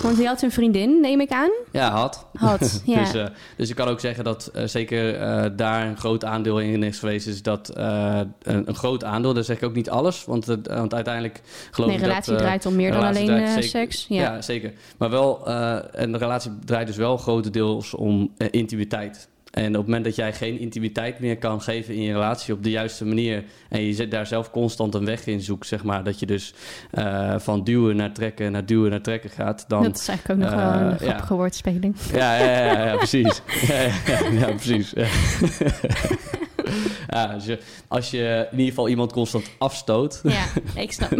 Want 0.02 0.16
je 0.16 0.26
had 0.26 0.42
een 0.42 0.50
vriendin, 0.50 1.00
neem 1.00 1.20
ik 1.20 1.30
aan? 1.30 1.50
ja, 1.72 1.90
had. 1.90 2.26
Had, 2.32 2.82
ja. 2.84 2.98
dus, 2.98 3.14
uh, 3.14 3.26
dus 3.56 3.68
ik 3.68 3.76
kan 3.76 3.88
ook 3.88 4.00
zeggen 4.00 4.24
dat 4.24 4.50
uh, 4.56 4.62
zeker 4.64 5.20
uh, 5.20 5.44
daar 5.56 5.86
een 5.86 5.96
groot 5.96 6.24
aandeel 6.24 6.60
in 6.60 6.82
is 6.82 6.98
geweest. 6.98 7.26
Is 7.26 7.42
dat 7.42 7.70
een, 7.74 8.32
een, 8.42 8.74
groot 8.74 9.04
aandeel. 9.04 9.34
Dat 9.34 9.44
zeg 9.44 9.56
ik 9.56 9.62
ook 9.62 9.74
niet 9.74 9.90
alles. 9.90 10.24
Want, 10.24 10.44
want 10.44 10.94
uiteindelijk 10.94 11.40
geloof 11.70 11.90
nee, 11.90 11.98
ik 11.98 12.04
relatie 12.04 12.32
dat... 12.32 12.42
draait 12.42 12.66
om 12.66 12.74
meer 12.74 12.90
dan 12.90 13.00
relatie 13.00 13.30
alleen 13.30 13.44
draait 13.44 13.64
seks. 13.64 14.06
Ja. 14.08 14.22
Ja, 14.22 14.42
zeker. 14.42 14.72
Maar 14.96 15.10
wel, 15.10 15.46
en 15.92 16.12
de 16.12 16.18
relatie 16.18 16.52
draait 16.64 16.86
dus 16.86 16.96
wel 16.96 17.16
grotendeels 17.16 17.94
om 17.94 18.32
intimiteit. 18.50 19.28
En 19.52 19.68
op 19.68 19.74
het 19.74 19.86
moment 19.86 20.04
dat 20.04 20.16
jij 20.16 20.32
geen 20.32 20.58
intimiteit 20.58 21.18
meer 21.18 21.38
kan 21.38 21.62
geven 21.62 21.94
in 21.94 22.02
je 22.02 22.12
relatie 22.12 22.54
op 22.54 22.62
de 22.62 22.70
juiste 22.70 23.04
manier. 23.04 23.44
en 23.68 23.82
je 23.82 23.92
zet 23.92 24.10
daar 24.10 24.26
zelf 24.26 24.50
constant 24.50 24.94
een 24.94 25.04
weg 25.04 25.26
in 25.26 25.40
zoekt, 25.40 25.66
zeg 25.66 25.84
maar. 25.84 26.04
dat 26.04 26.18
je 26.18 26.26
dus 26.26 26.54
uh, 26.92 27.34
van 27.38 27.64
duwen 27.64 27.96
naar 27.96 28.12
trekken, 28.12 28.52
naar 28.52 28.66
duwen 28.66 28.90
naar 28.90 29.00
trekken 29.00 29.30
gaat. 29.30 29.64
Dan, 29.68 29.82
dat 29.82 29.98
is 29.98 30.08
eigenlijk 30.08 30.40
ook 30.40 30.50
nog 30.50 30.60
wel 30.60 30.72
eh, 30.72 30.80
een 30.80 30.90
ja. 30.90 30.96
grappige 30.96 31.34
woordspeling. 31.34 31.96
ja, 32.12 32.38
ja, 32.38 32.44
ja, 32.44 32.72
ja, 32.72 32.84
ja, 32.84 32.96
precies. 32.96 33.42
Ja, 34.40 34.46
precies. 34.46 34.90
Ja. 34.90 35.06
Je, 37.44 37.58
als 37.88 38.10
je 38.10 38.46
in 38.50 38.58
ieder 38.58 38.68
geval 38.68 38.88
iemand 38.88 39.12
constant 39.12 39.50
afstoot. 39.58 40.20
Ja, 40.22 40.44
ik 40.74 40.92
snap. 40.92 41.10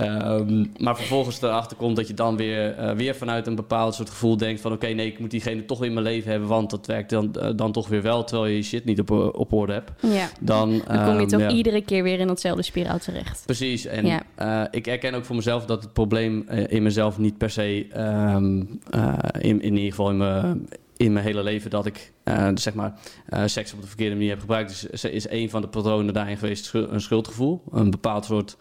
Um, 0.00 0.72
maar 0.78 0.96
vervolgens 0.96 1.42
erachter 1.42 1.76
komt 1.76 1.96
dat 1.96 2.08
je 2.08 2.14
dan 2.14 2.36
weer, 2.36 2.78
uh, 2.78 2.90
weer 2.90 3.14
vanuit 3.14 3.46
een 3.46 3.54
bepaald 3.54 3.94
soort 3.94 4.10
gevoel 4.10 4.36
denkt 4.36 4.60
van... 4.60 4.72
oké, 4.72 4.84
okay, 4.84 4.96
nee, 4.96 5.06
ik 5.06 5.18
moet 5.18 5.30
diegene 5.30 5.64
toch 5.64 5.84
in 5.84 5.92
mijn 5.92 6.04
leven 6.04 6.30
hebben... 6.30 6.48
want 6.48 6.70
dat 6.70 6.86
werkt 6.86 7.10
dan, 7.10 7.34
uh, 7.36 7.48
dan 7.56 7.72
toch 7.72 7.88
weer 7.88 8.02
wel, 8.02 8.24
terwijl 8.24 8.50
je 8.50 8.56
je 8.56 8.62
shit 8.62 8.84
niet 8.84 9.00
op, 9.00 9.10
op 9.10 9.52
orde 9.52 9.72
hebt. 9.72 9.90
Ja. 10.00 10.28
Dan, 10.40 10.82
Dan 10.86 11.04
kom 11.04 11.14
je 11.14 11.20
um, 11.20 11.28
toch 11.28 11.40
ja. 11.40 11.50
iedere 11.50 11.82
keer 11.82 12.02
weer 12.02 12.18
in 12.18 12.26
datzelfde 12.26 12.62
spiraal 12.62 12.98
terecht. 12.98 13.42
Precies, 13.46 13.86
en 13.86 14.06
Ja. 14.06 14.22
uh, 14.38 14.68
ik 14.70 14.86
erken 14.86 15.14
ook 15.14 15.24
voor 15.24 15.36
mezelf 15.36 15.66
dat 15.66 15.82
het 15.82 15.92
probleem 15.92 16.48
in 16.48 16.82
mezelf 16.82 17.18
niet 17.18 17.38
per 17.38 17.50
se... 17.50 17.86
Um, 17.96 18.80
uh, 18.94 19.12
in, 19.38 19.62
in 19.62 19.76
ieder 19.76 19.90
geval 19.90 20.10
in 20.10 20.16
mijn, 20.16 20.68
in 20.96 21.12
mijn 21.12 21.24
hele 21.24 21.42
leven 21.42 21.70
dat 21.70 21.86
ik 21.86 22.12
uh, 22.30 22.48
zeg 22.54 22.74
maar 22.74 22.94
uh, 23.28 23.42
seks 23.46 23.72
op 23.72 23.80
de 23.80 23.86
verkeerde 23.86 24.14
manier 24.14 24.30
heb 24.30 24.40
gebruikt... 24.40 24.88
is, 24.90 25.04
is 25.04 25.28
een 25.28 25.50
van 25.50 25.60
de 25.60 25.68
patronen 25.68 26.14
daarin 26.14 26.36
geweest 26.36 26.70
een 26.72 27.00
schuldgevoel. 27.00 27.62
Een 27.70 27.90
bepaald 27.90 28.24
soort 28.24 28.56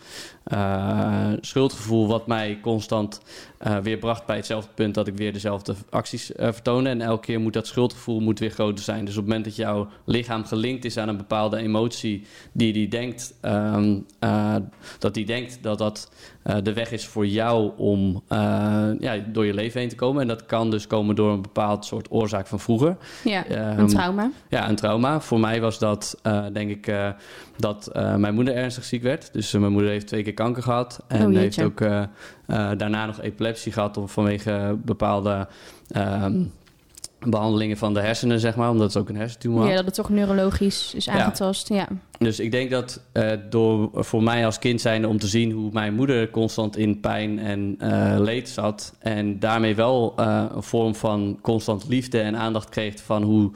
uh, 0.53 1.31
schuldgevoel 1.41 2.07
wat 2.07 2.27
mij 2.27 2.59
constant 2.61 3.21
weer 3.83 3.97
bracht 3.97 4.25
bij 4.25 4.35
hetzelfde 4.35 4.69
punt... 4.75 4.93
dat 4.93 5.07
ik 5.07 5.15
weer 5.15 5.33
dezelfde 5.33 5.75
acties 5.89 6.31
vertoonde. 6.35 6.89
En 6.89 7.01
elke 7.01 7.25
keer 7.25 7.39
moet 7.39 7.53
dat 7.53 7.67
schuldgevoel 7.67 8.19
moet 8.19 8.39
weer 8.39 8.49
groter 8.49 8.83
zijn. 8.83 9.05
Dus 9.05 9.13
op 9.13 9.19
het 9.19 9.27
moment 9.27 9.45
dat 9.45 9.55
jouw 9.55 9.87
lichaam 10.05 10.45
gelinkt 10.45 10.85
is 10.85 10.97
aan 10.97 11.09
een 11.09 11.17
bepaalde 11.17 11.57
emotie... 11.57 12.25
die 12.51 12.73
die 12.73 12.87
denkt, 12.87 13.33
um, 13.41 14.05
uh, 14.19 14.55
dat 14.99 15.13
die 15.13 15.25
denkt 15.25 15.57
dat 15.61 15.77
dat 15.77 16.11
uh, 16.45 16.55
de 16.63 16.73
weg 16.73 16.91
is 16.91 17.05
voor 17.05 17.27
jou 17.27 17.71
om 17.77 18.23
uh, 18.29 18.39
ja, 18.99 19.17
door 19.27 19.45
je 19.45 19.53
leven 19.53 19.79
heen 19.79 19.89
te 19.89 19.95
komen. 19.95 20.21
En 20.21 20.27
dat 20.27 20.45
kan 20.45 20.71
dus 20.71 20.87
komen 20.87 21.15
door 21.15 21.31
een 21.31 21.41
bepaald 21.41 21.85
soort 21.85 22.11
oorzaak 22.11 22.47
van 22.47 22.59
vroeger. 22.59 22.97
Ja, 23.23 23.45
Ehm, 23.45 23.58
een 23.59 23.87
trauma. 23.87 24.31
Ja, 24.49 24.69
een 24.69 24.75
trauma. 24.75 25.21
Voor 25.21 25.39
mij 25.39 25.61
was 25.61 25.79
dat, 25.79 26.19
uh, 26.23 26.45
denk 26.53 26.69
ik, 26.69 26.87
uh, 26.87 27.09
dat 27.57 27.91
uh, 27.95 28.15
mijn 28.15 28.33
moeder 28.33 28.55
ernstig 28.55 28.83
ziek 28.83 29.03
werd. 29.03 29.33
Dus 29.33 29.51
mijn 29.51 29.71
moeder 29.71 29.91
heeft 29.91 30.07
twee 30.07 30.23
keer 30.23 30.33
kanker 30.33 30.63
gehad. 30.63 31.03
En 31.07 31.25
Oh, 31.25 31.33
jeetje. 31.33 31.61
heeft 31.61 31.61
ook 31.61 31.79
daarna 32.77 33.05
nog 33.05 33.21
epilepsie 33.21 33.71
gehad... 33.71 33.99
Vanwege 34.05 34.77
bepaalde... 34.83 35.47
Um, 35.97 36.51
behandelingen 37.25 37.77
van 37.77 37.93
de 37.93 37.99
hersenen, 37.99 38.39
zeg 38.39 38.55
maar, 38.55 38.69
omdat 38.69 38.93
het 38.93 39.01
ook 39.01 39.09
een 39.09 39.15
hersentumor 39.15 39.59
had. 39.59 39.69
Ja, 39.69 39.75
dat 39.75 39.85
het 39.85 39.93
toch 39.93 40.09
neurologisch 40.09 40.93
is 40.95 41.09
aangetast. 41.09 41.69
Ja. 41.69 41.87
Dus 42.17 42.39
ik 42.39 42.51
denk 42.51 42.69
dat 42.69 43.01
uh, 43.13 43.31
door 43.49 43.89
voor 43.93 44.23
mij 44.23 44.45
als 44.45 44.59
kind 44.59 44.81
zijnde 44.81 45.07
om 45.07 45.19
te 45.19 45.27
zien 45.27 45.51
hoe 45.51 45.69
mijn 45.73 45.93
moeder 45.93 46.29
constant 46.29 46.77
in 46.77 46.99
pijn 46.99 47.39
en 47.39 47.77
uh, 47.81 48.15
leed 48.17 48.49
zat. 48.49 48.95
En 48.99 49.39
daarmee 49.39 49.75
wel 49.75 50.13
uh, 50.19 50.45
een 50.55 50.63
vorm 50.63 50.95
van 50.95 51.39
constant 51.41 51.87
liefde 51.87 52.19
en 52.19 52.37
aandacht 52.37 52.69
kreeg 52.69 53.03
van 53.03 53.23
hoe, 53.23 53.51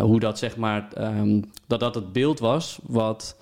hoe 0.00 0.20
dat 0.20 0.38
zeg 0.38 0.56
maar, 0.56 0.88
um, 0.98 1.44
dat 1.66 1.80
dat 1.80 1.94
het 1.94 2.12
beeld 2.12 2.38
was 2.38 2.78
wat 2.82 3.36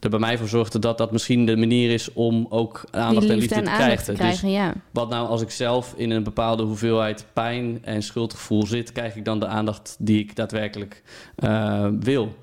er 0.00 0.10
bij 0.10 0.18
mij 0.18 0.38
voor 0.38 0.48
zorgde 0.48 0.78
dat 0.78 0.98
dat 0.98 1.12
misschien 1.12 1.46
de 1.46 1.56
manier 1.56 1.90
is 1.90 2.12
om 2.12 2.46
ook 2.48 2.84
aandacht 2.90 3.28
en 3.28 3.36
liefde 3.36 3.54
te, 3.54 3.60
krijgen. 3.60 4.04
te 4.04 4.12
krijgen. 4.12 4.48
dus 4.48 4.56
ja. 4.56 4.74
wat 4.90 5.08
nou 5.08 5.28
als 5.28 5.42
ik 5.42 5.50
zelf 5.50 5.94
in 5.96 6.10
een 6.10 6.22
bepaalde 6.22 6.62
hoeveelheid 6.62 7.26
pijn 7.32 7.78
en 7.84 8.02
schuldgevoel 8.02 8.66
zit, 8.66 8.92
krijg 8.92 9.16
ik 9.16 9.24
dan 9.24 9.40
de 9.40 9.46
aandacht 9.46 9.96
die 9.98 10.18
ik 10.18 10.36
daadwerkelijk 10.36 11.02
uh, 11.44 11.86
wil. 12.00 12.34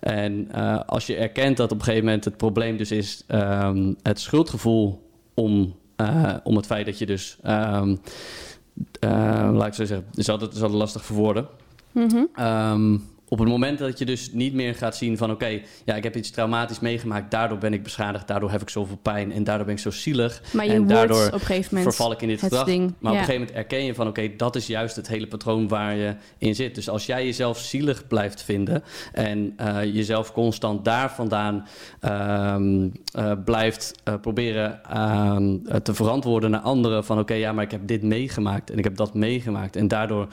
En 0.00 0.48
uh, 0.54 0.80
als 0.86 1.06
je 1.06 1.16
erkent 1.16 1.56
dat 1.56 1.72
op 1.72 1.78
een 1.78 1.84
gegeven 1.84 2.04
moment 2.04 2.24
het 2.24 2.36
probleem 2.36 2.76
dus 2.76 2.90
is 2.90 3.24
um, 3.28 3.96
het 4.02 4.20
schuldgevoel 4.20 5.08
om, 5.34 5.74
uh, 5.96 6.34
om 6.42 6.56
het 6.56 6.66
feit 6.66 6.86
dat 6.86 6.98
je 6.98 7.06
dus, 7.06 7.38
um, 7.44 8.00
laat 9.00 9.66
ik 9.66 9.74
zo 9.74 9.84
zeggen, 9.84 10.06
is 10.14 10.28
altijd, 10.28 10.52
is 10.52 10.62
altijd 10.62 10.78
lastig 10.78 11.04
verwoorden. 11.04 11.46
Mm 11.92 12.08
-hmm. 12.08 12.44
um, 12.46 13.02
op 13.34 13.40
het 13.40 13.48
moment 13.48 13.78
dat 13.78 13.98
je 13.98 14.04
dus 14.04 14.32
niet 14.32 14.54
meer 14.54 14.74
gaat 14.74 14.96
zien 14.96 15.16
van... 15.16 15.30
oké, 15.30 15.44
okay, 15.44 15.64
ja, 15.84 15.94
ik 15.94 16.02
heb 16.02 16.16
iets 16.16 16.30
traumatisch 16.30 16.80
meegemaakt... 16.80 17.30
daardoor 17.30 17.58
ben 17.58 17.72
ik 17.72 17.82
beschadigd, 17.82 18.28
daardoor 18.28 18.50
heb 18.50 18.60
ik 18.60 18.68
zoveel 18.68 18.96
pijn... 18.96 19.32
en 19.32 19.44
daardoor 19.44 19.66
ben 19.66 19.74
ik 19.74 19.80
zo 19.80 19.90
zielig. 19.90 20.42
Maar 20.52 20.64
je 20.64 20.72
en 20.72 20.86
daardoor 20.86 21.26
op 21.26 21.32
een 21.32 21.40
gegeven 21.40 21.74
moment 21.74 21.94
verval 21.94 22.12
ik 22.12 22.22
in 22.22 22.28
dit 22.28 22.38
gedrag. 22.38 22.64
Ding, 22.64 22.94
maar 22.98 23.12
ja. 23.12 23.18
op 23.18 23.24
een 23.28 23.32
gegeven 23.32 23.40
moment 23.40 23.56
erken 23.56 23.84
je 23.84 23.94
van... 23.94 24.08
oké, 24.08 24.20
okay, 24.20 24.36
dat 24.36 24.56
is 24.56 24.66
juist 24.66 24.96
het 24.96 25.08
hele 25.08 25.26
patroon 25.26 25.68
waar 25.68 25.94
je 25.94 26.14
in 26.38 26.54
zit. 26.54 26.74
Dus 26.74 26.88
als 26.88 27.06
jij 27.06 27.24
jezelf 27.24 27.58
zielig 27.58 28.06
blijft 28.06 28.42
vinden... 28.42 28.82
en 29.12 29.56
uh, 29.60 29.84
jezelf 29.84 30.32
constant 30.32 30.84
daar 30.84 31.12
vandaan 31.12 31.66
uh, 32.04 32.56
uh, 33.18 33.32
blijft 33.44 33.94
proberen 34.20 34.80
te 35.82 35.94
verantwoorden 35.94 36.50
naar 36.50 36.60
anderen... 36.60 37.04
van 37.04 37.18
oké, 37.18 37.32
okay, 37.32 37.38
ja, 37.38 37.52
maar 37.52 37.64
ik 37.64 37.70
heb 37.70 37.86
dit 37.86 38.02
meegemaakt 38.02 38.70
en 38.70 38.78
ik 38.78 38.84
heb 38.84 38.96
dat 38.96 39.14
meegemaakt... 39.14 39.76
en 39.76 39.88
daardoor 39.88 40.28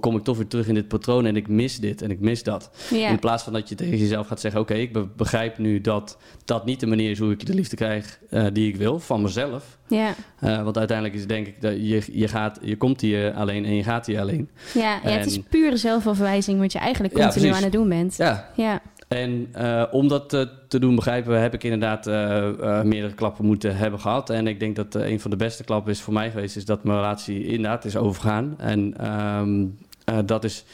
kom 0.00 0.16
ik 0.16 0.24
toch 0.24 0.36
weer 0.36 0.46
terug 0.46 0.68
in 0.68 0.74
dit 0.74 0.88
patroon 0.88 1.26
en 1.26 1.36
ik 1.36 1.48
mis 1.48 1.80
dit 1.80 2.02
en 2.02 2.10
ik 2.10 2.20
mis 2.20 2.42
dat. 2.42 2.70
Ja. 2.90 3.08
In 3.08 3.18
plaats 3.18 3.42
van 3.42 3.52
dat 3.52 3.68
je 3.68 3.74
tegen 3.74 3.98
jezelf 3.98 4.26
gaat 4.26 4.40
zeggen: 4.40 4.60
Oké, 4.60 4.72
okay, 4.72 4.82
ik 4.84 4.92
be 4.92 5.06
begrijp 5.16 5.58
nu 5.58 5.80
dat 5.80 6.18
dat 6.44 6.64
niet 6.64 6.80
de 6.80 6.86
manier 6.86 7.10
is 7.10 7.18
hoe 7.18 7.32
ik 7.32 7.46
de 7.46 7.54
liefde 7.54 7.76
krijg 7.76 8.18
uh, 8.30 8.46
die 8.52 8.68
ik 8.68 8.76
wil 8.76 8.98
van 8.98 9.22
mezelf. 9.22 9.78
Ja. 9.88 10.14
Uh, 10.44 10.62
want 10.62 10.78
uiteindelijk 10.78 11.18
is 11.18 11.26
denk 11.26 11.46
ik 11.46 11.60
dat 11.60 11.72
je, 11.72 12.02
je, 12.12 12.28
gaat, 12.28 12.58
je 12.62 12.76
komt 12.76 13.00
hier 13.00 13.32
alleen 13.32 13.64
en 13.64 13.74
je 13.74 13.82
gaat 13.82 14.06
hier 14.06 14.20
alleen. 14.20 14.50
Ja, 14.74 14.80
ja 14.82 15.02
en, 15.02 15.18
het 15.18 15.26
is 15.26 15.38
pure 15.48 15.76
zelfafwijzing 15.76 16.60
wat 16.60 16.72
je 16.72 16.78
eigenlijk 16.78 17.14
continu 17.14 17.48
aan 17.48 17.62
het 17.62 17.72
doen 17.72 17.88
bent. 17.88 18.16
Ja. 18.16 18.50
ja. 18.56 18.82
En 19.08 19.48
uh, 19.56 19.84
om 19.90 20.08
dat 20.08 20.28
te, 20.28 20.48
te, 20.68 20.78
doen 20.78 20.94
begrijpen, 20.94 21.40
heb 21.40 21.54
ik 21.54 21.64
inderdaad 21.64 22.06
uh, 22.06 22.82
meerdere 22.82 23.14
klappen 23.14 23.44
moeten 23.44 23.76
hebben 23.76 24.00
gehad. 24.00 24.30
En 24.30 24.46
ik 24.46 24.60
denk 24.60 24.76
dat 24.76 24.94
een 24.94 25.20
van 25.20 25.30
de 25.30 25.36
beste 25.36 25.64
klappen 25.64 25.92
is 25.92 26.00
voor 26.00 26.12
mij 26.12 26.30
geweest, 26.30 26.56
is 26.56 26.64
dat 26.64 26.84
mijn 26.84 26.98
relatie 26.98 27.46
inderdaad 27.46 27.84
is 27.84 27.96
overgegaan. 27.96 28.54
En 28.58 29.10
um, 29.38 29.78
dat 30.26 30.44
is 30.44 30.64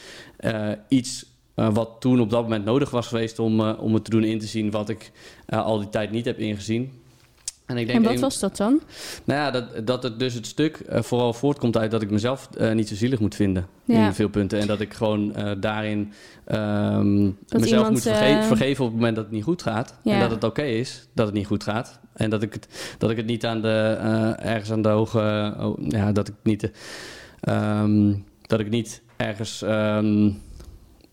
iets 0.87 1.25
wat 1.53 1.89
toen 1.99 2.19
op 2.19 2.29
dat 2.29 2.41
moment 2.41 2.65
nodig 2.65 2.89
was 2.89 3.07
geweest 3.07 3.39
om, 3.39 3.61
om 3.61 3.93
het 3.93 4.03
te 4.03 4.09
doen 4.09 4.23
in 4.23 4.39
te 4.39 4.47
zien 4.47 4.71
wat 4.71 4.89
ik 4.89 5.11
al 5.47 5.79
die 5.79 5.89
tijd 5.89 6.11
niet 6.11 6.25
heb 6.25 6.39
ingezien. 6.39 7.02
En, 7.73 7.79
ik 7.81 7.87
denk 7.87 7.97
en 7.99 8.05
wat 8.05 8.13
een, 8.13 8.19
was 8.19 8.39
dat 8.39 8.57
dan? 8.57 8.81
Nou 9.23 9.39
ja, 9.39 9.51
dat, 9.51 9.87
dat 9.87 10.03
het 10.03 10.19
dus 10.19 10.33
het 10.33 10.47
stuk 10.47 10.81
vooral 10.89 11.33
voortkomt 11.33 11.77
uit 11.77 11.91
dat 11.91 12.01
ik 12.01 12.11
mezelf 12.11 12.49
niet 12.73 12.87
zo 12.87 12.95
zielig 12.95 13.19
moet 13.19 13.35
vinden 13.35 13.67
ja. 13.85 14.05
in 14.05 14.13
veel 14.13 14.29
punten. 14.29 14.59
En 14.59 14.67
dat 14.67 14.81
ik 14.81 14.93
gewoon 14.93 15.35
daarin 15.59 16.13
um, 16.51 17.37
dat 17.45 17.61
mezelf 17.61 17.71
iemand, 17.71 17.89
moet 17.91 18.01
verge 18.01 18.47
vergeven 18.47 18.83
op 18.83 18.89
het 18.89 18.99
moment 18.99 19.15
dat 19.15 19.25
het 19.25 19.33
niet 19.33 19.43
goed 19.43 19.61
gaat. 19.61 19.99
Ja. 20.03 20.13
En 20.13 20.19
dat 20.19 20.31
het 20.31 20.43
oké 20.43 20.61
okay 20.61 20.73
is 20.73 21.07
dat 21.13 21.25
het 21.25 21.35
niet 21.35 21.47
goed 21.47 21.63
gaat. 21.63 21.99
En 22.13 22.29
dat 22.29 22.41
ik 22.41 22.53
het, 22.53 22.95
dat 22.97 23.09
ik 23.09 23.17
het 23.17 23.25
niet 23.25 23.45
aan 23.45 23.61
de, 23.61 23.95
ergens 24.39 24.71
aan 24.71 24.81
de 24.81 24.89
hoge... 24.89 25.53
Oh, 25.59 25.77
ja, 25.87 26.11
dat 26.11 26.27
ik 26.27 26.35
niet... 26.43 26.71
Um, 27.49 28.25
dat 28.41 28.59
ik 28.59 28.69
niet 28.69 29.01
ergens... 29.17 29.61
Um, 29.61 30.41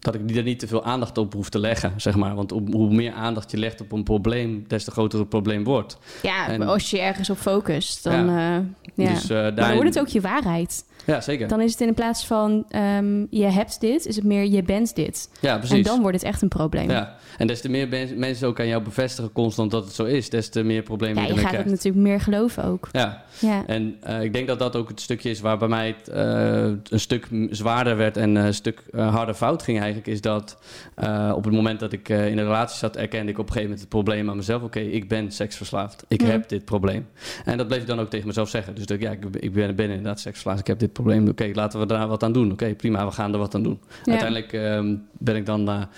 dat 0.00 0.14
ik 0.14 0.36
er 0.36 0.42
niet 0.42 0.58
te 0.58 0.66
veel 0.66 0.84
aandacht 0.84 1.18
op 1.18 1.32
hoef 1.32 1.48
te 1.48 1.58
leggen, 1.58 1.92
zeg 1.96 2.16
maar. 2.16 2.34
Want 2.34 2.50
hoe 2.50 2.94
meer 2.94 3.12
aandacht 3.12 3.50
je 3.50 3.56
legt 3.56 3.80
op 3.80 3.92
een 3.92 4.02
probleem, 4.02 4.64
des 4.68 4.84
te 4.84 4.90
groter 4.90 5.18
het 5.18 5.28
probleem 5.28 5.64
wordt. 5.64 5.98
Ja, 6.22 6.48
En- 6.48 6.62
als 6.62 6.90
je 6.90 7.00
ergens 7.00 7.30
op 7.30 7.36
focust, 7.38 8.04
dan, 8.04 8.26
Ja. 8.26 8.62
ja. 8.94 9.12
Dus, 9.12 9.22
eh, 9.22 9.28
Maar 9.36 9.42
dan 9.44 9.54
daarin- 9.54 9.76
wordt 9.76 9.94
het 9.94 10.04
ook 10.04 10.08
je 10.12 10.20
waarheid. 10.20 10.84
Ja, 11.06 11.20
zeker. 11.20 11.48
Dan 11.48 11.60
is 11.60 11.70
het 11.72 11.80
in 11.80 11.94
plaats 11.94 12.26
van 12.26 12.64
ehm, 12.68 13.24
je 13.30 13.44
hebt 13.46 13.80
dit, 13.80 14.06
is 14.06 14.16
het 14.16 14.24
meer 14.24 14.44
je 14.44 14.62
bent 14.62 14.94
dit. 14.94 15.28
ja, 15.40 15.58
precies. 15.58 15.76
En 15.76 15.82
dan 15.82 16.00
wordt 16.00 16.16
het 16.16 16.26
echt 16.26 16.42
een 16.42 16.48
probleem. 16.48 16.90
Ja, 16.90 17.16
en 17.38 17.46
des 17.46 17.60
te 17.60 17.68
meer 17.68 17.88
ben- 17.88 18.18
mensen 18.18 18.48
ook 18.48 18.60
aan 18.60 18.66
jou 18.66 18.82
bevestigen 18.82 19.32
constant 19.32 19.70
dat 19.70 19.84
het 19.84 19.94
zo 19.94 20.04
is, 20.04 20.30
des 20.30 20.48
te 20.48 20.62
meer 20.62 20.82
problemen 20.82 21.22
Ja, 21.22 21.28
je 21.28 21.34
je 21.34 21.40
gaat 21.40 21.52
het 21.56 21.66
natuurlijk 21.66 22.04
meer 22.04 22.20
geloven 22.20 22.64
ook. 22.64 22.88
Ja, 22.92 23.22
Ja, 23.38 23.62
en 23.66 23.96
eh, 24.00 24.22
ik 24.22 24.32
denk 24.32 24.46
dat 24.46 24.58
dat 24.58 24.76
ook 24.76 24.88
het 24.88 25.00
stukje 25.00 25.30
is 25.30 25.40
waar 25.40 25.58
bij 25.58 25.68
mij 25.68 25.86
het 25.98 26.08
eh, 26.08 26.62
een 26.88 27.00
stuk 27.00 27.28
zwaarder 27.50 27.96
werd 27.96 28.16
en 28.16 28.36
eh, 28.36 28.44
een 28.44 28.54
stuk 28.54 28.82
eh, 28.92 29.14
harder 29.14 29.34
fout 29.34 29.62
ging 29.62 29.76
eigenlijk, 29.80 29.89
is 30.06 30.20
dat 30.20 30.58
eh, 30.94 31.32
op 31.36 31.44
het 31.44 31.54
moment 31.54 31.80
dat 31.80 31.92
ik 31.92 32.08
eh, 32.08 32.26
in 32.26 32.38
een 32.38 32.44
relatie 32.44 32.78
zat, 32.78 32.96
erkende 32.96 33.32
ik 33.32 33.38
op 33.38 33.46
een 33.46 33.52
gegeven 33.52 33.62
moment 33.62 33.80
het 33.80 33.88
probleem 33.88 34.30
aan 34.30 34.36
mezelf. 34.36 34.62
Oké, 34.62 34.80
ik 34.80 35.08
ben 35.08 35.32
seksverslaafd. 35.32 36.04
Ik 36.08 36.20
heb 36.20 36.48
dit 36.48 36.64
probleem. 36.64 37.06
En 37.44 37.56
dat 37.58 37.66
bleef 37.66 37.80
ik 37.80 37.86
dan 37.86 38.00
ook 38.00 38.10
tegen 38.10 38.26
mezelf 38.26 38.48
zeggen. 38.48 38.74
Dus 38.74 38.86
dat, 38.86 39.00
ja, 39.00 39.10
ik, 39.10 39.24
ik 39.36 39.52
ben, 39.52 39.76
ben 39.76 39.88
inderdaad 39.88 40.20
seksverslaafd. 40.20 40.60
Ik 40.60 40.66
heb 40.66 40.78
dit 40.78 40.92
probleem. 40.92 41.28
Oké, 41.28 41.50
laten 41.52 41.80
we 41.80 41.86
daar 41.86 42.08
wat 42.08 42.22
aan 42.22 42.32
doen. 42.32 42.52
Oké, 42.52 42.74
prima, 42.74 43.06
we 43.06 43.12
gaan 43.12 43.32
er 43.32 43.38
wat 43.38 43.54
aan 43.54 43.62
doen. 43.62 43.80
Ja. 44.04 44.10
Uiteindelijk 44.10 44.52
ehm, 44.52 44.96
ben 45.18 45.36
ik 45.36 45.46
dan... 45.46 45.88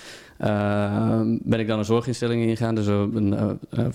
eh, 0.43 1.21
ben 1.25 1.61
ik 1.61 1.67
dan 1.67 1.79
een 1.79 1.85
zorginstelling 1.85 2.43
ingegaan, 2.43 2.75
dus 2.75 2.87
een, 2.87 3.35
eh, 3.35 3.51
eh, 3.71 3.87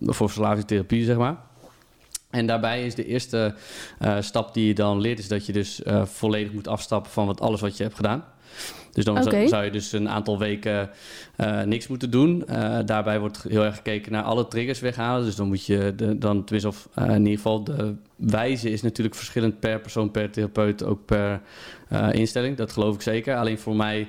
voor 0.00 0.28
verslavingstherapie, 0.28 1.04
zeg 1.04 1.16
maar. 1.16 1.36
En 2.30 2.46
daarbij 2.46 2.86
is 2.86 2.94
de 2.94 3.06
eerste 3.06 3.54
stap 4.20 4.54
die 4.54 4.66
je 4.66 4.74
dan 4.74 5.00
leert, 5.00 5.18
is 5.18 5.28
dat 5.28 5.46
je 5.46 5.52
dus 5.52 5.82
volledig 6.04 6.52
moet 6.52 6.68
afstappen 6.68 7.12
van 7.12 7.26
wat, 7.26 7.40
alles 7.40 7.60
wat 7.60 7.76
je 7.76 7.82
hebt 7.82 7.96
gedaan. 7.96 8.24
Dus 8.96 9.04
dan 9.04 9.22
zou- 9.48 9.64
je 9.64 9.70
dus 9.70 9.92
een 9.92 10.08
aantal 10.08 10.38
weken 10.38 10.90
eh, 11.36 11.62
niks 11.62 11.86
moeten 11.86 12.10
doen. 12.10 12.46
Eh, 12.46 12.78
daarbij 12.84 13.20
wordt 13.20 13.42
heel 13.48 13.64
erg 13.64 13.74
gekeken 13.76 14.12
naar 14.12 14.22
alle 14.22 14.48
triggers 14.48 14.80
weghalen. 14.80 15.24
Dus 15.24 15.36
dan 15.36 15.46
moet 15.46 15.66
je 15.66 15.92
de, 15.96 16.18
dan 16.18 16.44
tenminste, 16.44 16.68
of 16.68 16.88
eh, 16.94 17.08
in 17.08 17.18
ieder 17.18 17.36
geval 17.36 17.64
de 17.64 17.94
wijze 18.16 18.70
is 18.70 18.82
natuurlijk 18.82 19.16
verschillend 19.16 19.60
per 19.60 19.80
persoon, 19.80 20.10
per 20.10 20.30
therapeut, 20.30 20.84
ook 20.84 21.04
per 21.04 21.40
instelling. 22.10 22.56
Dat 22.56 22.72
geloof 22.72 22.94
ik 22.94 23.00
zeker. 23.00 23.36
Alleen 23.36 23.58
voor 23.58 23.76
mij 23.76 24.08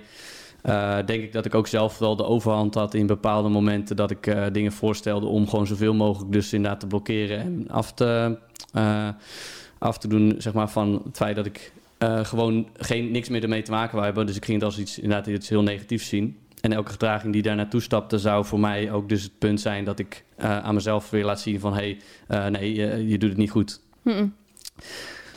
denk 1.06 1.24
ik 1.24 1.34
dat 1.34 1.46
ik 1.46 1.56
ook 1.56 1.68
zelf 1.68 1.98
wel 1.98 2.16
de 2.16 2.26
overhand 2.26 2.74
had 2.74 2.94
in 2.94 3.08
bepaalde 3.08 3.50
momenten 3.50 3.96
dat 3.96 4.12
ik 4.12 4.36
dingen 4.52 4.72
voorstelde 4.72 5.26
om 5.26 5.50
gewoon 5.50 5.68
zoveel 5.68 5.94
mogelijk 5.94 6.32
dus 6.32 6.54
inderdaad 6.54 6.80
te 6.80 6.88
blokkeren 6.88 7.40
en 7.40 7.68
af 7.68 7.94
te, 7.94 8.38
af 9.78 9.98
te 9.98 10.08
doen, 10.08 10.36
zeg 10.38 10.54
maar, 10.54 10.70
van 10.70 11.02
het 11.06 11.18
feit 11.18 11.36
dat 11.36 11.46
ik 11.46 11.72
eh, 11.98 12.26
gewoon 12.26 12.68
geen, 12.78 13.12
niks 13.12 13.30
meer 13.30 13.44
ermee 13.44 13.62
te 13.62 13.72
maken 13.72 13.94
wou 13.94 14.06
hebben. 14.06 14.26
Dus 14.26 14.36
ik 14.36 14.46
ging 14.46 14.58
het 14.58 14.66
als 14.66 14.80
iets, 14.80 15.00
inderdaad 15.00 15.28
iets 15.28 15.50
heel 15.50 15.64
negatiefs 15.64 16.08
zien. 16.08 16.38
En 16.62 16.74
elke 16.74 16.92
gedraging 16.92 17.34
die 17.34 17.42
daar 17.42 17.56
naartoe 17.56 17.82
stapte, 17.82 18.20
zou 18.20 18.46
voor 18.46 18.60
mij 18.60 18.92
ook 18.92 19.10
dus 19.10 19.24
het 19.24 19.38
punt 19.38 19.62
zijn 19.62 19.84
dat 19.84 20.00
ik 20.00 20.24
eh, 20.36 20.60
aan 20.60 20.74
mezelf 20.74 21.10
weer 21.10 21.26
laat 21.26 21.42
zien 21.42 21.60
van 21.60 21.74
hé, 21.74 21.80
hey, 21.80 22.46
eh, 22.46 22.52
nee, 22.52 22.74
je, 22.74 23.08
je 23.08 23.18
doet 23.18 23.30
het 23.30 23.38
niet 23.38 23.52
goed. 23.52 23.80
Mm-mm. 24.02 24.34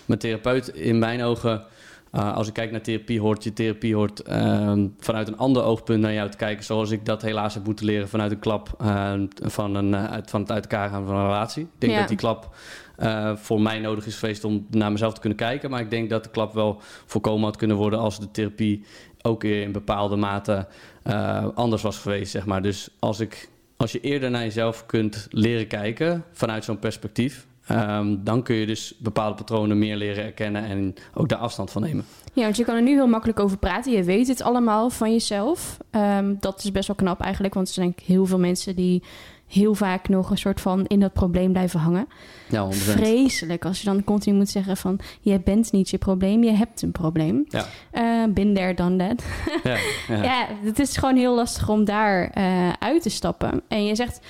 Mijn 0.05 0.21
therapeut, 0.21 0.69
in 0.69 0.99
mijn 0.99 1.23
ogen, 1.23 1.65
uh, 2.13 2.35
als 2.35 2.49
ik 2.49 2.55
kijk 2.55 2.71
naar 2.71 2.81
therapie, 2.81 3.21
hoort 3.21 3.45
je 3.45 3.53
therapie 3.53 3.95
hoort 3.95 4.29
uh, 4.29 4.73
vanuit 4.99 5.29
een 5.29 5.37
ander 5.37 5.63
oogpunt 5.63 6.01
naar 6.01 6.13
jou 6.13 6.31
te 6.31 6.37
kijken. 6.37 6.65
Zoals 6.65 6.91
ik 6.91 7.05
dat 7.05 7.23
helaas 7.23 7.55
heb 7.55 7.65
moeten 7.65 7.87
leren 7.87 8.09
vanuit 8.09 8.31
een 8.31 8.39
klap 8.39 8.75
uh, 8.83 9.13
van, 9.43 9.75
een, 9.75 9.97
uit, 9.97 10.31
van 10.31 10.41
het 10.41 10.51
uit 10.51 10.63
elkaar 10.63 10.89
gaan 10.89 11.07
van 11.07 11.17
een 11.17 11.25
relatie. 11.25 11.63
Ik 11.63 11.69
denk 11.79 11.93
Ja. 11.93 11.99
dat 11.99 12.09
die 12.09 12.17
klap 12.17 12.55
uh, 13.03 13.37
voor 13.37 13.61
mij 13.61 13.79
nodig 13.79 14.07
is 14.07 14.17
geweest 14.17 14.45
om 14.45 14.67
naar 14.71 14.93
mezelf 14.93 15.15
te 15.15 15.21
kunnen 15.21 15.39
kijken. 15.39 15.71
Maar 15.71 15.81
ik 15.81 15.91
denk 15.91 16.11
dat 16.11 16.25
de 16.25 16.31
klap 16.31 16.55
wel 16.55 16.81
voorkomen 17.07 17.45
had 17.45 17.57
kunnen 17.57 17.77
worden 17.77 17.99
als 17.99 18.21
de 18.21 18.31
therapie 18.31 18.85
ook 19.23 19.45
in 19.45 19.73
bepaalde 19.73 20.17
mate 20.17 20.67
uh, 21.07 21.47
anders 21.55 21.83
was 21.83 21.99
geweest, 21.99 22.31
zeg 22.31 22.47
maar. 22.47 22.63
Dus 22.63 22.89
als, 22.99 23.21
ik, 23.21 23.49
als 23.77 23.93
je 23.93 24.01
eerder 24.01 24.31
naar 24.31 24.43
jezelf 24.43 24.87
kunt 24.87 25.27
leren 25.31 25.67
kijken 25.67 26.25
vanuit 26.33 26.65
zo'n 26.65 26.79
perspectief... 26.79 27.49
Um, 27.73 28.25
dan 28.25 28.43
kun 28.43 28.57
je 28.57 28.67
dus 28.67 28.95
bepaalde 28.99 29.35
patronen 29.35 29.79
meer 29.79 29.97
leren 29.97 30.23
herkennen 30.23 30.65
en 30.65 30.95
ook 31.15 31.29
daar 31.29 31.39
afstand 31.39 31.71
van 31.71 31.83
nemen. 31.83 32.05
Ja, 32.33 32.43
want 32.43 32.57
je 32.57 32.65
kan 32.65 32.75
er 32.77 32.83
nu 32.83 32.91
heel 32.91 33.07
makkelijk 33.07 33.41
over 33.41 33.59
praten. 33.59 33.93
Je 33.93 34.05
weet 34.05 34.29
het 34.29 34.43
allemaal 34.43 34.91
van 34.91 35.13
jezelf. 35.13 35.79
Um, 35.91 36.37
dat 36.41 36.65
is 36.65 36.73
best 36.73 36.87
wel 36.87 36.97
knap 36.97 37.21
eigenlijk, 37.21 37.55
want 37.55 37.69
er 37.69 37.75
zijn 37.75 37.87
denk 37.87 38.07
heel 38.07 38.27
veel 38.27 38.39
mensen 38.39 38.77
die 38.77 39.03
heel 39.51 39.75
vaak 39.75 40.09
nog 40.09 40.31
een 40.31 40.39
soort 40.39 40.61
van 40.61 40.87
in 40.87 41.01
dat 41.01 41.13
probleem 41.13 41.53
blijven 41.53 41.81
hangen. 41.81 42.09
Ja, 42.49 42.69
100%. 42.73 42.75
Vreselijk 42.77 43.65
als 43.65 43.79
je 43.79 43.85
dan 43.85 44.05
continu 44.05 44.37
moet 44.37 44.49
zeggen 44.49 44.77
van... 44.77 45.01
je 45.21 45.41
bent 45.41 45.73
niet 45.73 45.91
je 45.91 45.99
probleem, 45.99 46.43
je 46.43 46.51
hebt 46.51 46.83
een 46.83 46.93
probleem. 46.93 47.45
Ja. 47.49 47.67
Uh, 47.93 48.33
bin 48.35 48.55
there, 48.55 48.75
done 48.75 48.97
that. 48.97 49.25
Ja, 49.63 49.77
ja. 50.09 50.23
ja, 50.23 50.47
het 50.63 50.79
is 50.79 50.97
gewoon 50.97 51.17
heel 51.17 51.35
lastig 51.35 51.69
om 51.69 51.85
daar 51.85 52.39
uh, 52.39 52.73
uit 52.79 53.03
te 53.03 53.11
stappen. 53.11 53.63
En 53.69 53.85
je 53.85 53.95
zegt... 53.95 54.21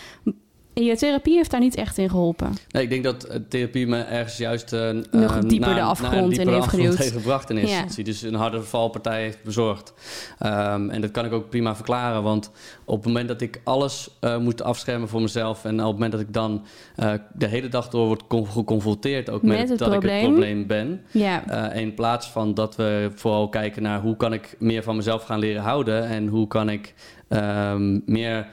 En 0.80 0.86
je 0.86 0.96
therapie 0.96 1.34
heeft 1.34 1.50
daar 1.50 1.60
niet 1.60 1.74
echt 1.74 1.98
in 1.98 2.08
geholpen. 2.10 2.52
Nee, 2.68 2.82
ik 2.82 2.90
denk 2.90 3.04
dat 3.04 3.24
eh, 3.24 3.36
therapie 3.48 3.86
me 3.86 4.00
ergens 4.02 4.36
juist... 4.36 4.72
eh, 4.72 4.90
Nog 5.10 5.36
eh, 5.36 5.40
dieper 5.40 5.58
naar- 5.58 5.68
de 5.68 5.80
naar 5.80 5.82
afgrond 5.90 6.14
een 6.14 6.22
in 6.22 6.28
diepere 6.28 6.50
heeft 6.50 6.62
afgrond 6.64 6.82
geduwd. 6.84 6.98
heeft 7.04 7.12
gebracht 7.12 7.50
in 7.50 7.56
eerste 7.56 7.70
Ja. 7.74 7.82
instantie. 7.82 8.04
Dus 8.04 8.22
een 8.22 8.34
harde 8.34 8.62
valpartij 8.62 9.22
heeft 9.22 9.42
bezorgd. 9.44 9.92
Ehm, 10.38 10.90
en 10.90 11.00
dat 11.00 11.10
kan 11.10 11.24
ik 11.24 11.32
ook 11.32 11.48
prima 11.50 11.74
verklaren. 11.76 12.22
Want 12.22 12.50
op 12.84 12.96
het 12.96 13.06
moment 13.06 13.28
dat 13.28 13.40
ik 13.40 13.60
alles 13.64 14.10
moet 14.40 14.62
afschermen 14.62 15.08
voor 15.08 15.20
mezelf... 15.20 15.64
en 15.64 15.72
op 15.80 15.84
het 15.86 15.92
moment 15.92 16.12
dat 16.12 16.20
ik 16.20 16.32
dan 16.32 16.64
de 17.34 17.46
hele 17.46 17.68
dag 17.68 17.88
door 17.88 18.06
word 18.06 18.26
con- 18.26 18.46
geconfronteerd... 18.46 19.30
ook 19.30 19.42
met, 19.42 19.58
Met 19.58 19.68
het 19.68 19.78
dat 19.78 19.88
ik 19.92 19.98
probleem. 19.98 20.20
het 20.22 20.28
probleem 20.30 20.66
ben... 20.66 21.02
Ja, 21.10 21.72
in 21.72 21.94
plaats 21.94 22.26
van 22.30 22.54
dat 22.54 22.76
we 22.76 23.10
vooral 23.14 23.48
kijken 23.48 23.82
naar 23.82 24.00
hoe 24.00 24.16
kan 24.16 24.32
ik 24.32 24.56
meer 24.58 24.82
van 24.82 24.96
mezelf 24.96 25.22
gaan 25.22 25.38
leren 25.38 25.62
houden 25.62 26.04
en 26.06 26.26
hoe 26.26 26.46
kan 26.48 26.68
ik 26.68 26.94
ehm, 27.28 27.98
meer 28.06 28.46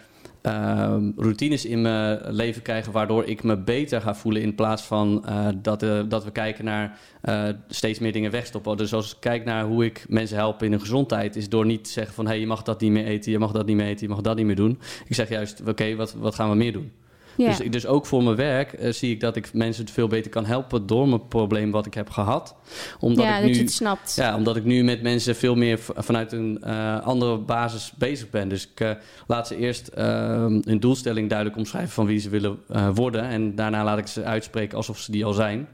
routines 1.16 1.66
in 1.66 1.82
mijn 1.82 2.20
leven 2.28 2.62
krijgen 2.62 2.92
waardoor 2.92 3.26
ik 3.26 3.44
me 3.44 3.58
beter 3.58 4.02
ga 4.02 4.16
voelen 4.16 4.42
in 4.42 4.56
plaats 4.56 4.84
van 4.84 5.26
eh, 5.26 5.48
dat, 5.62 5.84
eh, 5.84 6.00
dat 6.08 6.24
we 6.24 6.32
kijken 6.32 6.66
naar 6.66 7.00
eh, 7.22 7.50
steeds 7.68 8.00
meer 8.00 8.12
dingen 8.12 8.32
wegstoppen. 8.32 8.78
Dus 8.78 8.94
als 8.94 9.12
ik 9.12 9.18
kijk 9.20 9.46
naar 9.46 9.66
hoe 9.66 9.86
ik 9.86 10.06
mensen 10.10 10.38
help 10.38 10.64
in 10.64 10.72
hun 10.72 10.80
gezondheid 10.80 11.36
is 11.36 11.50
door 11.50 11.66
niet 11.66 11.84
te 11.84 11.92
zeggen 11.92 12.14
van 12.14 12.28
hey, 12.28 12.40
je 12.40 12.48
mag 12.48 12.64
dat 12.64 12.82
niet 12.82 12.92
meer 12.92 13.06
eten, 13.06 13.32
je 13.32 13.40
mag 13.40 13.52
dat 13.52 13.66
niet 13.66 13.76
meer 13.76 13.86
eten, 13.86 14.08
je 14.08 14.14
mag 14.14 14.22
dat 14.22 14.36
niet 14.36 14.46
meer 14.46 14.56
doen. 14.56 14.80
Ik 15.08 15.16
zeg 15.16 15.30
juist 15.30 15.62
oké, 15.68 15.96
wat, 15.96 16.14
wat 16.14 16.36
gaan 16.36 16.50
we 16.50 16.56
meer 16.56 16.74
doen? 16.74 16.92
Ja. 17.38 17.48
Dus, 17.48 17.70
dus 17.70 17.86
ook 17.86 18.06
voor 18.06 18.24
mijn 18.24 18.36
werk 18.36 18.74
eh, 18.74 18.92
zie 18.92 19.12
ik 19.12 19.20
dat 19.20 19.36
ik 19.36 19.54
mensen 19.54 19.88
veel 19.88 20.08
beter 20.08 20.32
kan 20.32 20.46
helpen 20.46 20.88
door 20.88 21.08
mijn 21.08 21.28
probleem 21.28 21.72
wat 21.72 21.86
ik 21.86 21.94
heb 21.94 22.10
gehad. 22.10 22.56
Omdat 23.00 23.26
ja 23.26 23.36
ik 23.36 23.42
dat 23.42 23.50
nu, 23.50 23.56
je 23.56 23.62
het 23.62 23.72
snapt. 23.72 24.16
ja, 24.16 24.36
omdat 24.36 24.56
ik 24.56 24.64
nu 24.64 24.84
met 24.84 25.02
mensen 25.02 25.36
veel 25.36 25.56
meer 25.56 25.80
vanuit 25.96 26.32
een 26.32 26.64
eh, 26.64 27.02
andere 27.02 27.38
basis 27.38 27.94
bezig 27.98 28.30
ben. 28.30 28.50
Dus 28.50 28.70
ik 28.70 28.80
eh, 28.80 28.92
laat 29.28 29.48
ze 29.48 29.58
eerst 29.58 29.92
hun 29.96 30.80
doelstelling 30.80 31.30
duidelijk 31.30 31.58
omschrijven 31.58 31.92
van 31.92 32.06
wie 32.06 32.20
ze 32.20 32.30
willen 32.30 32.60
worden. 32.94 33.24
En 33.24 33.56
daarna 33.56 33.84
laat 33.84 33.98
ik 33.98 34.08
ze 34.08 34.24
uitspreken 34.24 34.78
alsof 34.78 35.00
ze 35.00 35.12
die 35.12 35.26
al 35.26 35.34
zijn. 35.34 35.68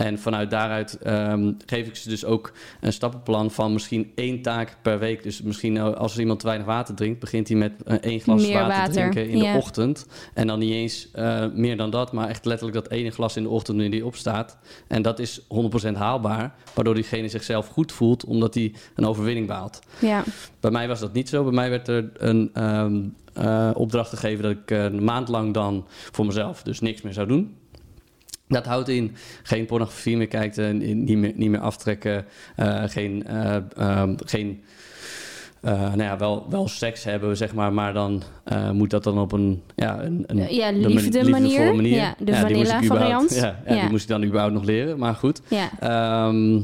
En 0.00 0.18
vanuit 0.18 0.50
daaruit 0.50 0.98
ehm, 0.98 1.52
geef 1.66 1.86
ik 1.86 1.96
ze 1.96 2.08
dus 2.08 2.24
ook 2.24 2.52
een 2.80 2.92
stappenplan 2.92 3.50
van 3.50 3.72
misschien 3.72 4.12
één 4.14 4.42
taak 4.42 4.76
per 4.82 4.98
week. 4.98 5.22
Dus 5.22 5.42
misschien 5.42 5.76
eh, 5.76 5.94
als 5.94 6.18
iemand 6.18 6.40
te 6.40 6.46
weinig 6.46 6.66
water 6.66 6.94
drinkt, 6.94 7.20
begint 7.20 7.48
hij 7.48 7.56
met 7.56 7.72
eh, 7.84 7.96
één 8.00 8.20
glas 8.20 8.50
water, 8.50 8.68
water, 8.68 8.92
drinken 8.92 9.28
in 9.28 9.38
de 9.38 9.52
ochtend. 9.56 10.06
En 10.34 10.46
dan 10.46 10.58
niet 10.58 10.72
eens 10.72 11.10
eh, 11.12 11.44
meer 11.54 11.76
dan 11.76 11.90
dat, 11.90 12.12
maar 12.12 12.28
echt 12.28 12.44
letterlijk 12.44 12.82
dat 12.82 12.90
ene 12.90 13.10
glas 13.10 13.36
in 13.36 13.42
de 13.42 13.48
ochtend 13.48 13.76
wanneer 13.76 13.98
die 13.98 14.06
opstaat. 14.06 14.58
En 14.88 15.02
dat 15.02 15.18
is 15.18 15.40
100% 15.40 15.92
haalbaar, 15.92 16.54
waardoor 16.74 16.94
diegene 16.94 17.28
zichzelf 17.28 17.66
goed 17.66 17.92
voelt 17.92 18.24
omdat 18.24 18.54
hij 18.54 18.74
een 18.94 19.06
overwinning 19.06 19.46
behaalt. 19.46 19.80
Ja. 19.98 20.24
Bij 20.60 20.70
mij 20.70 20.88
was 20.88 21.00
dat 21.00 21.12
niet 21.12 21.28
zo. 21.28 21.42
Bij 21.42 21.52
mij 21.52 21.70
werd 21.70 21.88
er 21.88 22.10
een 22.14 22.50
ehm, 22.54 23.02
eh, 23.32 23.70
opdracht 23.74 24.10
gegeven 24.10 24.42
dat 24.42 24.52
ik 24.52 24.70
een 24.70 25.04
maand 25.04 25.28
lang 25.28 25.54
dan 25.54 25.86
voor 25.88 26.26
mezelf 26.26 26.62
dus 26.62 26.80
niks 26.80 27.02
meer 27.02 27.12
zou 27.12 27.26
doen. 27.26 27.54
Dat 28.50 28.66
houdt 28.66 28.88
in 28.88 29.14
geen 29.42 29.66
pornografie 29.66 30.16
meer 30.16 30.26
kijken, 30.26 30.78
niet 31.04 31.16
meer, 31.18 31.32
niet 31.34 31.50
meer 31.50 31.60
aftrekken, 31.60 32.24
eh, 32.56 32.82
geen, 32.86 33.26
eh, 33.26 33.56
ehm, 33.76 34.14
geen 34.24 34.62
eh, 35.60 35.72
nou 35.80 36.02
ja, 36.02 36.18
wel, 36.18 36.46
wel 36.50 36.68
seks 36.68 37.04
hebben, 37.04 37.36
zeg 37.36 37.54
maar, 37.54 37.72
maar 37.72 37.92
dan 37.92 38.22
moet 38.72 38.90
dat 38.90 39.04
dan 39.04 39.18
op 39.18 39.32
een, 39.32 39.62
ja, 39.76 40.02
een, 40.02 40.24
een 40.26 40.52
Ja, 40.54 40.70
liefde 40.70 41.20
man- 41.22 41.30
manier. 41.30 41.48
liefdevolle 41.48 41.74
manier. 41.76 41.96
Ja, 41.96 42.14
de 42.18 42.34
vanilla 42.34 42.82
variant. 42.82 43.34
Ja, 43.34 43.56
die 43.68 43.90
moest 43.90 44.02
ik 44.02 44.08
dan 44.08 44.24
überhaupt 44.24 44.52
nog 44.54 44.64
leren, 44.64 44.98
maar 44.98 45.14
goed. 45.14 45.40
Ja. 45.48 45.70
Ehm, 45.80 46.60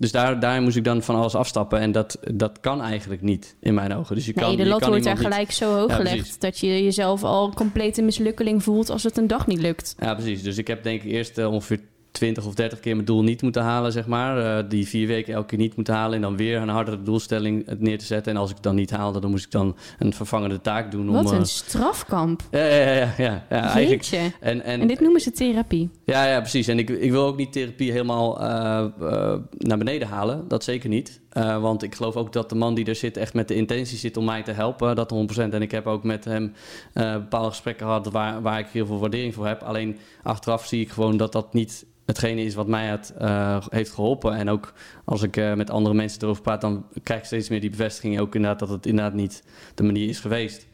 dus 0.00 0.12
daar, 0.12 0.40
daar 0.40 0.62
moest 0.62 0.76
ik 0.76 0.84
dan 0.84 1.02
van 1.02 1.14
alles 1.14 1.34
afstappen. 1.34 1.78
En 1.80 1.92
dat, 1.92 2.18
dat 2.34 2.60
kan 2.60 2.82
eigenlijk 2.82 3.22
niet 3.22 3.56
in 3.60 3.74
mijn 3.74 3.94
ogen. 3.94 4.14
Dus 4.16 4.26
je 4.26 4.32
kan, 4.32 4.48
Nee, 4.48 4.56
de 4.56 4.62
je 4.62 4.68
lat 4.68 4.78
kan 4.80 4.88
wordt 4.88 5.04
daar 5.04 5.14
niet- 5.14 5.22
gelijk 5.26 5.50
zo 5.52 5.74
hoog 5.76 5.88
Ja, 5.88 5.94
gelegd... 5.94 6.16
precies. 6.16 6.38
dat 6.38 6.58
je 6.58 6.66
jezelf 6.84 7.22
al 7.24 7.52
compleet 7.54 7.98
een 7.98 8.04
mislukkeling 8.04 8.62
voelt 8.62 8.90
als 8.90 9.02
het 9.02 9.16
een 9.16 9.26
dag 9.26 9.46
niet 9.46 9.60
lukt. 9.60 9.94
Ja, 9.98 10.14
precies. 10.14 10.42
Dus 10.42 10.58
ik 10.58 10.66
heb 10.66 10.82
denk 10.82 11.02
ik 11.02 11.10
eerst 11.10 11.38
eh, 11.38 11.52
ongeveer 11.52 11.80
20 12.10 12.46
of 12.46 12.54
30 12.54 12.80
keer 12.80 12.94
mijn 12.94 13.06
doel 13.06 13.22
niet 13.22 13.42
moeten 13.42 13.62
halen, 13.62 13.92
zeg 13.92 14.06
maar. 14.06 14.58
Eh, 14.58 14.64
die 14.68 14.88
vier 14.88 15.06
weken 15.06 15.34
elke 15.34 15.46
keer 15.46 15.58
niet 15.58 15.76
moeten 15.76 15.94
halen. 15.94 16.14
En 16.14 16.20
dan 16.20 16.36
weer 16.36 16.60
een 16.60 16.68
hardere 16.68 17.02
doelstelling 17.02 17.66
het 17.66 17.80
neer 17.80 17.98
te 17.98 18.04
zetten. 18.04 18.32
En 18.32 18.38
als 18.38 18.48
ik 18.48 18.54
het 18.54 18.64
dan 18.64 18.74
niet 18.74 18.90
haalde, 18.90 19.20
dan 19.20 19.30
moest 19.30 19.44
ik 19.44 19.50
dan 19.50 19.76
een 19.98 20.12
vervangende 20.12 20.60
taak 20.60 20.90
doen. 20.90 21.10
Wat 21.10 21.24
om, 21.24 21.32
een 21.32 21.38
eh, 21.38 21.44
strafkamp. 21.44 22.42
ja, 22.50 22.64
ja, 22.64 22.94
ja, 22.94 23.14
ja, 23.18 23.44
ja, 23.50 23.72
eigenlijk. 23.74 24.32
En, 24.40 24.62
en, 24.64 24.80
En 24.80 24.86
dit 24.86 25.00
noemen 25.00 25.20
ze 25.20 25.30
therapie. 25.30 25.90
Ja, 26.04 26.24
ja, 26.24 26.40
precies. 26.40 26.68
En 26.68 26.78
ik, 26.78 26.88
ik 26.88 27.10
wil 27.10 27.26
ook 27.26 27.36
niet 27.36 27.52
therapie 27.52 27.92
helemaal 27.92 28.40
eh, 28.40 28.84
eh, 29.00 29.38
naar 29.58 29.78
beneden 29.78 30.08
halen. 30.08 30.44
Dat 30.48 30.64
zeker 30.64 30.88
niet. 30.88 31.20
Eh, 31.30 31.60
want 31.60 31.82
ik 31.82 31.94
geloof 31.94 32.16
ook 32.16 32.32
dat 32.32 32.48
de 32.48 32.54
man 32.54 32.74
die 32.74 32.84
er 32.84 32.94
zit 32.94 33.16
echt 33.16 33.34
met 33.34 33.48
de 33.48 33.54
intentie 33.54 33.98
zit 33.98 34.16
om 34.16 34.24
mij 34.24 34.42
te 34.42 34.52
helpen. 34.52 34.96
Dat 34.96 35.10
100%. 35.10 35.54
En 35.54 35.62
ik 35.62 35.70
heb 35.70 35.86
ook 35.86 36.04
met 36.04 36.24
hem 36.24 36.52
eh, 36.92 37.12
bepaalde 37.12 37.48
gesprekken 37.48 37.86
gehad 37.86 38.10
waar, 38.10 38.42
waar 38.42 38.58
ik 38.58 38.66
heel 38.66 38.86
veel 38.86 38.98
waardering 38.98 39.34
voor 39.34 39.46
heb. 39.46 39.62
Alleen 39.62 39.98
achteraf 40.22 40.66
zie 40.66 40.80
ik 40.80 40.90
gewoon 40.90 41.16
dat 41.16 41.32
dat 41.32 41.52
niet 41.52 41.86
hetgene 42.06 42.44
is 42.44 42.54
wat 42.54 42.66
mij 42.66 42.86
het, 42.86 43.14
eh, 43.18 43.56
heeft 43.68 43.90
geholpen. 43.90 44.34
En 44.34 44.48
ook 44.48 44.72
als 45.04 45.22
ik 45.22 45.36
met 45.36 45.70
andere 45.70 45.94
mensen 45.94 46.22
erover 46.22 46.42
praat, 46.42 46.60
dan 46.60 46.86
krijg 47.02 47.20
ik 47.20 47.26
steeds 47.26 47.48
meer 47.48 47.60
die 47.60 47.70
bevestiging 47.70 48.20
ook 48.20 48.34
inderdaad 48.34 48.58
dat 48.58 48.68
het 48.68 48.86
inderdaad 48.86 49.14
niet 49.14 49.42
de 49.74 49.82
manier 49.82 50.08
is 50.08 50.20
geweest. 50.20 50.66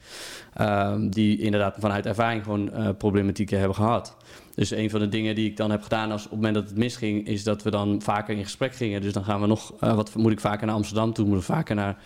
Ehm, 0.55 1.09
die 1.09 1.39
inderdaad 1.39 1.77
vanuit 1.79 2.07
ervaring 2.07 2.43
gewoon 2.43 2.97
problematieken 2.97 3.59
hebben 3.59 3.77
gehad. 3.77 4.17
Dus 4.57 4.71
een 4.71 4.91
van 4.91 5.01
de 5.01 5.09
dingen 5.09 5.35
die 5.35 5.51
ik 5.51 5.57
dan 5.57 5.71
heb 5.71 5.83
gedaan 5.83 6.11
als 6.11 6.25
op 6.25 6.31
het 6.31 6.37
moment 6.41 6.55
dat 6.55 6.69
het 6.69 6.77
misging, 6.77 7.27
is 7.27 7.45
dat 7.45 7.63
we 7.63 7.71
dan 7.71 8.03
vaker 8.03 8.37
in 8.37 8.43
gesprek 8.43 8.75
gingen. 8.75 9.01
Dus 9.01 9.13
dan 9.13 9.25
gaan 9.25 9.41
we 9.41 9.47
nog, 9.47 9.75
eh, 9.81 9.95
wat 9.95 10.15
moet 10.15 10.33
ik 10.33 10.41
vaker 10.41 10.67
naar 10.67 10.75
Amsterdam 10.75 11.13
toe, 11.13 11.27
moet 11.27 11.39
ik 11.39 11.45
vaker 11.45 11.75
naar, 11.75 11.97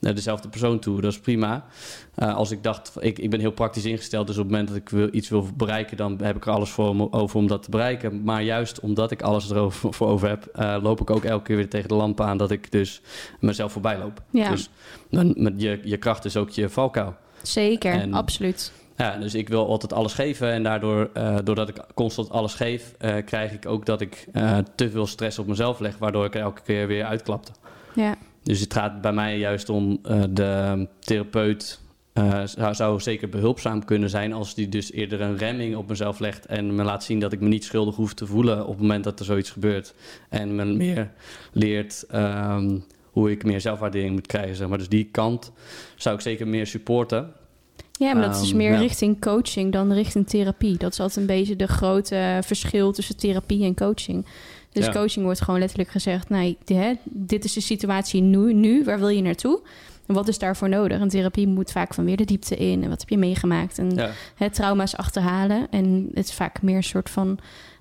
naar 0.00 0.14
dezelfde 0.14 0.48
persoon 0.48 0.78
toe. 0.78 1.00
Dat 1.00 1.12
is 1.12 1.20
prima. 1.20 1.64
Eh, 2.14 2.34
als 2.34 2.50
ik 2.50 2.62
dacht, 2.62 2.92
ik, 3.00 3.18
ik 3.18 3.30
ben 3.30 3.40
heel 3.40 3.50
praktisch 3.50 3.84
ingesteld, 3.84 4.26
dus 4.26 4.36
op 4.36 4.42
het 4.42 4.50
moment 4.50 4.68
dat 4.68 4.76
ik 4.76 4.88
wil, 4.88 5.08
iets 5.12 5.28
wil 5.28 5.48
bereiken, 5.56 5.96
dan 5.96 6.18
heb 6.22 6.36
ik 6.36 6.46
er 6.46 6.52
alles 6.52 6.70
voor 6.70 6.88
om, 6.88 7.08
over 7.10 7.36
om 7.36 7.46
dat 7.46 7.62
te 7.62 7.70
bereiken. 7.70 8.22
Maar 8.22 8.42
juist 8.42 8.80
omdat 8.80 9.10
ik 9.10 9.22
alles 9.22 9.50
erover 9.50 9.92
voor 9.94 10.08
over 10.08 10.28
heb, 10.28 10.44
eh, 10.44 10.76
loop 10.82 11.00
ik 11.00 11.10
ook 11.10 11.24
elke 11.24 11.44
keer 11.44 11.56
weer 11.56 11.68
tegen 11.68 11.88
de 11.88 11.94
lamp 11.94 12.20
aan 12.20 12.36
dat 12.38 12.50
ik 12.50 12.72
dus 12.72 13.00
mezelf 13.40 13.72
voorbij 13.72 13.98
loop. 13.98 14.22
Ja. 14.30 14.50
Dus 14.50 14.70
dan, 15.10 15.34
met 15.36 15.54
je, 15.56 15.80
je 15.84 15.96
kracht 15.96 16.24
is 16.24 16.36
ook 16.36 16.50
je 16.50 16.68
valkuil. 16.68 17.14
Zeker, 17.42 17.92
En- 17.92 18.14
absoluut. 18.14 18.72
Ja, 19.00 19.16
dus 19.16 19.34
ik 19.34 19.48
wil 19.48 19.68
altijd 19.68 19.92
alles 19.92 20.12
geven. 20.12 20.52
En 20.52 20.62
daardoor, 20.62 21.10
eh, 21.12 21.36
doordat 21.44 21.68
ik 21.68 21.84
constant 21.94 22.30
alles 22.30 22.54
geef, 22.54 22.94
eh, 22.98 23.16
krijg 23.24 23.52
ik 23.52 23.66
ook 23.66 23.86
dat 23.86 24.00
ik 24.00 24.26
eh, 24.32 24.58
te 24.74 24.90
veel 24.90 25.06
stress 25.06 25.38
op 25.38 25.46
mezelf 25.46 25.78
leg, 25.78 25.98
waardoor 25.98 26.24
ik 26.24 26.34
er 26.34 26.40
elke 26.40 26.62
keer 26.62 26.86
weer 26.86 27.04
uitklapte. 27.04 27.52
Ja. 27.94 28.16
Dus 28.42 28.60
het 28.60 28.72
gaat 28.72 29.00
bij 29.00 29.12
mij 29.12 29.38
juist 29.38 29.68
om 29.68 30.00
de 30.30 30.86
therapeut. 30.98 31.80
zou, 32.44 32.74
zou 32.74 33.00
zeker 33.00 33.28
behulpzaam 33.28 33.84
kunnen 33.84 34.10
zijn 34.10 34.32
als 34.32 34.54
die 34.54 34.68
dus 34.68 34.92
eerder 34.92 35.20
een 35.20 35.36
remming 35.36 35.76
op 35.76 35.88
mezelf 35.88 36.18
legt 36.18 36.46
en 36.46 36.74
me 36.74 36.82
laat 36.82 37.04
zien 37.04 37.20
dat 37.20 37.32
ik 37.32 37.40
me 37.40 37.48
niet 37.48 37.64
schuldig 37.64 37.96
hoef 37.96 38.14
te 38.14 38.26
voelen 38.26 38.62
op 38.62 38.72
het 38.72 38.80
moment 38.80 39.04
dat 39.04 39.18
er 39.18 39.24
zoiets 39.24 39.50
gebeurt. 39.50 39.94
En 40.28 40.54
me 40.54 40.64
meer 40.64 41.10
leert 41.52 42.04
ehm, 42.10 42.78
hoe 43.10 43.30
ik 43.30 43.44
meer 43.44 43.60
zelfwaardering 43.60 44.12
moet 44.12 44.26
krijgen. 44.26 44.56
Zeg 44.56 44.68
maar. 44.68 44.78
Dus 44.78 44.88
die 44.88 45.08
kant 45.10 45.52
zou 45.96 46.14
ik 46.14 46.20
zeker 46.20 46.48
meer 46.48 46.66
supporten. 46.66 47.32
Ja, 48.00 48.12
maar 48.14 48.26
dat 48.30 48.42
is 48.42 48.48
Ehm, 48.48 48.56
meer 48.56 48.72
ja. 48.72 48.78
richting 48.78 49.20
coaching 49.20 49.72
dan 49.72 49.92
richting 49.92 50.26
therapie. 50.28 50.76
Dat 50.76 50.92
is 50.92 51.00
altijd 51.00 51.18
een 51.20 51.36
beetje 51.36 51.56
de 51.56 51.66
grote 51.66 52.38
verschil 52.44 52.92
tussen 52.92 53.16
therapie 53.16 53.64
en 53.64 53.74
coaching. 53.74 54.26
Dus 54.72 54.84
Ja. 54.84 54.92
coaching 54.92 55.24
wordt 55.24 55.40
gewoon 55.40 55.60
letterlijk 55.60 55.90
gezegd... 55.90 56.28
nee, 56.28 56.58
hè, 56.64 56.92
dit 57.04 57.44
is 57.44 57.52
de 57.52 57.60
situatie 57.60 58.20
nu, 58.22 58.52
nu, 58.52 58.84
waar 58.84 58.98
wil 58.98 59.08
je 59.08 59.22
naartoe? 59.22 59.60
En 60.06 60.14
wat 60.14 60.28
is 60.28 60.38
daarvoor 60.38 60.68
nodig? 60.68 61.00
En 61.00 61.08
therapie 61.08 61.46
moet 61.48 61.70
vaak 61.72 61.94
van 61.94 62.04
weer 62.04 62.16
de 62.16 62.24
diepte 62.24 62.56
in. 62.56 62.82
En 62.82 62.88
wat 62.88 63.00
heb 63.00 63.08
je 63.08 63.18
meegemaakt? 63.18 63.78
En 63.78 63.90
Ja. 63.94 64.10
hè, 64.34 64.50
trauma's 64.50 64.96
achterhalen. 64.96 65.66
En 65.70 66.08
het 66.14 66.26
is 66.28 66.32
vaak 66.34 66.62
meer 66.62 66.76
een 66.76 66.82
soort 66.82 67.10
van 67.10 67.38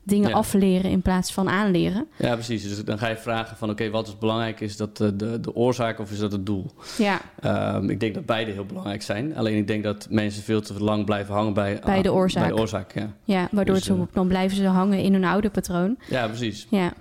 dingen 0.10 0.30
Ja. 0.30 0.36
afleren 0.36 0.92
in 0.92 1.02
plaats 1.02 1.34
van 1.34 1.50
aanleren. 1.50 2.08
Ja, 2.16 2.34
precies. 2.34 2.64
Dus 2.64 2.84
dan 2.84 2.98
ga 2.98 3.08
je 3.08 3.16
vragen 3.18 3.58
van 3.58 3.70
oké, 3.70 3.90
wat 3.90 4.08
is 4.08 4.18
belangrijk? 4.18 4.60
Is 4.60 4.78
dat 4.78 4.98
de, 4.98 5.16
de, 5.16 5.40
de 5.40 5.56
oorzaak 5.56 6.00
of 6.00 6.12
is 6.12 6.20
dat 6.20 6.32
het 6.32 6.46
doel? 6.46 6.72
Ja, 6.98 7.22
Ehm, 7.40 7.90
ik 7.90 8.00
denk 8.00 8.14
dat 8.14 8.26
beide 8.26 8.52
heel 8.52 8.66
belangrijk 8.66 9.02
zijn. 9.02 9.36
Alleen 9.36 9.58
ik 9.58 9.68
denk 9.68 9.84
dat 9.84 10.08
mensen 10.10 10.44
veel 10.44 10.62
te 10.62 10.84
lang 10.84 11.06
blijven 11.06 11.34
hangen 11.34 11.54
bij, 11.54 11.80
Bij 11.86 12.02
de 12.02 12.10
ah, 12.10 12.16
oorzaak. 12.16 12.44
Bij 12.44 12.56
de 12.56 12.60
oorzaak, 12.62 12.94
ja. 12.94 13.12
ja 13.24 13.48
waardoor 13.52 13.76
Dus, 13.76 13.84
ze, 13.84 13.94
eh, 13.94 14.00
dan 14.14 14.28
blijven 14.28 14.58
ze 14.58 14.66
hangen 14.66 15.00
in 15.00 15.14
hun 15.14 15.26
oude 15.26 15.50
patroon. 15.50 15.98
Ja, 16.10 16.28
precies. 16.28 16.68
Ja, 16.70 16.86
Eh, 16.86 16.92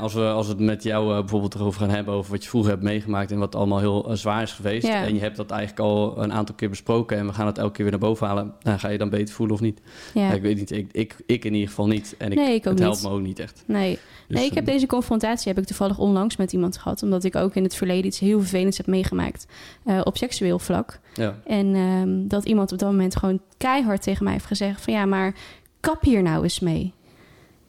Als 0.00 0.14
we, 0.14 0.20
als 0.28 0.46
we 0.46 0.52
het 0.52 0.62
met 0.62 0.82
jou 0.82 1.10
eh, 1.12 1.18
bijvoorbeeld 1.18 1.54
erover 1.54 1.80
gaan 1.80 1.90
hebben... 1.90 2.14
over 2.14 2.30
wat 2.30 2.42
je 2.42 2.48
vroeger 2.48 2.70
hebt 2.70 2.82
meegemaakt... 2.82 3.30
en 3.30 3.38
wat 3.38 3.54
allemaal 3.54 3.78
heel 3.78 4.10
eh, 4.10 4.16
zwaar 4.16 4.42
is 4.42 4.52
geweest... 4.52 4.86
Ja. 4.86 5.04
en 5.04 5.14
je 5.14 5.20
hebt 5.20 5.36
dat 5.36 5.50
eigenlijk 5.50 5.80
al 5.80 6.22
een 6.22 6.32
aantal 6.32 6.54
keer 6.54 6.68
besproken... 6.70 7.18
en 7.18 7.26
we 7.26 7.32
gaan 7.32 7.46
het 7.46 7.58
elke 7.58 7.72
keer 7.72 7.82
weer 7.82 7.90
naar 7.98 8.08
boven 8.08 8.26
halen... 8.26 8.54
Nou, 8.62 8.78
ga 8.78 8.88
je 8.88 8.98
dan 8.98 9.10
beter 9.10 9.34
voelen 9.34 9.54
of 9.54 9.60
niet? 9.60 9.80
ja. 10.14 10.32
Ik 10.32 10.42
weet 10.42 10.56
niet. 10.56 10.70
Ik, 10.70 10.88
ik, 10.92 11.16
ik 11.26 11.44
in 11.44 11.52
ieder 11.52 11.68
geval 11.68 11.86
niet. 11.86 12.14
En 12.18 12.32
ik, 12.32 12.38
Nee, 12.38 12.54
ik 12.54 12.66
ook 12.66 12.72
het 12.72 12.78
helpt 12.82 12.96
niet. 13.02 13.10
me 13.10 13.16
ook 13.16 13.22
niet 13.22 13.38
echt. 13.38 13.62
nee. 13.66 13.98
Dus, 14.28 14.36
nee, 14.36 14.46
ik 14.46 14.54
heb 14.54 14.66
eh, 14.66 14.72
deze 14.72 14.86
confrontatie 14.86 15.48
heb 15.48 15.58
ik 15.58 15.66
toevallig 15.66 15.98
onlangs 15.98 16.36
met 16.36 16.52
iemand 16.52 16.76
gehad. 16.78 17.02
Omdat 17.02 17.24
ik 17.24 17.36
ook 17.36 17.54
in 17.54 17.62
het 17.62 17.74
verleden 17.74 18.04
iets 18.06 18.18
heel 18.18 18.40
vervelends 18.40 18.76
heb 18.76 18.86
meegemaakt 18.86 19.46
eh, 19.84 20.00
op 20.04 20.16
seksueel 20.16 20.58
vlak. 20.58 21.00
Ja, 21.14 21.34
En 21.46 21.74
ehm, 21.74 22.28
dat 22.28 22.44
iemand 22.44 22.72
op 22.72 22.78
dat 22.78 22.90
moment 22.90 23.16
gewoon 23.16 23.40
keihard 23.56 24.02
tegen 24.02 24.24
mij 24.24 24.32
heeft 24.32 24.44
gezegd 24.44 24.80
van 24.80 24.92
ja, 24.92 25.04
maar 25.04 25.34
kap 25.80 26.02
hier 26.02 26.22
nou 26.22 26.42
eens 26.42 26.60
mee. 26.60 26.92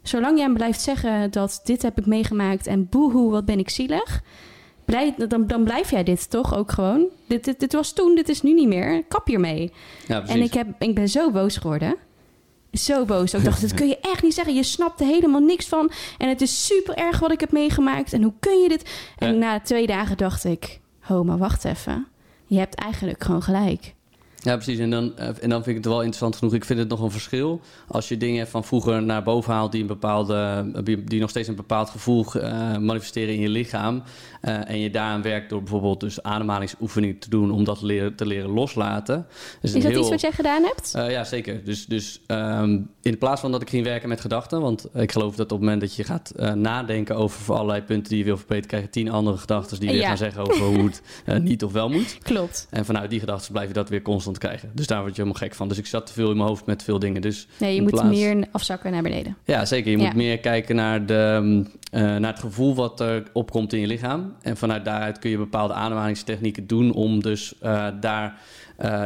Zolang 0.07 0.37
jij 0.37 0.49
blijft 0.49 0.81
zeggen 0.81 1.31
dat 1.31 1.61
dit 1.63 1.81
heb 1.81 1.97
ik 1.97 2.05
meegemaakt 2.05 2.67
en 2.67 2.89
boehoe, 2.89 3.31
wat 3.31 3.45
ben 3.45 3.59
ik 3.59 3.69
zielig. 3.69 4.21
Blijf, 4.85 5.13
dan, 5.15 5.47
dan 5.47 5.63
blijf 5.63 5.91
jij 5.91 6.03
dit 6.03 6.29
toch 6.29 6.55
ook 6.55 6.71
gewoon. 6.71 7.05
Dit, 7.27 7.43
dit, 7.43 7.59
dit 7.59 7.73
was 7.73 7.93
toen, 7.93 8.15
dit 8.15 8.29
is 8.29 8.41
nu 8.41 8.53
niet 8.53 8.67
meer. 8.67 9.03
Kap 9.07 9.27
hiermee. 9.27 9.71
ja 10.07 10.17
precies. 10.19 10.35
En 10.35 10.41
ik, 10.41 10.53
heb, 10.53 10.67
ik 10.79 10.95
ben 10.95 11.09
zo 11.09 11.31
boos 11.31 11.57
geworden. 11.57 11.95
zo 12.71 13.05
boos. 13.05 13.33
Ik 13.33 13.43
dacht, 13.43 13.61
dat 13.67 13.73
kun 13.73 13.87
je 13.87 13.99
echt 13.99 14.23
niet 14.23 14.33
zeggen. 14.33 14.53
Je 14.53 14.63
snapt 14.63 14.99
er 14.99 15.05
helemaal 15.07 15.41
niks 15.41 15.67
van. 15.67 15.91
En 16.17 16.29
het 16.29 16.41
is 16.41 16.65
super 16.65 16.95
erg 16.95 17.19
wat 17.19 17.31
ik 17.31 17.39
heb 17.39 17.51
meegemaakt. 17.51 18.13
En 18.13 18.23
hoe 18.23 18.33
kun 18.39 18.61
je 18.61 18.69
dit? 18.69 18.89
En 19.17 19.33
Ja. 19.33 19.39
na 19.39 19.59
twee 19.59 19.87
dagen 19.87 20.17
dacht 20.17 20.43
ik, 20.43 20.79
ho, 20.99 21.23
maar 21.23 21.37
wacht 21.37 21.65
even. 21.65 22.07
Je 22.45 22.57
hebt 22.57 22.75
eigenlijk 22.75 23.23
gewoon 23.23 23.43
gelijk. 23.43 23.93
Ja, 24.45 24.55
precies. 24.55 24.79
En 24.79 24.89
dan, 24.89 25.17
eh, 25.17 25.27
en 25.27 25.49
dan 25.49 25.63
vind 25.63 25.67
ik 25.67 25.75
het 25.75 25.85
wel 25.85 25.97
interessant 25.97 26.35
genoeg. 26.35 26.53
Ik 26.53 26.65
vind 26.65 26.79
het 26.79 26.89
nog 26.89 27.01
een 27.01 27.11
verschil 27.11 27.61
als 27.87 28.07
je 28.09 28.17
dingen 28.17 28.47
van 28.47 28.63
vroeger 28.63 29.03
naar 29.03 29.23
boven 29.23 29.53
haalt 29.53 29.71
die, 29.71 29.81
een 29.81 29.87
bepaalde, 29.87 30.71
die- 30.83 31.03
die 31.03 31.19
nog 31.19 31.29
steeds 31.29 31.47
een 31.47 31.55
bepaald 31.55 31.89
gevoel 31.89 32.25
eh, 32.33 32.77
manifesteren 32.77 33.33
in 33.33 33.39
je 33.41 33.49
lichaam. 33.49 34.03
eh, 34.41 34.69
en 34.69 34.79
je 34.79 34.89
daaraan 34.89 35.21
werkt 35.21 35.49
door 35.49 35.59
bijvoorbeeld 35.59 35.99
dus 35.99 36.23
ademhalingsoefeningen 36.23 37.19
te 37.19 37.29
doen 37.29 37.51
om 37.51 37.63
dat 37.63 37.81
leren, 37.81 38.15
te 38.15 38.25
leren 38.25 38.49
loslaten. 38.49 39.27
Is 39.61 39.71
dat 39.73 39.83
heel- 39.83 39.99
iets 39.99 40.09
wat 40.09 40.21
jij 40.21 40.31
gedaan 40.31 40.63
hebt? 40.63 40.93
Eh, 40.95 41.11
ja, 41.11 41.23
zeker. 41.23 41.63
Dus, 41.63 41.85
dus 41.85 42.21
ehm, 42.27 42.79
in 43.05 43.17
plaats 43.17 43.41
van 43.41 43.51
dat 43.51 43.61
ik 43.61 43.69
ging 43.69 43.83
werken 43.83 44.09
met 44.09 44.21
gedachten, 44.21 44.61
want 44.61 44.87
ik 44.93 45.11
geloof 45.11 45.35
dat 45.35 45.45
op 45.45 45.49
het 45.51 45.59
moment 45.59 45.81
dat 45.81 45.95
je 45.95 46.03
gaat 46.03 46.29
eh, 46.29 46.51
nadenken 46.53 47.15
over 47.15 47.53
allerlei 47.53 47.81
punten 47.81 48.09
die 48.09 48.17
je 48.17 48.23
wil 48.23 48.37
verbeteren, 48.37 48.67
krijg 48.69 48.83
je 48.83 48.89
tien 48.89 49.09
andere 49.11 49.37
gedachten 49.37 49.79
die 49.79 49.89
weer 49.89 49.99
Ja. 49.99 50.07
gaan 50.07 50.17
zeggen 50.17 50.41
over 50.41 50.61
hoe 50.65 50.83
het 50.85 51.01
eh, 51.25 51.37
niet 51.37 51.63
of 51.63 51.71
wel 51.71 51.89
moet. 51.89 52.17
Klopt. 52.23 52.67
En 52.69 52.85
vanuit 52.85 53.09
die 53.09 53.19
gedachten 53.19 53.51
blijf 53.51 53.67
je 53.67 53.73
dat 53.73 53.89
weer 53.89 54.01
constant 54.01 54.37
krijgen. 54.37 54.71
Dus 54.73 54.87
daar 54.87 55.01
word 55.01 55.15
je 55.15 55.21
helemaal 55.21 55.41
gek 55.41 55.55
van. 55.55 55.67
Dus 55.67 55.77
ik 55.77 55.85
zat 55.85 56.05
te 56.05 56.13
veel 56.13 56.29
in 56.29 56.37
mijn 56.37 56.49
hoofd 56.49 56.65
met 56.65 56.83
veel 56.83 56.99
dingen. 56.99 57.21
Dus 57.21 57.47
Nee, 57.59 57.75
je 57.75 57.81
moet 57.81 57.91
plaats- 57.91 58.17
meer 58.17 58.47
afzakken 58.51 58.91
naar 58.91 59.01
beneden. 59.03 59.37
Ja, 59.43 59.65
zeker. 59.65 59.91
Je 59.91 59.97
Ja. 59.97 60.03
moet 60.05 60.15
meer 60.15 60.39
kijken 60.39 60.75
naar, 60.75 61.05
de, 61.05 61.39
mm, 61.41 61.67
eh, 61.91 62.01
naar 62.01 62.31
het 62.31 62.39
gevoel 62.39 62.75
wat 62.75 62.99
er 62.99 63.23
opkomt 63.33 63.73
in 63.73 63.79
je 63.79 63.87
lichaam. 63.87 64.33
En 64.41 64.57
vanuit 64.57 64.85
daaruit 64.85 65.19
kun 65.19 65.29
je 65.29 65.37
bepaalde 65.37 65.73
ademhalingstechnieken 65.73 66.67
doen 66.67 66.93
om 66.93 67.21
dus 67.21 67.53
daar, 67.99 68.39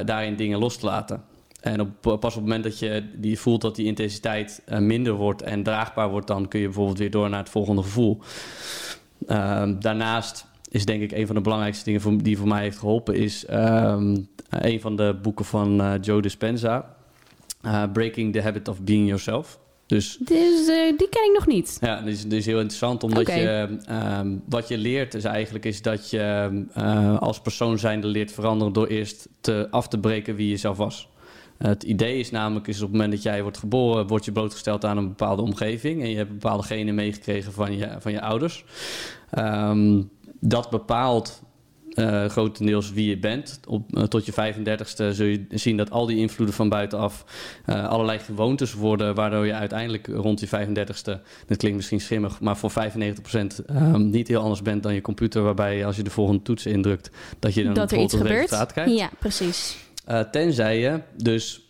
daarin 0.06 0.36
dingen 0.36 0.60
los 0.60 0.78
te 0.78 0.86
laten. 0.86 1.22
En 1.62 1.82
op, 1.82 2.02
pas 2.02 2.16
op 2.16 2.22
het 2.24 2.42
moment 2.42 2.64
dat 2.64 2.80
je 2.80 3.04
die 3.16 3.40
voelt 3.40 3.62
dat 3.62 3.76
die 3.76 3.86
intensiteit 3.86 4.62
eh, 4.66 4.80
minder 4.80 5.14
wordt 5.14 5.42
en 5.42 5.64
draagbaar 5.64 6.10
wordt, 6.10 6.28
dan 6.28 6.48
kun 6.48 6.60
je 6.60 6.66
bijvoorbeeld 6.66 6.98
weer 6.98 7.12
door 7.12 7.30
naar 7.30 7.40
het 7.40 7.50
volgende 7.50 7.82
gevoel. 7.82 8.20
Ehm, 9.28 9.80
daarnaast 9.80 10.46
is 10.70 10.86
denk 10.86 11.02
ik 11.02 11.12
een 11.12 11.26
van 11.26 11.36
de 11.36 11.42
belangrijkste 11.42 11.86
dingen 11.86 12.02
voor, 12.02 12.24
die 12.24 12.38
voor 12.38 12.48
mij 12.48 12.62
heeft 12.62 12.78
geholpen, 12.78 13.16
is 13.16 13.46
ehm, 13.46 14.18
een 14.50 14.82
van 14.82 14.96
de 14.96 15.20
boeken 15.22 15.46
van 15.46 15.82
eh, 15.82 15.94
Joe 16.02 16.22
Dispenza, 16.22 16.96
eh, 17.62 17.84
Breaking 17.94 18.34
the 18.34 18.42
Habit 18.42 18.68
of 18.68 18.82
Being 18.82 19.08
Yourself. 19.08 19.60
Dus 19.90 20.18
Dus 20.18 20.68
eh, 20.68 20.98
die 20.98 21.10
ken 21.10 21.26
ik 21.26 21.32
nog 21.34 21.48
niet. 21.48 21.78
ja, 21.82 22.02
dit 22.02 22.34
is, 22.34 22.46
heel 22.46 22.58
interessant, 22.58 23.04
omdat 23.04 23.28
je 23.28 23.78
ehm, 23.86 24.36
wat 24.46 24.68
je 24.68 24.78
leert 24.78 25.14
is 25.14 25.24
eigenlijk 25.24 25.66
is 25.66 25.82
dat 25.82 26.10
je 26.10 26.64
eh, 26.74 27.20
als 27.20 27.42
persoon 27.42 27.80
zijnde 27.80 28.08
leert 28.08 28.32
veranderen 28.32 28.74
door 28.74 28.88
eerst 28.88 29.28
te, 29.42 29.68
af 29.72 29.88
te 29.88 30.00
breken 30.00 30.36
wie 30.36 30.50
je 30.50 30.58
zelf 30.58 30.78
was. 30.78 31.10
Het 31.60 31.84
idee 31.84 32.20
is 32.20 32.32
namelijk, 32.32 32.68
is 32.68 32.76
op 32.76 32.82
het 32.82 32.92
moment 32.92 33.12
dat 33.12 33.24
jij 33.24 33.42
wordt 33.42 33.58
geboren, 33.58 34.08
word 34.08 34.26
je 34.26 34.32
blootgesteld 34.32 34.86
aan 34.86 34.98
een 34.98 35.08
bepaalde 35.08 35.42
omgeving 35.42 36.02
en 36.02 36.10
je 36.10 36.18
hebt 36.18 36.30
bepaalde 36.30 36.64
genen 36.64 36.96
meegekregen 36.96 37.54
van 37.54 37.78
je, 37.78 37.96
van 38.00 38.12
je 38.12 38.22
ouders. 38.22 38.66
Ehm, 39.30 40.02
dat 40.40 40.70
bepaalt 40.70 41.42
eh, 41.94 42.26
grotendeels 42.26 42.92
wie 42.92 43.10
je 43.10 43.18
bent. 43.18 43.60
Op, 43.68 43.96
eh, 43.96 44.04
tot 44.04 44.26
je 44.26 44.32
35ste 44.32 45.14
zul 45.14 45.26
je 45.26 45.46
zien 45.50 45.78
dat 45.78 45.92
al 45.92 46.06
die 46.06 46.18
invloeden 46.18 46.56
van 46.56 46.70
buitenaf 46.70 47.26
eh, 47.66 47.88
allerlei 47.88 48.20
gewoontes 48.20 48.74
worden, 48.74 49.16
waardoor 49.16 49.46
je 49.46 49.54
uiteindelijk 49.54 50.08
rond 50.08 50.40
je 50.40 50.48
35ste, 50.48 51.22
dat 51.48 51.58
klinkt 51.58 51.78
misschien 51.78 52.02
schimmig, 52.02 52.40
maar 52.40 52.58
voor 52.58 52.72
95% 52.72 53.66
ehm, 53.66 54.10
niet 54.10 54.28
heel 54.28 54.42
anders 54.42 54.62
bent 54.62 54.84
dan 54.84 54.94
je 54.94 55.02
computer, 55.02 55.44
waarbij 55.44 55.86
als 55.86 55.96
je 55.96 56.04
de 56.04 56.10
volgende 56.10 56.42
toets 56.42 56.66
indrukt, 56.66 57.12
dat 57.40 57.54
je 57.54 57.64
dan 57.64 57.74
dat 57.74 57.92
er 57.92 58.00
iets 58.00 58.16
gebeurt. 58.16 58.66
krijgt. 58.66 58.98
Ja, 58.98 59.10
precies. 59.20 59.78
Eh, 60.10 60.20
tenzij 60.20 60.80
je 60.80 61.02
dus 61.16 61.64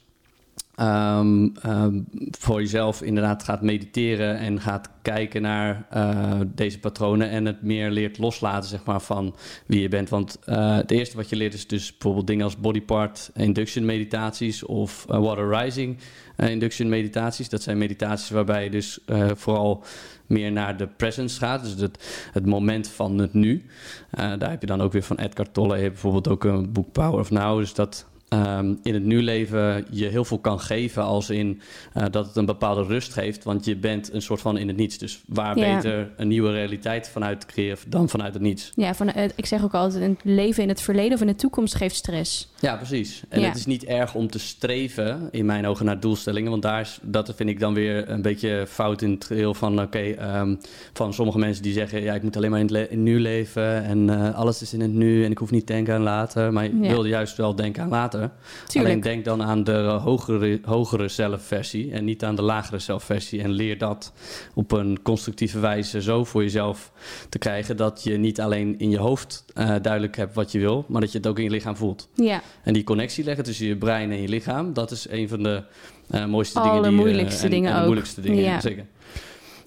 ehm, 0.76 1.48
ehm, 1.62 2.02
voor 2.30 2.62
jezelf 2.62 3.02
inderdaad 3.02 3.44
gaat 3.44 3.62
mediteren 3.62 4.38
en 4.38 4.62
gaat 4.62 4.90
kijken 5.02 5.42
naar 5.42 5.86
eh, 5.90 6.40
deze 6.46 6.80
patronen 6.80 7.30
en 7.30 7.46
het 7.46 7.62
meer 7.62 7.92
leert 7.92 8.18
loslaten 8.18 8.70
zeg 8.70 8.84
maar, 8.84 9.02
van 9.02 9.36
wie 9.66 9.82
je 9.82 9.88
bent. 9.88 10.10
Want 10.10 10.40
eh, 10.46 10.76
het 10.76 10.92
eerste 10.92 11.16
wat 11.16 11.30
je 11.30 11.36
leert 11.36 11.54
is 11.54 11.68
dus 11.68 11.92
bijvoorbeeld 11.92 12.28
dingen 12.28 12.44
als 12.44 12.58
body 12.58 12.82
part 12.82 13.32
induction 13.36 13.86
meditaties 13.86 14.64
of 14.66 15.06
water 15.08 15.60
rising 15.60 15.98
induction 16.38 16.90
meditaties. 16.90 17.50
Dat 17.50 17.62
zijn 17.62 17.78
meditaties 17.78 18.30
waarbij 18.30 18.64
je 18.64 18.70
dus 18.70 19.00
vooral 19.34 19.84
meer 20.30 20.52
naar 20.52 20.78
de 20.78 20.88
presence 20.88 21.40
gaat, 21.40 21.64
dus 21.64 21.82
het, 21.82 22.30
het 22.32 22.46
moment 22.46 22.88
van 22.88 23.18
het 23.18 23.34
nu. 23.34 23.66
Eh, 24.12 24.34
daar 24.38 24.50
heb 24.50 24.62
je 24.62 24.68
dan 24.68 24.82
ook 24.82 24.92
weer 24.92 25.04
van 25.04 25.18
Edgar 25.18 25.52
Tolle, 25.52 25.78
je 25.78 25.90
bijvoorbeeld 25.90 26.28
ook 26.28 26.44
een 26.44 26.72
boek 26.72 26.92
Power 26.92 27.20
of 27.20 27.32
Now, 27.32 27.60
dus 27.60 27.74
dat 27.74 28.06
ehm, 28.30 28.74
in 28.84 28.94
het 28.94 29.04
nu 29.04 29.22
leven 29.22 29.86
je 29.90 30.06
heel 30.06 30.26
veel 30.26 30.40
kan 30.40 30.60
geven 30.60 31.04
als 31.04 31.30
in 31.30 31.62
eh, 31.94 32.04
dat 32.12 32.26
het 32.28 32.36
een 32.36 32.46
bepaalde 32.46 32.84
rust 32.84 33.14
geeft, 33.14 33.44
want 33.44 33.66
je 33.66 33.76
bent 33.76 34.14
een 34.14 34.22
soort 34.22 34.42
van 34.42 34.58
in 34.58 34.68
het 34.68 34.78
niets. 34.78 34.98
Dus 34.98 35.22
waar 35.28 35.58
Ja. 35.58 35.76
beter 35.76 36.10
een 36.18 36.28
nieuwe 36.28 36.52
realiteit 36.52 37.10
vanuit 37.10 37.40
te 37.40 37.46
creëren 37.48 37.78
dan 37.88 38.10
vanuit 38.10 38.34
het 38.34 38.42
niets. 38.44 38.72
Ja, 38.76 38.94
van, 38.96 39.10
eh, 39.12 39.30
ik 39.36 39.46
zeg 39.46 39.64
ook 39.64 39.74
altijd, 39.74 40.04
een 40.04 40.18
leven 40.24 40.64
in 40.64 40.70
het 40.70 40.82
verleden 40.82 41.14
of 41.14 41.22
in 41.22 41.28
de 41.28 41.36
toekomst 41.36 41.76
geeft 41.76 41.96
stress. 41.96 42.50
Ja, 42.60 42.76
precies. 42.76 43.24
En 43.30 43.40
Ja. 43.42 43.48
het 43.48 43.58
is 43.58 43.66
niet 43.66 43.84
erg 43.86 44.16
om 44.16 44.30
te 44.30 44.40
streven, 44.40 45.28
in 45.32 45.46
mijn 45.46 45.68
ogen, 45.68 45.86
naar 45.86 46.00
doelstellingen. 46.00 46.50
Want 46.52 46.62
daar 46.62 46.82
is, 46.82 47.00
dat 47.02 47.34
vind 47.36 47.50
ik 47.50 47.60
dan 47.60 47.74
weer 47.74 48.10
een 48.10 48.22
beetje 48.22 48.66
fout 48.68 49.02
in 49.02 49.12
het 49.12 49.26
geheel 49.26 49.54
van... 49.54 49.82
oké, 49.82 50.00
ehm, 50.00 50.56
van 50.94 51.14
sommige 51.14 51.38
mensen 51.38 51.64
die 51.64 51.74
zeggen... 51.74 52.02
ja, 52.02 52.14
ik 52.14 52.24
moet 52.24 52.36
alleen 52.36 52.50
maar 52.50 52.60
in 52.60 52.66
het, 52.66 52.74
le- 52.76 52.80
in 52.82 52.88
het 52.90 53.00
nu 53.00 53.20
leven... 53.20 53.84
en 53.84 54.10
eh, 54.10 54.36
alles 54.36 54.62
is 54.62 54.74
in 54.74 54.82
het 54.82 54.94
nu 54.94 55.26
en 55.26 55.32
ik 55.32 55.38
hoef 55.38 55.52
niet 55.52 55.66
te 55.66 55.74
denken 55.74 55.94
aan 55.94 56.02
later. 56.02 56.54
Maar 56.54 56.64
je 56.64 56.78
Ja. 56.82 56.88
wil 56.90 57.06
juist 57.06 57.38
wel 57.38 57.56
denken 57.56 57.84
aan 57.84 57.90
later. 57.90 58.19
Alleen 58.22 58.32
Tuurlijk. 58.68 59.04
denk 59.04 59.26
dan 59.26 59.44
aan 59.44 59.64
de 59.64 59.72
hogere, 60.04 60.60
hogere 60.64 61.08
zelfversie... 61.08 61.92
en 61.92 62.06
niet 62.06 62.24
aan 62.24 62.36
de 62.36 62.42
lagere 62.42 62.80
zelfversie. 62.80 63.42
En 63.42 63.50
leer 63.52 63.78
dat 63.78 64.14
op 64.54 64.72
een 64.72 65.00
constructieve 65.02 65.60
wijze 65.60 66.02
zo 66.02 66.24
voor 66.24 66.42
jezelf 66.44 66.92
te 67.30 67.38
krijgen... 67.38 67.78
dat 67.78 68.04
je 68.04 68.18
niet 68.18 68.42
alleen 68.42 68.80
in 68.80 68.90
je 68.90 68.98
hoofd 69.00 69.46
eh, 69.54 69.76
duidelijk 69.82 70.16
hebt 70.18 70.36
wat 70.36 70.52
je 70.52 70.60
wil... 70.60 70.86
maar 70.88 71.02
dat 71.02 71.12
je 71.12 71.18
het 71.18 71.28
ook 71.28 71.38
in 71.38 71.44
je 71.44 71.50
lichaam 71.50 71.76
voelt. 71.76 72.10
Ja, 72.16 72.42
En 72.64 72.74
die 72.74 72.84
connectie 72.84 73.24
leggen 73.24 73.44
tussen 73.44 73.66
je 73.68 73.76
brein 73.78 74.12
en 74.12 74.22
je 74.22 74.28
lichaam, 74.28 74.74
dat 74.74 74.92
is 74.92 75.08
een 75.10 75.30
van 75.30 75.44
de 75.44 75.64
eh, 76.10 76.26
mooiste 76.26 76.60
dingen. 76.60 76.72
Die, 76.74 76.82
eh, 76.82 76.88
Allermoeilijkste 76.88 77.44
en- 77.44 77.50
dingen 77.52 77.68
en 77.70 77.74
de 77.76 77.80
ook. 77.80 77.86
moeilijkste 77.86 78.22
dingen, 78.22 78.44
Ja. 78.44 78.62
zeker. 78.62 78.86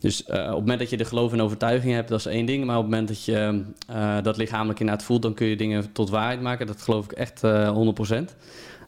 Dus 0.03 0.25
eh, 0.25 0.41
op 0.41 0.47
het 0.47 0.59
moment 0.59 0.79
dat 0.79 0.91
je 0.91 0.97
de 0.97 1.05
geloof 1.05 1.33
en 1.33 1.41
overtuiging 1.41 1.93
hebt, 1.93 2.09
dat 2.09 2.19
is 2.19 2.27
één 2.27 2.47
ding. 2.47 2.65
Maar 2.65 2.77
op 2.77 2.83
het 2.83 2.91
moment 2.91 3.09
dat 3.09 3.25
je 3.25 3.65
eh, 3.87 4.23
dat 4.23 4.37
lichamelijk 4.37 4.81
inderdaad 4.81 5.05
voelt, 5.05 5.23
dan 5.23 5.35
kun 5.35 5.47
je 5.47 5.57
dingen 5.57 5.93
tot 5.93 6.11
waarheid 6.11 6.41
maken. 6.41 6.67
Dat 6.67 6.83
geloof 6.83 7.05
ik 7.05 7.13
echt 7.13 7.45
eh 7.45 7.71
100%. 7.71 8.37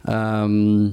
Ehm, 0.04 0.88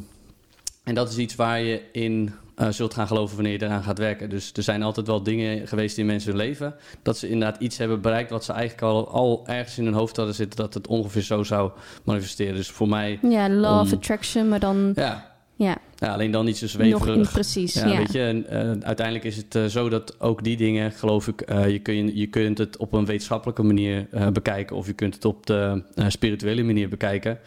en 0.83 0.93
dat 0.93 1.09
is 1.09 1.17
iets 1.17 1.35
waar 1.35 1.61
je 1.61 1.81
in 1.91 2.33
eh, 2.55 2.69
zult 2.69 2.93
gaan 2.93 3.07
geloven 3.07 3.35
wanneer 3.35 3.53
je 3.53 3.63
eraan 3.63 3.83
gaat 3.83 3.97
werken. 3.97 4.29
Dus 4.29 4.51
er 4.53 4.63
zijn 4.63 4.83
altijd 4.83 5.07
wel 5.07 5.23
dingen 5.23 5.67
geweest 5.67 5.97
in 5.97 6.05
mensen 6.05 6.29
hun 6.29 6.39
leven. 6.39 6.75
Dat 7.01 7.17
ze 7.17 7.29
inderdaad 7.29 7.61
iets 7.61 7.77
hebben 7.77 8.01
bereikt 8.01 8.29
wat 8.29 8.43
ze 8.43 8.51
eigenlijk 8.51 8.83
al, 8.83 9.09
al 9.09 9.43
ergens 9.47 9.77
in 9.77 9.85
hun 9.85 9.93
hoofd 9.93 10.15
hadden 10.15 10.35
zitten. 10.35 10.57
Dat 10.57 10.73
het 10.73 10.87
ongeveer 10.87 11.21
zo 11.21 11.43
zou 11.43 11.71
manifesteren. 12.03 12.55
Dus 12.55 12.69
voor 12.69 12.87
mij, 12.87 13.19
ja 13.21 13.49
law 13.49 13.79
of 13.79 13.93
attraction, 13.93 14.49
maar 14.49 14.59
dan... 14.59 14.91
ja, 14.95 15.30
Ja, 15.63 15.77
ja 15.95 16.13
alleen 16.13 16.31
dan 16.31 16.45
niet 16.45 16.57
zo 16.57 16.67
zweverig. 16.67 17.31
precies. 17.31 17.73
Ja, 17.73 17.87
Ja, 17.87 17.97
weet 17.97 18.11
je, 18.11 18.21
en, 18.21 18.47
eh, 18.47 18.87
uiteindelijk 18.87 19.25
is 19.25 19.37
het 19.37 19.55
eh, 19.55 19.65
zo 19.65 19.89
dat 19.89 20.19
ook 20.19 20.43
die 20.43 20.57
dingen, 20.57 20.91
geloof 20.91 21.27
ik, 21.27 21.41
eh, 21.41 21.69
je, 21.69 21.79
kun, 21.79 22.15
je 22.15 22.27
kunt 22.27 22.57
het 22.57 22.77
op 22.77 22.93
een 22.93 23.05
wetenschappelijke 23.05 23.63
manier 23.63 24.07
bekijken 24.33 24.75
of 24.75 24.87
je 24.87 24.93
kunt 24.93 25.13
het 25.15 25.25
op 25.25 25.45
de 25.45 25.83
spirituele 26.07 26.63
manier 26.63 26.89
bekijken. 26.89 27.39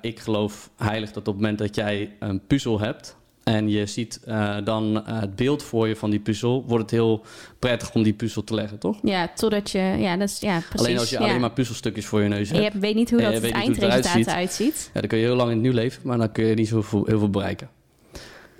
Ik 0.00 0.18
geloof 0.18 0.70
heilig 0.76 1.08
dat 1.08 1.18
op 1.18 1.34
het 1.34 1.34
moment 1.34 1.58
dat 1.58 1.74
jij 1.74 2.16
een 2.18 2.46
puzzel 2.46 2.80
hebt 2.80 3.16
en 3.54 3.68
je 3.68 3.86
ziet 3.86 4.20
eh, 4.24 4.56
dan 4.64 5.06
eh, 5.06 5.20
het 5.20 5.36
beeld 5.36 5.62
voor 5.62 5.88
je 5.88 5.96
van 5.96 6.10
die 6.10 6.20
puzzel, 6.20 6.64
wordt 6.66 6.82
het 6.82 6.90
heel 6.90 7.24
prettig 7.58 7.94
om 7.94 8.02
die 8.02 8.12
puzzel 8.12 8.44
te 8.44 8.54
leggen, 8.54 8.78
toch? 8.78 8.98
Ja, 9.02 9.30
totdat 9.34 9.70
je... 9.70 9.78
Ja, 9.78 10.16
dat 10.16 10.28
is, 10.28 10.38
ja 10.40 10.58
precies. 10.68 10.86
alleen 10.86 10.98
als 10.98 11.10
je 11.10 11.18
ja. 11.18 11.24
alleen 11.24 11.40
maar 11.40 11.52
puzzelstukjes 11.52 12.06
voor 12.06 12.22
je 12.22 12.28
neus 12.28 12.50
En 12.50 12.62
hebt, 12.62 12.74
je 12.74 12.80
weet 12.80 12.94
niet 12.94 13.10
hoe 13.10 13.18
En 13.22 13.32
dat 13.32 13.42
het 13.42 13.52
eindresultaat 13.52 14.26
eruit 14.26 14.52
ziet. 14.52 14.90
ja, 14.94 15.00
dan 15.00 15.08
kun 15.08 15.18
je 15.18 15.24
heel 15.24 15.36
lang 15.36 15.50
in 15.50 15.56
het 15.56 15.66
nu 15.66 15.72
leven, 15.72 16.02
maar 16.04 16.18
dan 16.18 16.32
kun 16.32 16.44
je 16.44 16.54
niet 16.54 16.68
zo 16.68 16.82
veel, 16.82 17.04
heel 17.04 17.18
veel 17.18 17.30
bereiken. 17.30 17.68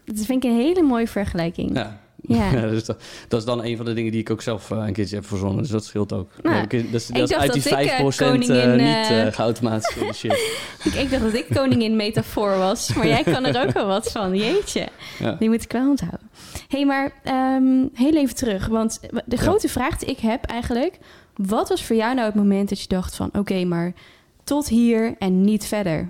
Dat 0.05 0.25
vind 0.25 0.45
ik 0.45 0.51
een 0.51 0.57
hele 0.57 0.83
mooie 0.83 1.07
vergelijking. 1.07 1.77
Ja. 1.77 2.01
Ja. 2.23 2.51
Ja, 2.61 2.61
dus 2.69 2.85
dat, 2.85 3.03
dat 3.29 3.41
is 3.41 3.47
dan 3.47 3.65
een 3.65 3.77
van 3.77 3.85
de 3.85 3.93
dingen 3.93 4.13
die 4.13 4.21
ik 4.21 4.31
ook 4.31 4.43
zelf 4.43 4.71
eh, 4.71 4.79
een 4.87 4.93
keertje 4.93 5.15
heb 5.17 5.27
verzonnen. 5.27 5.63
Dus 5.63 5.71
dat 5.71 5.85
scheelt 5.85 6.13
ook. 6.13 6.31
Nou, 6.43 6.57
Ja, 6.57 6.63
ik- 6.63 6.93
dat 6.93 7.01
is, 7.01 7.09
ik 7.09 7.15
dat 7.15 7.23
is 7.23 7.29
dacht 7.29 7.43
uit 7.43 7.53
die 7.53 7.63
dat 7.63 7.81
ik, 7.81 7.89
5% 7.89 7.91
eh, 7.91 8.07
eh, 8.07 8.17
koningin, 8.17 8.77
niet 8.77 9.09
eh 9.11 9.27
geautomatisch 9.33 9.87
gerealiseerd. 9.93 10.39
Ik, 10.85 10.95
ik 10.95 11.11
dacht 11.11 11.23
dat 11.23 11.35
ik 11.35 11.47
koningin 11.55 11.97
metafoor 11.97 12.57
was, 12.59 12.95
maar 12.95 13.07
jij 13.07 13.23
kan 13.23 13.45
er 13.45 13.67
ook 13.67 13.73
wel 13.73 13.87
wat 13.87 14.11
van. 14.13 14.37
Jeetje, 14.37 14.89
Ja. 15.19 15.33
die 15.33 15.49
moet 15.49 15.63
ik 15.65 15.73
wel 15.73 15.89
onthouden. 15.89 16.31
Hé, 16.69 16.77
hey, 16.77 16.87
maar 16.87 17.13
ehm, 17.25 17.87
heel 17.95 18.17
even 18.17 18.35
terug. 18.35 18.67
Want 18.67 19.01
de 19.27 19.37
grote 19.37 19.69
vraag 19.69 19.97
die 19.99 20.09
ik 20.09 20.19
heb 20.19 20.45
eigenlijk... 20.45 20.99
wat 21.35 21.69
was 21.69 21.85
voor 21.85 21.97
jou 21.97 22.15
nou 22.15 22.27
het 22.27 22.35
moment 22.35 22.69
dat 22.69 22.81
je 22.81 22.89
dacht 22.89 23.17
van... 23.17 23.31
oké, 23.33 23.65
maar 23.65 23.93
tot 24.45 24.69
hier 24.69 25.15
en 25.19 25.41
niet 25.41 25.65
verder? 25.67 26.09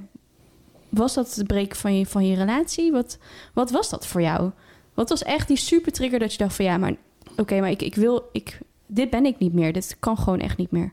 Was 0.88 1.14
dat 1.14 1.34
het 1.34 1.46
breken 1.46 1.76
van 1.76 1.98
je, 1.98 2.06
van 2.06 2.26
je 2.26 2.36
relatie? 2.36 2.92
Wat, 2.92 3.18
wat 3.54 3.70
was 3.70 3.90
dat 3.90 4.06
voor 4.06 4.22
jou? 4.22 4.50
Wat 5.00 5.08
was 5.08 5.22
echt 5.22 5.48
die 5.48 5.56
super 5.56 5.92
trigger 5.92 6.18
dat 6.18 6.32
je 6.32 6.38
dacht 6.38 6.54
van... 6.56 6.64
ja, 6.64 6.76
maar 6.78 6.94
oké, 7.36 7.60
maar 7.60 7.70
ik, 7.70 7.82
ik 7.82 7.94
wil... 7.94 8.28
Ik, 8.32 8.58
dit 8.86 9.10
ben 9.10 9.24
ik 9.24 9.38
niet 9.38 9.52
meer. 9.52 9.72
Dit 9.72 9.96
kan 10.00 10.18
gewoon 10.18 10.40
echt 10.40 10.56
niet 10.56 10.70
meer. 10.70 10.92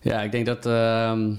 Ja, 0.00 0.20
ik 0.22 0.32
denk 0.32 0.46
dat, 0.46 0.66
ehm, 0.66 1.34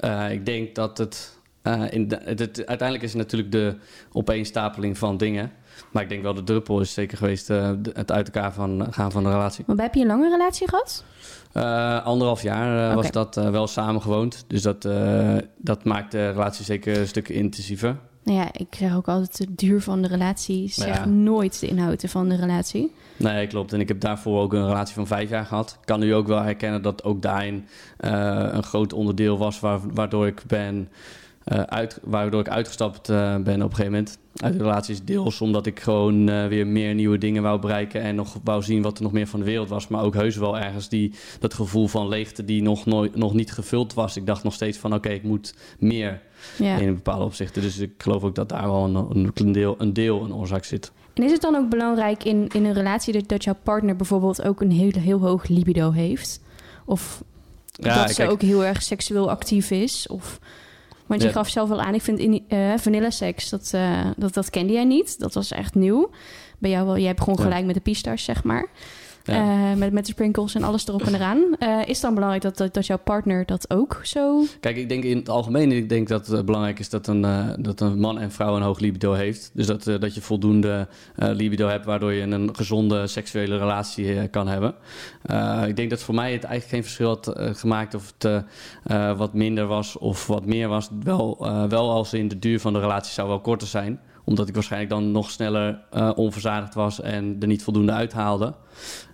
eh, 0.00 0.30
ik 0.32 0.46
denk 0.46 0.74
dat 0.74 0.98
het 0.98 1.38
eh, 1.62 1.82
in 1.90 2.08
de- 2.08 2.20
het, 2.24 2.38
het- 2.38 2.66
uiteindelijk 2.66 3.02
is 3.02 3.12
het 3.12 3.18
natuurlijk 3.22 3.52
de 3.52 3.76
opeenstapeling 4.12 4.98
van 4.98 5.16
dingen. 5.16 5.52
Maar 5.90 6.02
ik 6.02 6.08
denk 6.08 6.22
wel 6.22 6.34
de 6.34 6.42
druppel 6.44 6.80
is 6.80 6.92
zeker 6.92 7.16
geweest 7.18 7.50
eh, 7.50 7.70
het 7.92 8.12
uit 8.12 8.26
elkaar 8.30 8.52
van, 8.52 8.86
gaan 8.90 9.12
van 9.12 9.22
de 9.22 9.28
relatie. 9.30 9.64
Want 9.66 9.80
heb 9.80 9.94
je 9.94 10.00
een 10.00 10.06
lange 10.06 10.30
relatie 10.30 10.68
gehad? 10.68 11.04
Eh, 11.52 12.04
anderhalf 12.04 12.42
jaar 12.42 12.94
was 12.94 13.10
dat 13.10 13.34
wel 13.34 13.66
samen 13.66 14.02
gewoond. 14.02 14.44
Dus 14.46 14.62
dat, 14.62 14.88
dat 15.56 15.84
maakt 15.84 16.12
de 16.12 16.30
relatie 16.30 16.64
zeker 16.64 16.98
een 16.98 17.06
stuk 17.08 17.28
intensiever. 17.28 17.96
Nou 18.24 18.38
ja, 18.38 18.48
ik 18.52 18.66
zeg 18.74 18.96
ook 18.96 19.08
altijd 19.08 19.36
de 19.36 19.54
duur 19.54 19.80
van 19.80 20.02
de 20.02 20.08
relatie. 20.08 20.68
Zeg 20.68 20.96
Ja. 20.96 21.04
nooit 21.04 21.60
de 21.60 21.66
inhoud 21.68 22.04
van 22.06 22.28
de 22.28 22.36
relatie. 22.36 22.92
Nee, 23.16 23.46
klopt. 23.46 23.72
En 23.72 23.80
ik 23.80 23.88
heb 23.88 24.00
daarvoor 24.00 24.40
ook 24.40 24.52
een 24.52 24.66
relatie 24.66 24.94
van 24.94 25.06
vijf 25.06 25.30
jaar 25.30 25.44
gehad. 25.44 25.76
Ik 25.80 25.86
kan 25.86 26.00
nu 26.00 26.14
ook 26.14 26.26
wel 26.26 26.42
herkennen 26.42 26.82
dat 26.82 27.04
ook 27.04 27.22
daarin 27.22 27.66
eh, 27.96 28.48
een 28.52 28.62
groot 28.62 28.92
onderdeel 28.92 29.38
was 29.38 29.60
waar, 29.60 29.80
waardoor 29.94 30.26
ik 30.26 30.42
ben. 30.46 30.88
eh, 31.44 31.60
uit, 31.60 31.98
waardoor 32.02 32.40
ik 32.40 32.48
uitgestapt 32.48 33.08
eh, 33.08 33.16
ben 33.36 33.62
op 33.62 33.70
een 33.70 33.76
gegeven 33.76 33.84
moment 33.92 34.18
uit 34.36 34.52
de 34.52 34.58
relaties. 34.58 35.04
Deels 35.04 35.40
omdat 35.40 35.66
ik 35.66 35.80
gewoon 35.80 36.48
weer 36.48 36.66
meer 36.66 36.94
nieuwe 36.94 37.18
dingen 37.18 37.42
wou 37.42 37.60
bereiken 37.60 38.00
en 38.02 38.14
nog 38.14 38.36
wou 38.44 38.62
zien 38.62 38.82
wat 38.82 38.96
er 38.96 39.02
nog 39.02 39.12
meer 39.12 39.26
van 39.26 39.38
de 39.40 39.46
wereld 39.46 39.68
was. 39.68 39.88
Maar 39.88 40.02
ook 40.02 40.14
heus 40.14 40.36
wel 40.36 40.58
ergens 40.58 40.88
die, 40.88 41.12
dat 41.38 41.54
gevoel 41.54 41.86
van 41.88 42.08
leegte 42.08 42.44
die 42.44 42.62
nog, 42.62 42.86
nooit, 42.86 43.16
nog 43.16 43.34
niet 43.34 43.52
gevuld 43.52 43.94
was. 43.94 44.16
Ik 44.16 44.26
dacht 44.26 44.44
nog 44.44 44.54
steeds 44.54 44.78
van 44.78 44.94
oké, 44.94 45.08
ik 45.08 45.22
moet 45.22 45.54
meer 45.78 46.20
Ja. 46.58 46.76
in 46.76 46.94
bepaalde 46.94 47.24
opzichten. 47.24 47.62
Dus 47.62 47.78
ik 47.78 47.90
geloof 47.98 48.22
ook 48.24 48.34
dat 48.34 48.48
daar 48.48 48.66
wel 48.70 48.84
een, 48.84 49.30
een, 49.34 49.52
deel, 49.52 49.74
een 49.78 49.92
deel 49.92 50.24
een 50.24 50.34
oorzaak 50.34 50.64
zit. 50.64 50.92
En 51.14 51.22
is 51.22 51.32
het 51.32 51.40
dan 51.40 51.54
ook 51.56 51.68
belangrijk 51.68 52.24
in, 52.24 52.48
in 52.52 52.64
een 52.64 52.72
relatie 52.72 53.12
dat, 53.12 53.28
dat 53.28 53.44
jouw 53.44 53.56
partner 53.62 53.96
bijvoorbeeld 53.96 54.42
ook 54.42 54.60
een 54.60 54.70
heel, 54.70 54.90
heel 54.98 55.18
hoog 55.20 55.48
libido 55.48 55.90
heeft? 55.90 56.40
Of 56.84 57.22
dat 57.72 58.10
ze 58.10 58.28
ook 58.28 58.42
heel 58.42 58.64
erg 58.64 58.82
seksueel 58.82 59.30
actief 59.30 59.70
is? 59.70 60.06
Of, 60.08 60.38
want 61.06 61.20
je 61.20 61.26
Ja. 61.26 61.32
gaf 61.32 61.48
zelf 61.48 61.70
al 61.70 61.80
aan, 61.80 61.94
ik 61.94 62.02
vind 62.02 62.18
in, 62.18 62.44
eh 62.48 62.72
vanilla 62.76 63.10
seks, 63.10 63.48
dat, 63.48 63.70
eh, 63.74 64.06
dat, 64.16 64.34
dat 64.34 64.50
kende 64.50 64.72
jij 64.72 64.84
niet. 64.84 65.18
Dat 65.18 65.34
was 65.34 65.50
echt 65.50 65.74
nieuw. 65.74 66.10
Bij 66.58 66.70
jou 66.70 66.86
wel, 66.86 66.98
jij 66.98 67.14
begon 67.14 67.34
Ja. 67.36 67.42
gelijk 67.42 67.64
met 67.64 67.74
de 67.74 67.80
pistars, 67.80 68.24
zeg 68.24 68.44
maar. 68.44 68.68
Ja. 69.30 69.70
Eh, 69.70 69.76
met, 69.76 69.92
met 69.92 70.06
de 70.06 70.12
sprinkles 70.12 70.54
en 70.54 70.62
alles 70.62 70.88
erop 70.88 71.02
en 71.02 71.14
eraan. 71.14 71.44
Eh, 71.58 71.78
is 71.80 71.92
het 71.92 72.00
dan 72.00 72.14
belangrijk 72.14 72.42
dat, 72.42 72.56
dat, 72.56 72.74
dat 72.74 72.86
jouw 72.86 72.98
partner 72.98 73.46
dat 73.46 73.70
ook 73.70 74.00
zo... 74.02 74.44
Kijk, 74.60 74.76
ik 74.76 74.88
denk 74.88 75.04
in 75.04 75.16
het 75.16 75.28
algemeen 75.28 75.72
ik 75.72 75.88
denk 75.88 76.08
dat 76.08 76.26
het 76.26 76.44
belangrijk 76.44 76.78
is 76.78 76.88
dat 76.88 77.06
een, 77.06 77.24
eh, 77.24 77.48
dat 77.58 77.80
een 77.80 78.00
man 78.00 78.18
en 78.18 78.30
vrouw 78.30 78.56
een 78.56 78.62
hoog 78.62 78.78
libido 78.78 79.12
heeft. 79.12 79.50
Dus 79.54 79.66
dat, 79.66 79.84
dat 79.84 80.14
je 80.14 80.20
voldoende 80.20 80.88
libido 81.16 81.68
hebt, 81.68 81.84
waardoor 81.84 82.12
je 82.12 82.22
een 82.22 82.56
gezonde 82.56 83.06
seksuele 83.06 83.58
relatie 83.58 84.28
kan 84.28 84.48
hebben. 84.48 84.74
Ik 85.66 85.76
denk 85.76 85.90
dat 85.90 86.02
voor 86.02 86.14
mij 86.14 86.32
het 86.32 86.44
eigenlijk 86.44 86.72
geen 86.72 86.82
verschil 86.82 87.08
had 87.08 87.58
gemaakt 87.58 87.94
of 87.94 88.12
het 88.18 88.44
wat 89.16 89.34
minder 89.34 89.66
was 89.66 89.98
of 89.98 90.26
wat 90.26 90.46
meer 90.46 90.68
was. 90.68 90.88
Wel, 91.02 91.36
wel 91.68 91.90
als 91.90 92.12
in 92.12 92.28
de 92.28 92.38
duur 92.38 92.60
van 92.60 92.72
de 92.72 92.80
relatie 92.80 93.12
zou 93.12 93.28
wel 93.28 93.40
korter 93.40 93.68
zijn 93.68 94.00
omdat 94.24 94.48
ik 94.48 94.54
waarschijnlijk 94.54 94.90
dan 94.90 95.10
nog 95.10 95.30
sneller 95.30 95.80
onverzadigd 96.14 96.74
was 96.74 97.00
en 97.00 97.36
er 97.40 97.46
niet 97.46 97.62
voldoende 97.62 97.92
uithaalde. 97.92 98.54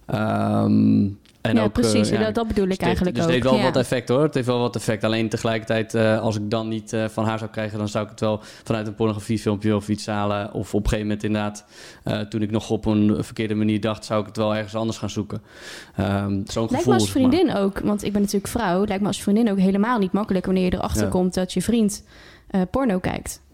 Ehm, 0.06 1.08
en 1.40 1.54
ja, 1.54 1.62
ook, 1.62 1.66
eh, 1.66 1.72
precies. 1.72 2.08
ja, 2.08 2.30
dat, 2.30 2.48
bedoel 2.48 2.64
ik 2.64 2.70
dus 2.70 2.78
eigenlijk 2.78 3.16
dus 3.16 3.24
ook. 3.24 3.30
het 3.30 3.40
heeft 3.40 3.50
wel 3.52 3.60
ja. 3.62 3.72
wat 3.72 3.76
effect 3.82 4.08
hoor. 4.08 4.22
Het 4.22 4.34
heeft 4.34 4.46
wel 4.46 4.58
wat 4.58 4.76
effect. 4.76 5.04
Alleen 5.04 5.28
tegelijkertijd, 5.28 5.94
eh, 5.94 6.20
als 6.20 6.36
ik 6.36 6.50
dan 6.50 6.68
niet 6.68 6.92
eh, 6.92 7.04
van 7.08 7.24
haar 7.24 7.38
zou 7.38 7.50
krijgen, 7.50 7.78
dan 7.78 7.88
zou 7.88 8.04
ik 8.04 8.10
het 8.10 8.20
wel 8.20 8.40
vanuit 8.64 8.86
een 8.86 8.94
pornografiefilmpje 8.94 9.76
of 9.76 9.88
iets 9.88 10.06
halen. 10.06 10.52
Of 10.52 10.74
op 10.74 10.82
een 10.82 10.88
gegeven 10.88 11.06
moment 11.06 11.24
inderdaad, 11.24 11.64
eh, 12.04 12.20
toen 12.20 12.42
ik 12.42 12.50
nog 12.50 12.70
op 12.70 12.84
een 12.84 13.24
verkeerde 13.24 13.54
manier 13.54 13.80
dacht, 13.80 14.04
zou 14.04 14.20
ik 14.20 14.26
het 14.26 14.36
wel 14.36 14.54
ergens 14.54 14.74
anders 14.74 14.98
gaan 14.98 15.10
zoeken. 15.10 15.42
Ehm, 15.96 16.10
Zo'n 16.28 16.34
Lijkt 16.34 16.48
gevoel. 16.54 16.84
me 16.84 16.92
als 16.92 17.02
maar. 17.02 17.12
vriendin 17.12 17.54
ook, 17.54 17.78
want 17.78 18.04
ik 18.04 18.12
ben 18.12 18.20
natuurlijk 18.20 18.52
vrouw. 18.52 18.84
Lijkt 18.84 19.02
me 19.02 19.08
als 19.08 19.22
vriendin 19.22 19.50
ook 19.50 19.58
helemaal 19.58 19.98
niet 19.98 20.12
makkelijk 20.12 20.44
wanneer 20.44 20.64
je 20.64 20.74
erachter 20.74 21.02
Ja. 21.02 21.08
komt 21.08 21.34
dat 21.34 21.52
je 21.52 21.62
vriend 21.62 22.04
eh, 22.46 22.60
porno 22.70 22.98
kijkt. 22.98 23.44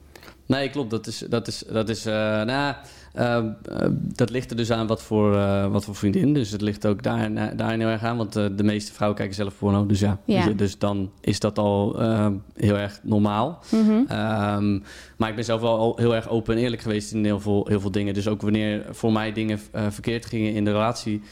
Nee, 0.47 0.71
klopt. 0.71 0.91
Dat 0.91 1.07
is, 1.07 1.19
dat 1.19 1.49
is, 1.49 1.65
dat 1.71 1.89
is, 1.89 2.07
eh, 2.07 2.13
nou, 2.43 2.75
eh, 3.13 3.37
eh, 3.37 3.45
dat 3.93 4.31
ligt 4.31 4.51
er 4.51 4.57
dus 4.57 4.71
aan 4.71 4.87
wat 4.87 5.03
voor, 5.03 5.37
eh, 5.37 5.67
wat 5.67 5.85
voor 5.85 5.95
vriendin. 5.95 6.35
Dus 6.35 6.51
het 6.51 6.61
ligt 6.61 6.87
ook 6.87 7.03
daar, 7.03 7.57
daarin 7.57 7.81
heel 7.81 7.89
erg 7.89 8.03
aan. 8.03 8.17
Want 8.17 8.33
de 8.33 8.63
meeste 8.63 8.93
vrouwen 8.93 9.19
kijken 9.19 9.37
zelf 9.37 9.59
porno. 9.59 9.87
Dus 9.87 10.01
ja, 10.01 10.19
Ja. 10.25 10.45
Dus, 10.45 10.57
dus 10.57 10.79
dan 10.79 11.11
is 11.21 11.41
dat 11.41 11.59
al 11.59 12.01
heel 12.55 12.77
erg 12.77 13.01
normaal. 13.03 13.63
Mhm. 13.71 14.05
Ehm, 14.09 14.79
maar 15.17 15.29
ik 15.29 15.35
ben 15.35 15.45
zelf 15.45 15.61
wel 15.61 15.97
heel 15.97 16.15
erg 16.15 16.29
open 16.29 16.57
en 16.57 16.63
eerlijk 16.63 16.83
geweest 16.83 17.13
in 17.13 17.25
heel 17.25 17.41
veel, 17.41 17.67
heel 17.69 17.81
veel 17.81 17.91
dingen. 17.91 18.15
Dus 18.15 18.29
ook 18.29 18.43
wanneer 18.43 18.87
voor 18.91 19.13
mij 19.13 19.33
dingen 19.33 19.59
verkeerd 19.73 20.27
gingen 20.27 20.55
in 20.55 20.65
de 20.65 20.73
relatie, 20.73 21.23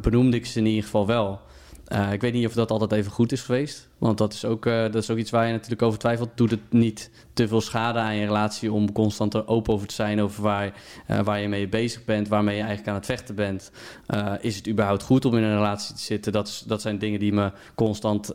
benoemde 0.00 0.36
ik 0.36 0.46
ze 0.46 0.58
in 0.58 0.66
ieder 0.66 0.84
geval 0.84 1.06
wel. 1.06 1.40
Eh, 1.86 2.12
ik 2.12 2.20
weet 2.20 2.32
niet 2.32 2.46
of 2.46 2.52
dat 2.52 2.70
altijd 2.70 2.92
even 2.92 3.12
goed 3.12 3.32
is 3.32 3.42
geweest. 3.42 3.88
Want 3.98 4.18
dat 4.18 4.32
is, 4.32 4.44
ook, 4.44 4.66
eh, 4.66 4.82
dat 4.82 4.94
is 4.94 5.10
ook 5.10 5.18
iets 5.18 5.30
waar 5.30 5.46
je 5.46 5.52
natuurlijk 5.52 5.82
over 5.82 5.98
twijfelt. 5.98 6.28
Doet 6.34 6.50
het 6.50 6.72
niet 6.72 7.10
te 7.32 7.48
veel 7.48 7.60
schade 7.60 7.98
aan 7.98 8.14
je 8.14 8.24
relatie 8.24 8.72
om 8.72 8.92
constant 8.92 9.34
er 9.34 9.48
open 9.48 9.72
over 9.72 9.86
te 9.86 9.94
zijn 9.94 10.20
over 10.20 10.42
waar, 10.42 10.72
eh, 11.06 11.20
waar 11.20 11.40
je 11.40 11.48
mee 11.48 11.68
bezig 11.68 12.04
bent, 12.04 12.28
waarmee 12.28 12.54
je 12.54 12.60
eigenlijk 12.60 12.88
aan 12.88 12.94
het 12.94 13.06
vechten 13.06 13.34
bent? 13.34 13.70
Is 14.40 14.56
het 14.56 14.68
überhaupt 14.68 15.02
goed 15.02 15.24
om 15.24 15.36
in 15.36 15.42
een 15.42 15.56
relatie 15.56 15.94
te 15.94 16.02
zitten? 16.02 16.32
Dat, 16.32 16.48
is, 16.48 16.64
dat 16.66 16.80
zijn 16.80 16.98
dingen 16.98 17.20
die 17.20 17.32
me 17.32 17.52
constant 17.74 18.34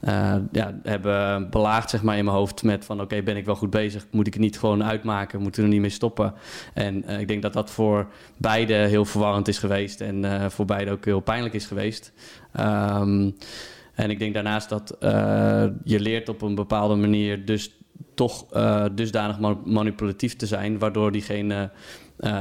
eh, 0.00 0.34
ja, 0.52 0.78
hebben 0.82 1.50
belaagd 1.50 1.90
zeg 1.90 2.02
maar, 2.02 2.16
in 2.16 2.24
mijn 2.24 2.36
hoofd 2.36 2.62
met 2.62 2.84
van 2.84 3.00
oké, 3.00 3.22
ben 3.22 3.36
ik 3.36 3.44
wel 3.44 3.54
goed 3.54 3.70
bezig? 3.70 4.06
Moet 4.10 4.26
ik 4.26 4.32
het 4.32 4.42
niet 4.42 4.58
gewoon 4.58 4.84
uitmaken? 4.84 5.40
Moeten 5.40 5.60
we 5.60 5.66
er 5.66 5.72
niet 5.72 5.82
mee 5.82 5.90
stoppen? 5.90 6.34
En 6.74 7.04
eh, 7.04 7.20
ik 7.20 7.28
denk 7.28 7.42
dat 7.42 7.52
dat 7.52 7.70
voor 7.70 8.08
beide 8.36 8.74
heel 8.74 9.04
verwarrend 9.04 9.48
is 9.48 9.58
geweest 9.58 10.00
en 10.00 10.24
eh, 10.24 10.48
voor 10.48 10.64
beide 10.64 10.90
ook 10.90 11.04
heel 11.04 11.20
pijnlijk 11.20 11.54
is 11.54 11.66
geweest. 11.66 12.12
Ehm, 12.52 13.30
en 13.94 14.10
ik 14.10 14.18
denk 14.18 14.34
daarnaast 14.34 14.68
dat 14.68 14.96
je 15.84 16.00
leert 16.00 16.28
op 16.28 16.42
een 16.42 16.54
bepaalde 16.54 16.94
manier 16.94 17.44
dus 17.44 17.76
toch 18.14 18.46
dusdanig 18.92 19.38
ma- 19.38 19.58
manipulatief 19.64 20.36
te 20.36 20.46
zijn, 20.46 20.78
waardoor 20.78 21.12
diegene 21.12 21.70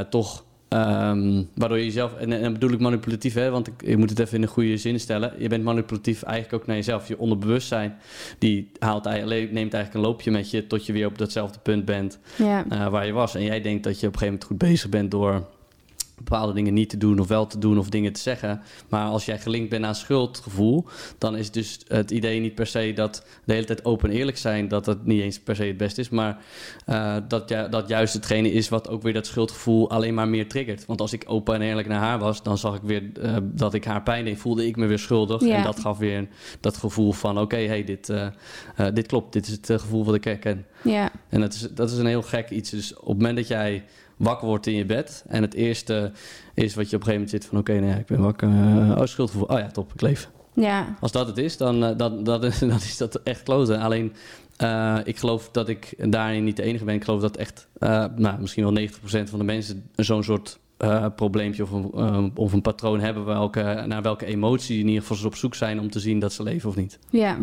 toch. 0.10 0.45
Ehm, 0.68 1.44
waardoor 1.56 1.78
je 1.78 1.84
jezelf, 1.84 2.16
en, 2.16 2.32
en 2.32 2.42
dan 2.42 2.54
bedoel 2.54 2.72
ik 2.72 2.80
manipulatief, 2.80 3.34
hè, 3.34 3.50
want 3.50 3.68
ik, 3.68 3.74
je 3.86 3.98
moet 3.98 4.10
het 4.10 4.20
even 4.20 4.36
in 4.36 4.42
een 4.42 4.48
goede 4.48 4.78
zin 4.78 5.00
stellen. 5.00 5.34
Je 5.38 5.48
bent 5.50 5.64
manipulatief 5.64 6.24
eigenlijk 6.24 6.62
ook 6.62 6.68
naar 6.68 6.76
jezelf. 6.76 7.08
Je 7.08 7.18
onderbewustzijn 7.18 7.96
die 8.40 8.72
haalt, 8.80 9.06
eigenlijk- 9.06 9.52
neemt 9.52 9.74
eigenlijk 9.74 9.94
een 10.06 10.12
loopje 10.12 10.32
met 10.32 10.52
je 10.52 10.68
tot 10.68 10.86
je 10.86 10.94
weer 10.94 11.06
op 11.08 11.18
datzelfde 11.18 11.60
punt 11.60 11.86
bent 11.86 12.20
Ja. 12.38 12.66
eh, 12.70 12.88
waar 12.88 13.06
je 13.06 13.12
was. 13.12 13.36
En 13.36 13.44
jij 13.44 13.62
denkt 13.62 13.84
dat 13.84 14.00
je 14.00 14.08
op 14.08 14.14
een 14.14 14.20
gegeven 14.20 14.26
moment 14.26 14.44
goed 14.44 14.58
bezig 14.70 14.90
bent 14.90 15.12
door 15.12 15.46
bepaalde 16.16 16.54
dingen 16.54 16.74
niet 16.74 16.90
te 16.90 16.98
doen 16.98 17.20
of 17.20 17.28
wel 17.28 17.48
te 17.48 17.60
doen 17.60 17.78
of 17.78 17.90
dingen 17.90 18.14
te 18.14 18.20
zeggen. 18.20 18.62
Maar 18.90 19.08
als 19.08 19.26
jij 19.26 19.40
gelinkt 19.40 19.70
bent 19.70 19.86
aan 19.86 19.96
schuldgevoel, 19.96 20.86
dan 21.18 21.38
is 21.38 21.52
dus 21.52 21.80
het 21.88 22.12
idee 22.12 22.40
niet 22.40 22.56
per 22.56 22.68
se 22.68 22.92
dat 22.96 23.26
de 23.44 23.54
hele 23.54 23.66
tijd 23.66 23.86
open 23.86 24.10
en 24.10 24.16
eerlijk 24.16 24.38
zijn, 24.38 24.68
dat 24.68 24.86
dat 24.86 25.06
niet 25.06 25.22
eens 25.22 25.40
per 25.40 25.56
se 25.56 25.64
het 25.64 25.78
beste 25.78 26.02
is, 26.02 26.10
maar 26.10 26.38
eh, 26.86 27.16
dat, 27.28 27.50
ja, 27.50 27.68
dat 27.68 27.88
juist 27.88 28.14
hetgene 28.14 28.52
is 28.52 28.70
wat 28.70 28.90
ook 28.90 29.02
weer 29.02 29.14
dat 29.14 29.26
schuldgevoel 29.26 29.90
alleen 29.90 30.14
maar 30.14 30.28
meer 30.28 30.48
triggert. 30.48 30.86
Want 30.86 31.02
als 31.02 31.14
ik 31.14 31.24
open 31.28 31.56
en 31.56 31.62
eerlijk 31.62 31.88
naar 31.88 32.02
haar 32.02 32.20
was, 32.20 32.44
dan 32.44 32.58
zag 32.58 32.76
ik 32.76 32.82
weer 32.82 33.04
eh, 33.22 33.36
dat 33.42 33.74
ik 33.74 33.86
haar 33.86 34.04
pijn 34.04 34.26
deed, 34.26 34.38
voelde 34.38 34.68
ik 34.68 34.76
me 34.76 34.86
weer 34.86 35.00
schuldig. 35.00 35.42
Ja. 35.42 35.56
En 35.56 35.64
dat 35.64 35.80
gaf 35.80 35.98
weer 35.98 36.28
dat 36.60 36.78
gevoel 36.78 37.12
van 37.12 37.40
oké, 37.40 37.58
hey, 37.58 37.84
dit, 37.84 38.10
eh, 38.10 38.28
dit 38.94 39.08
klopt, 39.08 39.34
dit 39.34 39.48
is 39.48 39.52
het 39.52 39.82
gevoel 39.82 40.06
wat 40.06 40.16
ik 40.16 40.24
herken. 40.24 40.66
ja. 40.84 41.12
En 41.30 41.42
dat 41.42 41.54
is, 41.54 41.68
dat 41.72 41.92
is 41.92 41.98
een 41.98 42.06
heel 42.06 42.22
gek 42.22 42.50
iets. 42.50 42.70
Dus 42.70 42.94
op 42.94 43.08
het 43.08 43.18
moment 43.18 43.36
dat 43.36 43.48
jij 43.48 43.84
wakker 44.18 44.48
wordt 44.48 44.68
in 44.68 44.76
je 44.76 44.86
bed... 44.86 45.24
en 45.28 45.42
het 45.42 45.54
eerste 45.54 46.12
is 46.54 46.76
wat 46.76 46.90
je 46.90 46.96
op 46.96 47.02
een 47.02 47.08
gegeven 47.08 47.14
moment 47.14 47.30
zit 47.30 47.46
van... 47.46 47.58
oké, 47.58 47.74
nou 47.74 47.86
ja, 47.86 47.96
ik 47.96 48.06
ben 48.06 48.22
wakker, 48.22 48.50
eh, 48.50 48.98
oh, 48.98 49.06
schuldgevoel, 49.06 49.48
oh 49.48 49.60
ja, 49.60 49.68
top, 49.68 49.94
ik 49.94 50.02
leef. 50.02 50.30
Ja. 50.56 50.96
Als 51.00 51.12
dat 51.12 51.28
het 51.28 51.38
is, 51.38 51.58
dan, 51.58 51.84
eh, 51.84 51.98
dan, 51.98 52.24
dan, 52.24 52.42
dan 52.60 52.70
is 52.70 52.98
dat 52.98 53.16
echt 53.24 53.44
kloten. 53.44 53.80
Alleen, 53.80 54.14
eh, 54.58 54.98
ik 55.04 55.18
geloof 55.18 55.50
dat 55.52 55.70
ik 55.70 55.94
daarin 56.12 56.44
niet 56.44 56.56
de 56.56 56.64
enige 56.64 56.84
ben. 56.84 56.96
Ik 56.96 57.04
geloof 57.04 57.22
dat 57.22 57.38
echt, 57.38 57.68
nou, 58.16 58.40
misschien 58.40 58.64
wel 58.64 58.88
90% 58.88 59.30
van 59.30 59.40
de 59.40 59.46
mensen... 59.46 59.90
zo'n 59.96 60.24
soort 60.24 60.60
eh, 60.78 61.06
probleempje 61.16 61.64
of 61.64 61.72
een, 61.72 62.32
of 62.36 62.54
een 62.54 62.62
patroon 62.62 63.00
hebben... 63.00 63.26
Welke, 63.26 63.84
naar 63.88 64.02
welke 64.02 64.26
emotie 64.26 64.80
in 64.80 64.88
ieder 64.88 65.02
geval 65.02 65.18
ze 65.18 65.28
op 65.28 65.36
zoek 65.36 65.56
zijn... 65.56 65.80
om 65.80 65.90
te 65.90 66.00
zien 66.00 66.20
dat 66.20 66.34
ze 66.34 66.44
leven 66.44 66.70
of 66.70 66.76
niet. 66.76 67.00
Ja. 67.10 67.38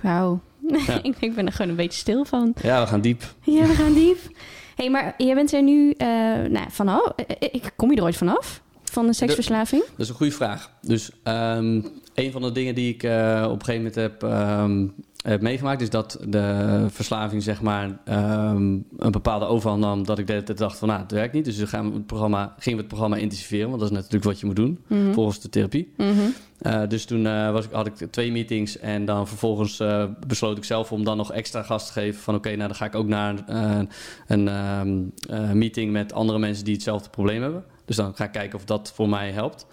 Wauw. 0.00 0.40
Ja. 0.86 1.02
ik, 1.02 1.16
ik 1.20 1.34
ben 1.34 1.46
er 1.46 1.52
gewoon 1.52 1.70
een 1.70 1.76
beetje 1.76 1.98
stil 1.98 2.24
van. 2.24 2.54
Ja, 2.62 2.80
we 2.80 2.86
gaan 2.86 3.00
diep. 3.00 3.34
Ja, 3.42 3.66
we 3.66 3.74
gaan 3.74 3.94
diep. 3.94 4.18
hey, 4.78 4.90
maar 4.90 5.14
jij 5.16 5.34
bent 5.34 5.52
er 5.52 5.62
nu 5.62 5.90
eh, 5.90 6.08
nou, 6.48 6.66
vanaf. 6.70 7.06
eh, 7.16 7.48
ik 7.52 7.72
kom 7.76 7.90
je 7.90 7.96
er 7.96 8.02
ooit 8.02 8.16
vanaf? 8.16 8.62
Van 8.84 9.06
de 9.06 9.12
seksverslaving? 9.12 9.82
Dat 9.82 9.98
is 10.00 10.08
een 10.08 10.14
goede 10.14 10.32
vraag. 10.32 10.72
Dus 10.80 11.10
ehm, 11.22 11.80
een 12.14 12.32
van 12.32 12.42
de 12.42 12.52
dingen 12.52 12.74
die 12.74 12.94
ik 12.94 13.02
eh, 13.02 13.42
op 13.44 13.58
een 13.58 13.64
gegeven 13.64 13.76
moment 13.76 13.94
heb, 13.94 14.22
ehm, 14.22 14.86
heb 15.22 15.40
meegemaakt... 15.42 15.80
is 15.80 15.90
dat 15.90 16.18
de 16.28 16.86
verslaving 16.90 17.42
zeg 17.42 17.62
maar 17.62 17.98
ehm, 18.04 18.78
een 18.96 19.10
bepaalde 19.10 19.44
overhand 19.44 19.80
nam... 19.80 20.04
dat 20.04 20.18
ik 20.18 20.26
de 20.26 20.32
hele 20.32 20.44
tijd 20.44 20.58
dacht 20.58 20.78
van, 20.78 20.88
nou, 20.88 21.00
het 21.00 21.12
werkt 21.12 21.32
niet. 21.34 21.44
Dus 21.44 21.56
dan 21.58 21.68
gaan 21.68 21.88
we 21.88 21.94
het 21.96 22.06
programma, 22.06 22.54
gingen 22.58 22.78
we 22.78 22.84
het 22.84 22.86
programma 22.94 23.16
intensiveren... 23.16 23.68
want 23.68 23.80
dat 23.80 23.90
is 23.90 23.96
natuurlijk 23.96 24.24
wat 24.24 24.40
je 24.40 24.46
moet 24.46 24.56
doen 24.56 24.78
Mhm. 24.86 25.12
volgens 25.12 25.40
de 25.40 25.48
therapie. 25.48 25.92
Mhm. 25.96 26.10
Eh, 26.58 26.82
dus 26.88 27.04
toen 27.04 27.26
eh, 27.26 27.52
was 27.52 27.64
ik, 27.64 27.72
had 27.72 27.86
ik 27.86 27.94
twee 28.10 28.32
meetings 28.32 28.78
en 28.78 29.04
dan 29.04 29.28
vervolgens 29.28 29.80
eh, 29.80 30.04
besloot 30.26 30.56
ik 30.56 30.64
zelf 30.64 30.92
om 30.92 31.04
dan 31.04 31.16
nog 31.16 31.32
extra 31.32 31.62
gas 31.62 31.86
te 31.86 31.92
geven. 31.92 32.20
Van 32.20 32.34
oké, 32.34 32.48
nou 32.48 32.68
dan 32.68 32.74
ga 32.74 32.84
ik 32.84 32.94
ook 32.94 33.06
naar 33.06 33.34
eh, 33.46 33.80
een 34.26 34.48
ehm, 34.48 35.02
eh, 35.30 35.50
meeting 35.50 35.92
met 35.92 36.12
andere 36.12 36.38
mensen 36.38 36.64
die 36.64 36.74
hetzelfde 36.74 37.10
probleem 37.10 37.42
hebben. 37.42 37.64
Dus 37.84 37.96
dan 37.96 38.14
ga 38.14 38.24
ik 38.24 38.32
kijken 38.32 38.58
of 38.58 38.64
dat 38.64 38.92
voor 38.94 39.08
mij 39.08 39.30
helpt. 39.30 39.66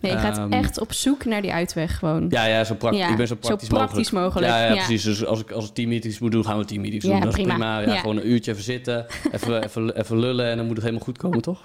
Nee, 0.00 0.12
je 0.12 0.18
gaat 0.18 0.38
Ehm, 0.38 0.52
echt 0.52 0.80
op 0.80 0.92
zoek 0.92 1.24
naar 1.24 1.42
die 1.42 1.52
uitweg 1.52 1.98
gewoon. 1.98 2.26
Ja, 2.30 2.44
ja, 2.44 2.64
zo 2.64 2.74
praktisch. 2.74 3.00
Ja, 3.00 3.10
ik 3.10 3.16
ben 3.16 3.26
zo 3.26 3.34
zo 3.34 3.40
praktisch, 3.40 3.68
praktisch 3.68 4.10
mogelijk, 4.10 4.46
Ja, 4.46 4.64
ja, 4.64 4.74
ja. 4.74 4.74
precies. 4.74 5.02
Dus 5.02 5.24
als 5.24 5.40
ik, 5.40 5.50
als 5.50 5.70
teammeetings 5.72 6.18
moet 6.18 6.32
doen, 6.32 6.44
gaan 6.44 6.58
we 6.58 6.64
teammeetings 6.64 7.04
doen. 7.04 7.20
Dat 7.20 7.30
prima. 7.30 7.48
is 7.48 7.54
prima. 7.54 7.80
Ja. 7.80 8.00
Gewoon 8.00 8.16
een 8.16 8.28
uurtje 8.28 8.52
even 8.52 8.64
zitten, 8.64 9.06
even, 9.32 9.64
even, 9.64 9.98
even 9.98 10.18
lullen 10.18 10.50
en 10.50 10.56
dan 10.56 10.66
moet 10.66 10.74
het 10.74 10.84
helemaal 10.84 11.04
goed 11.04 11.18
komen, 11.18 11.40
toch? 11.40 11.62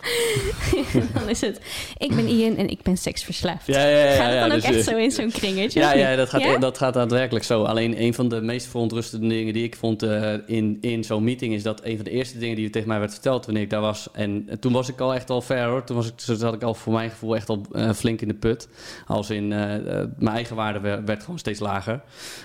dan 1.20 1.30
is 1.30 1.42
het, 1.42 1.62
ik 1.98 2.16
ben 2.16 2.28
Ian 2.28 2.56
en 2.56 2.70
ik 2.70 2.82
ben 2.82 2.98
seksverslaafd. 2.98 3.68
Ja, 3.68 3.86
ja, 3.86 3.98
ja. 3.98 4.16
Gaat 4.16 4.32
het 4.32 4.40
dan 4.40 4.52
ook 4.52 4.62
dus, 4.62 4.64
echt 4.64 4.88
eh, 4.88 4.94
zo 4.94 5.00
in 5.00 5.12
zo'n 5.12 5.32
kringetje? 5.32 5.80
Ja, 5.80 5.94
ja, 5.94 6.16
dat 6.16 6.30
gaat, 6.30 6.62
dat 6.62 6.78
gaat 6.78 6.94
daadwerkelijk 6.94 7.46
zo. 7.46 7.64
Alleen 7.64 8.02
een 8.02 8.14
van 8.14 8.30
de 8.30 8.42
meest 8.42 8.68
verontrustende 8.68 9.28
dingen 9.28 9.54
die 9.54 9.64
ik 9.64 9.76
vond 9.76 10.04
eh, 10.04 10.34
in, 10.46 10.78
in 10.82 11.04
zo'n 11.04 11.24
meeting... 11.24 11.54
is 11.54 11.64
dat 11.64 11.84
een 11.84 11.96
van 11.96 12.06
de 12.06 12.12
eerste 12.12 12.38
dingen 12.38 12.56
die 12.56 12.70
tegen 12.70 12.88
mij 12.88 13.00
werd 13.00 13.12
verteld 13.12 13.46
wanneer 13.46 13.64
ik 13.64 13.70
daar 13.70 13.82
was... 13.82 14.10
en 14.12 14.44
eh, 14.48 14.56
toen 14.58 14.74
was 14.74 14.90
ik 14.90 15.00
al 15.00 15.14
echt 15.14 15.30
al 15.30 15.42
ver 15.42 15.66
hoor. 15.66 15.84
Toen 15.84 15.96
was 15.96 16.08
ik, 16.08 16.16
toen 16.16 16.36
zat 16.36 16.54
ik 16.54 16.64
al 16.64 16.74
voor 16.74 16.94
mijn 16.94 17.10
gevoel 17.10 17.36
echt 17.36 17.50
al 17.50 17.62
eh, 17.72 17.94
flink 17.94 18.22
in 18.24 18.34
de 18.34 18.40
put. 18.40 18.68
Als 19.08 19.30
in, 19.30 19.52
eh, 19.52 19.76
eh, 19.76 20.08
mijn 20.18 20.36
eigen 20.36 20.56
waarde 20.56 21.02
werd, 21.06 21.24
gewoon 21.24 21.40
steeds 21.40 21.60
lager. 21.60 22.02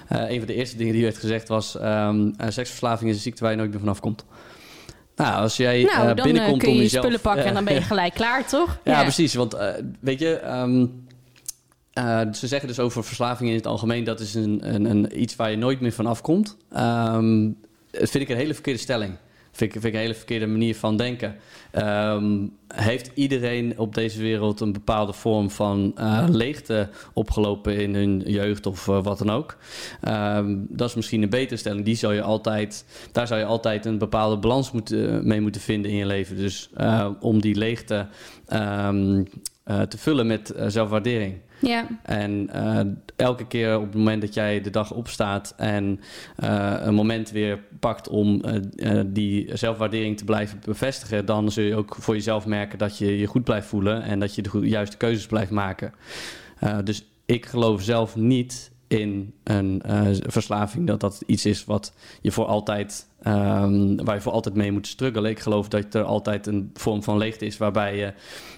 Eh, 0.09 0.31
een 0.31 0.39
van 0.39 0.47
de 0.47 0.55
eerste 0.55 0.76
dingen 0.76 0.93
die 0.93 1.03
werd 1.03 1.18
gezegd 1.18 1.49
was... 1.49 1.76
ehm, 1.76 2.31
eh, 2.37 2.49
seksverslaving 2.49 3.11
is 3.11 3.16
een 3.16 3.22
ziekte 3.22 3.43
waar 3.43 3.51
je 3.51 3.59
nooit 3.59 3.70
meer 3.70 3.81
vanaf 3.81 4.01
komt. 4.01 4.24
Nou, 5.16 5.41
als 5.43 5.57
jij 5.57 5.83
Nou, 5.83 6.14
dan 6.14 6.24
binnenkomt 6.24 6.59
kun 6.62 6.68
je 6.68 6.76
om 6.76 6.83
je 6.83 6.89
spullen 6.89 7.20
pakken 7.20 7.45
en 7.45 7.55
dan 7.55 7.64
ben 7.64 7.74
je 7.74 7.83
gelijk 7.93 8.14
klaar, 8.14 8.47
toch? 8.47 8.79
Ja, 8.85 9.03
precies. 9.03 9.35
Want 9.35 9.57
weet 10.01 10.18
je, 10.18 10.35
ehm, 10.35 10.87
eh, 11.93 12.20
ze 12.33 12.47
zeggen 12.47 12.68
dus 12.68 12.79
over 12.79 13.05
verslaving 13.05 13.51
in 13.51 13.57
het 13.57 13.66
algemeen... 13.66 14.05
dat 14.05 14.20
is 14.20 14.35
een, 14.35 14.74
een, 14.74 14.85
een, 14.85 15.20
iets 15.20 15.37
waar 15.37 15.51
je 15.51 15.57
nooit 15.57 15.81
meer 15.81 15.93
van 15.93 16.07
afkomt. 16.07 16.57
Ehm 16.72 17.47
dat 17.91 18.11
vind 18.11 18.24
ik 18.24 18.29
een 18.29 18.37
hele 18.37 18.55
verkeerde 18.55 18.81
stelling. 18.81 19.16
Vind 19.59 19.74
ik, 19.74 19.80
vind 19.80 19.94
een 19.94 20.00
hele 20.00 20.14
verkeerde 20.14 20.46
manier 20.46 20.76
van 20.76 20.96
denken. 20.96 21.36
Ehm, 21.70 22.46
heeft 22.74 23.11
iedereen 23.14 23.78
op 23.78 23.94
deze 23.94 24.20
wereld 24.20 24.61
een 24.61 24.72
bepaalde 24.72 25.12
vorm 25.12 25.50
van 25.50 25.92
eh, 25.96 26.24
leegte 26.28 26.88
opgelopen 27.12 27.76
in 27.76 27.94
hun 27.94 28.22
jeugd 28.26 28.66
of 28.66 28.88
eh, 28.88 29.02
wat 29.02 29.18
dan 29.18 29.30
ook? 29.30 29.56
Ehm, 30.00 30.56
dat 30.68 30.88
is 30.88 30.94
misschien 30.94 31.22
een 31.22 31.30
betere 31.30 31.56
stelling. 31.56 31.84
Die 31.84 31.96
zou 31.96 32.14
je 32.14 32.22
altijd, 32.22 32.84
daar 33.12 33.26
zou 33.26 33.40
je 33.40 33.46
altijd 33.46 33.86
een 33.86 33.98
bepaalde 33.98 34.36
balans 34.36 34.70
moeten, 34.70 35.26
mee 35.26 35.40
moeten 35.40 35.61
vinden 35.61 35.90
in 35.90 35.96
je 35.96 36.06
leven. 36.06 36.36
Dus 36.36 36.70
eh, 36.74 37.11
om 37.20 37.40
die 37.40 37.54
leegte 37.54 38.06
ehm, 38.46 39.22
eh, 39.68 39.80
te 39.80 39.98
vullen 39.98 40.26
met 40.26 40.50
eh, 40.50 40.66
zelfwaardering. 40.68 41.40
Ja, 41.61 41.86
En 42.02 42.50
eh, 42.52 42.80
elke 43.16 43.46
keer 43.46 43.76
op 43.76 43.84
het 43.84 43.94
moment 43.94 44.20
dat 44.20 44.34
jij 44.34 44.61
de 44.61 44.70
dag 44.70 44.92
opstaat 44.92 45.54
en 45.56 46.00
eh, 46.36 46.74
een 46.78 46.94
moment 46.94 47.30
weer 47.30 47.59
pakt 47.80 48.09
om 48.09 48.44
eh, 48.44 49.00
die 49.06 49.56
zelfwaardering 49.56 50.16
te 50.16 50.24
blijven 50.24 50.61
bevestigen, 50.64 51.26
dan 51.26 51.50
zul 51.50 51.64
je 51.64 51.76
ook 51.76 51.96
voor 51.98 52.14
jezelf 52.14 52.46
merken 52.46 52.78
dat 52.78 52.98
je 52.98 53.18
je 53.18 53.26
goed 53.26 53.44
blijft 53.44 53.66
voelen 53.66 54.02
en 54.02 54.18
dat 54.18 54.34
je 54.34 54.42
de 54.42 54.59
juiste 54.62 54.96
keuzes 54.96 55.26
blijft 55.26 55.50
maken. 55.50 55.92
Dus 56.84 57.04
ik 57.26 57.46
geloof 57.46 57.82
zelf 57.82 58.16
niet 58.16 58.70
in 58.86 59.34
een 59.44 59.82
verslaving 60.26 60.86
dat 60.86 61.00
dat 61.00 61.22
iets 61.26 61.46
is 61.46 61.64
wat 61.64 61.92
je 62.20 62.32
voor 62.32 62.44
altijd, 62.44 63.09
ehm, 63.22 63.96
waar 63.96 64.14
je 64.14 64.20
voor 64.20 64.32
altijd 64.32 64.54
mee 64.54 64.72
moet 64.72 64.86
struggelen. 64.86 65.30
Ik 65.30 65.38
geloof 65.38 65.68
dat 65.68 65.94
er 65.94 66.02
altijd 66.02 66.46
een 66.46 66.70
vorm 66.74 67.02
van 67.02 67.18
leegte 67.18 67.46
is 67.46 67.56
waarbij 67.56 67.96
je 67.96 68.12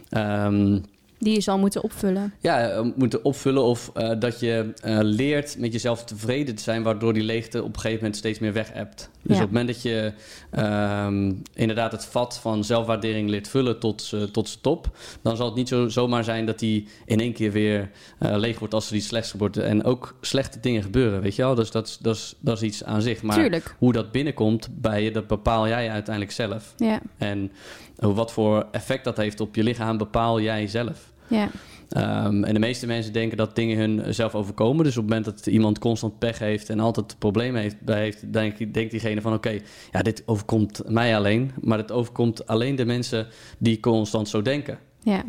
ehm, 0.08 0.78
die 1.20 1.34
je 1.34 1.40
zal 1.40 1.58
moeten 1.58 1.82
opvullen. 1.82 2.34
ja, 2.40 2.68
eh, 2.70 2.86
moeten 2.94 3.24
opvullen 3.24 3.62
of 3.62 3.90
eh, 3.94 4.10
dat 4.18 4.40
je 4.40 4.72
eh, 4.80 4.98
leert 5.02 5.58
met 5.58 5.72
jezelf 5.72 6.04
tevreden 6.04 6.54
te 6.54 6.62
zijn, 6.62 6.82
waardoor 6.82 7.12
die 7.12 7.22
leegte 7.22 7.62
op 7.62 7.68
een 7.68 7.74
gegeven 7.74 7.96
moment 7.96 8.16
steeds 8.16 8.38
meer 8.38 8.52
weg 8.52 8.72
hebt. 8.72 9.10
Dus 9.22 9.36
Ja. 9.36 9.42
op 9.42 9.48
het 9.50 9.58
moment 9.58 9.66
dat 9.74 9.82
je 9.82 10.12
ehm, 10.50 11.32
inderdaad 11.54 11.92
het 11.92 12.04
vat 12.04 12.38
van 12.38 12.64
zelfwaardering 12.64 13.28
leert 13.30 13.48
vullen 13.48 13.78
tot, 13.78 14.12
tot 14.32 14.48
zijn 14.48 14.60
top, 14.60 14.88
dan 15.22 15.36
zal 15.36 15.46
het 15.46 15.54
niet 15.54 15.68
zo, 15.68 15.88
zomaar 15.88 16.24
zijn 16.24 16.46
dat 16.46 16.58
die 16.58 16.88
in 17.04 17.20
één 17.20 17.32
keer 17.32 17.52
weer 17.52 17.90
eh, 18.18 18.36
leeg 18.36 18.58
wordt 18.58 18.74
als 18.74 18.90
er 18.90 18.96
iets 18.96 19.06
slechts 19.06 19.32
wordt. 19.32 19.56
En 19.56 19.84
ook 19.84 20.14
slechte 20.20 20.60
dingen 20.60 20.82
gebeuren, 20.82 21.20
weet 21.20 21.36
je 21.36 21.42
wel. 21.42 21.54
Dus 21.54 21.70
dat, 21.70 21.86
is- 21.88 21.98
dat, 22.00 22.16
is, 22.16 22.34
dat 22.40 22.56
is 22.56 22.62
iets 22.62 22.84
aan 22.84 23.02
zich. 23.02 23.22
Maar 23.22 23.36
Tuurlijk. 23.36 23.74
hoe 23.78 23.92
dat 23.92 24.12
binnenkomt 24.12 24.68
bij 24.80 25.02
je, 25.02 25.10
dat 25.10 25.26
bepaal 25.26 25.68
jij 25.68 25.90
uiteindelijk 25.90 26.34
zelf. 26.34 26.74
Ja, 26.76 27.00
En 27.18 27.52
wat 27.96 28.32
voor 28.32 28.66
effect 28.72 29.04
dat 29.04 29.16
heeft 29.16 29.40
op 29.40 29.54
je 29.54 29.62
lichaam, 29.62 29.96
bepaal 29.98 30.40
jij 30.40 30.66
zelf. 30.66 31.12
Ja. 31.30 31.50
Ehm, 31.90 32.44
en 32.44 32.54
de 32.54 32.60
meeste 32.60 32.86
mensen 32.86 33.12
denken 33.12 33.36
dat 33.36 33.56
dingen 33.56 33.78
hun 33.78 34.14
zelf 34.14 34.34
overkomen. 34.34 34.84
Dus 34.84 34.96
op 34.96 35.02
het 35.02 35.12
moment 35.12 35.36
dat 35.36 35.46
iemand 35.46 35.78
constant 35.78 36.18
pech 36.18 36.38
heeft 36.38 36.68
en 36.70 36.80
altijd 36.80 37.16
problemen 37.18 37.60
heeft, 37.60 37.80
bij 37.80 38.00
heeft 38.00 38.32
denk, 38.32 38.74
denkt 38.74 38.90
diegene 38.90 39.20
van 39.20 39.34
oké, 39.34 39.58
ja, 39.92 40.02
dit 40.02 40.22
overkomt 40.26 40.82
mij 40.86 41.16
alleen. 41.16 41.50
Maar 41.60 41.78
het 41.78 41.92
overkomt 41.92 42.46
alleen 42.46 42.76
de 42.76 42.84
mensen 42.84 43.26
die 43.58 43.80
constant 43.80 44.28
zo 44.28 44.42
denken. 44.42 44.78
Ja. 45.02 45.24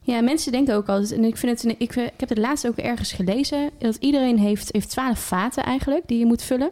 Ja, 0.00 0.20
mensen 0.20 0.52
denken 0.52 0.74
ook 0.74 0.88
altijd, 0.88 1.12
en 1.12 1.24
ik, 1.24 1.36
vind 1.36 1.62
het, 1.62 1.74
ik, 1.78 1.94
ik 1.96 2.20
heb 2.20 2.28
het 2.28 2.38
laatst 2.38 2.66
ook 2.66 2.76
ergens 2.76 3.12
gelezen, 3.12 3.70
dat 3.78 3.96
iedereen 3.96 4.38
heeft, 4.38 4.72
heeft 4.72 4.90
twaalf 4.90 5.18
vaten 5.18 5.64
eigenlijk 5.64 6.02
die 6.06 6.18
je 6.18 6.26
moet 6.26 6.42
vullen. 6.42 6.70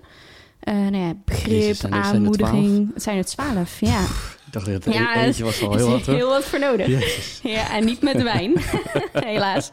Eh 0.60 0.74
nou 0.74 0.96
ja, 0.96 1.12
begrip, 1.24 1.50
Jezus, 1.50 1.78
zijn 1.78 1.92
zijn 1.92 2.04
aanmoediging. 2.04 2.90
Het 2.94 3.02
zijn 3.02 3.18
er 3.18 3.24
twaalf, 3.24 3.80
ja. 3.80 4.04
Dacht 4.54 4.66
dat 4.84 4.94
Ja, 4.94 5.16
e- 5.16 5.24
eentje 5.24 5.44
was 5.44 5.62
al 5.62 5.74
heel 5.76 5.88
wat. 5.90 6.06
hoor. 6.06 6.14
heel 6.14 6.28
wat 6.28 6.44
voor 6.44 6.58
nodig. 6.58 7.40
Ja, 7.42 7.72
en 7.76 7.84
niet 7.84 8.02
met 8.02 8.22
wijn. 8.32 8.52
Helaas. 9.12 9.70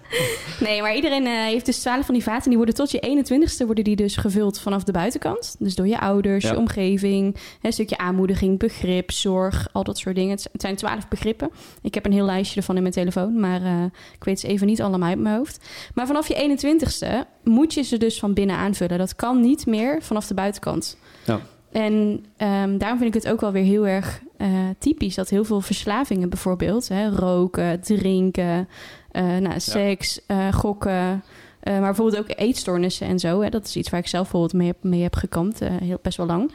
Nee, 0.60 0.82
maar 0.82 0.96
iedereen 0.96 1.26
eh, 1.26 1.32
heeft 1.34 1.66
dus 1.66 1.80
twaalf 1.80 2.06
van 2.06 2.14
die 2.14 2.24
vaten. 2.24 2.48
Die 2.50 2.58
worden 2.58 2.76
tot 2.76 2.92
je 2.92 3.24
21ste 3.24 3.66
worden 3.66 3.84
die 3.84 3.96
dus 3.96 4.16
gevuld 4.16 4.60
vanaf 4.60 4.84
de 4.84 4.92
buitenkant. 4.92 5.56
Dus 5.60 5.76
door 5.76 5.88
je 5.88 6.00
ouders, 6.00 6.44
Ja. 6.44 6.52
je 6.52 6.58
omgeving. 6.58 7.36
Een 7.62 7.74
stukje 7.74 7.98
aanmoediging, 7.98 8.60
begrip, 8.60 9.12
zorg, 9.12 9.68
al 9.72 9.84
dat 9.84 9.98
soort 9.98 10.16
dingen. 10.16 10.32
Het 10.32 10.50
Het 10.52 10.62
zijn 10.62 10.76
twaalf 10.76 11.08
begrippen. 11.08 11.50
Ik 11.82 11.94
heb 11.94 12.06
een 12.06 12.12
heel 12.14 12.26
lijstje 12.26 12.60
ervan 12.60 12.76
in 12.76 12.82
mijn 12.82 12.94
telefoon. 12.94 13.40
Maar 13.40 13.62
eh, 13.62 13.84
ik 14.16 14.24
weet 14.24 14.40
ze 14.40 14.48
even 14.48 14.68
niet 14.68 14.82
allemaal 14.82 15.10
uit 15.10 15.20
mijn 15.20 15.36
hoofd. 15.36 15.66
Maar 15.94 16.08
vanaf 16.08 16.28
je 16.28 16.58
21ste 16.96 17.28
moet 17.44 17.74
je 17.74 17.82
ze 17.82 17.98
dus 17.98 18.20
van 18.20 18.34
binnen 18.34 18.56
aanvullen. 18.56 18.98
Dat 18.98 19.16
kan 19.16 19.42
niet 19.42 19.66
meer 19.66 19.98
vanaf 20.02 20.28
de 20.28 20.34
buitenkant. 20.34 20.98
Ja. 21.26 21.40
En 21.72 22.26
ehm, 22.38 22.78
daarom 22.78 23.00
vind 23.00 23.16
ik 23.16 23.22
het 23.24 23.32
ook 23.34 23.42
wel 23.42 23.52
weer 23.52 23.64
heel 23.64 23.88
erg 23.88 24.22
eh, 24.42 24.50
typisch 24.78 25.16
dat 25.16 25.30
heel 25.30 25.44
veel 25.44 25.62
verslavingen 25.62 26.30
bijvoorbeeld, 26.30 26.88
hè, 26.88 27.10
roken, 27.10 27.80
drinken, 27.82 28.68
eh, 29.12 29.38
nou, 29.38 29.60
seks, 29.60 30.26
eh, 30.26 30.54
gokken, 30.54 31.24
maar 31.64 31.82
bijvoorbeeld 31.82 32.20
ook 32.20 32.38
eetstoornissen 32.38 33.08
en 33.08 33.20
zo. 33.20 33.42
Hè, 33.42 33.50
dat 33.50 33.66
is 33.66 33.76
iets 33.76 33.90
waar 33.90 34.00
ik 34.00 34.08
zelf 34.08 34.24
bijvoorbeeld 34.24 34.54
mee 34.54 34.68
heb, 34.68 34.84
mee 34.84 35.02
heb 35.02 35.16
gekampt, 35.16 35.60
heel, 35.60 36.00
best 36.02 36.18
wel 36.18 36.26
lang. 36.26 36.52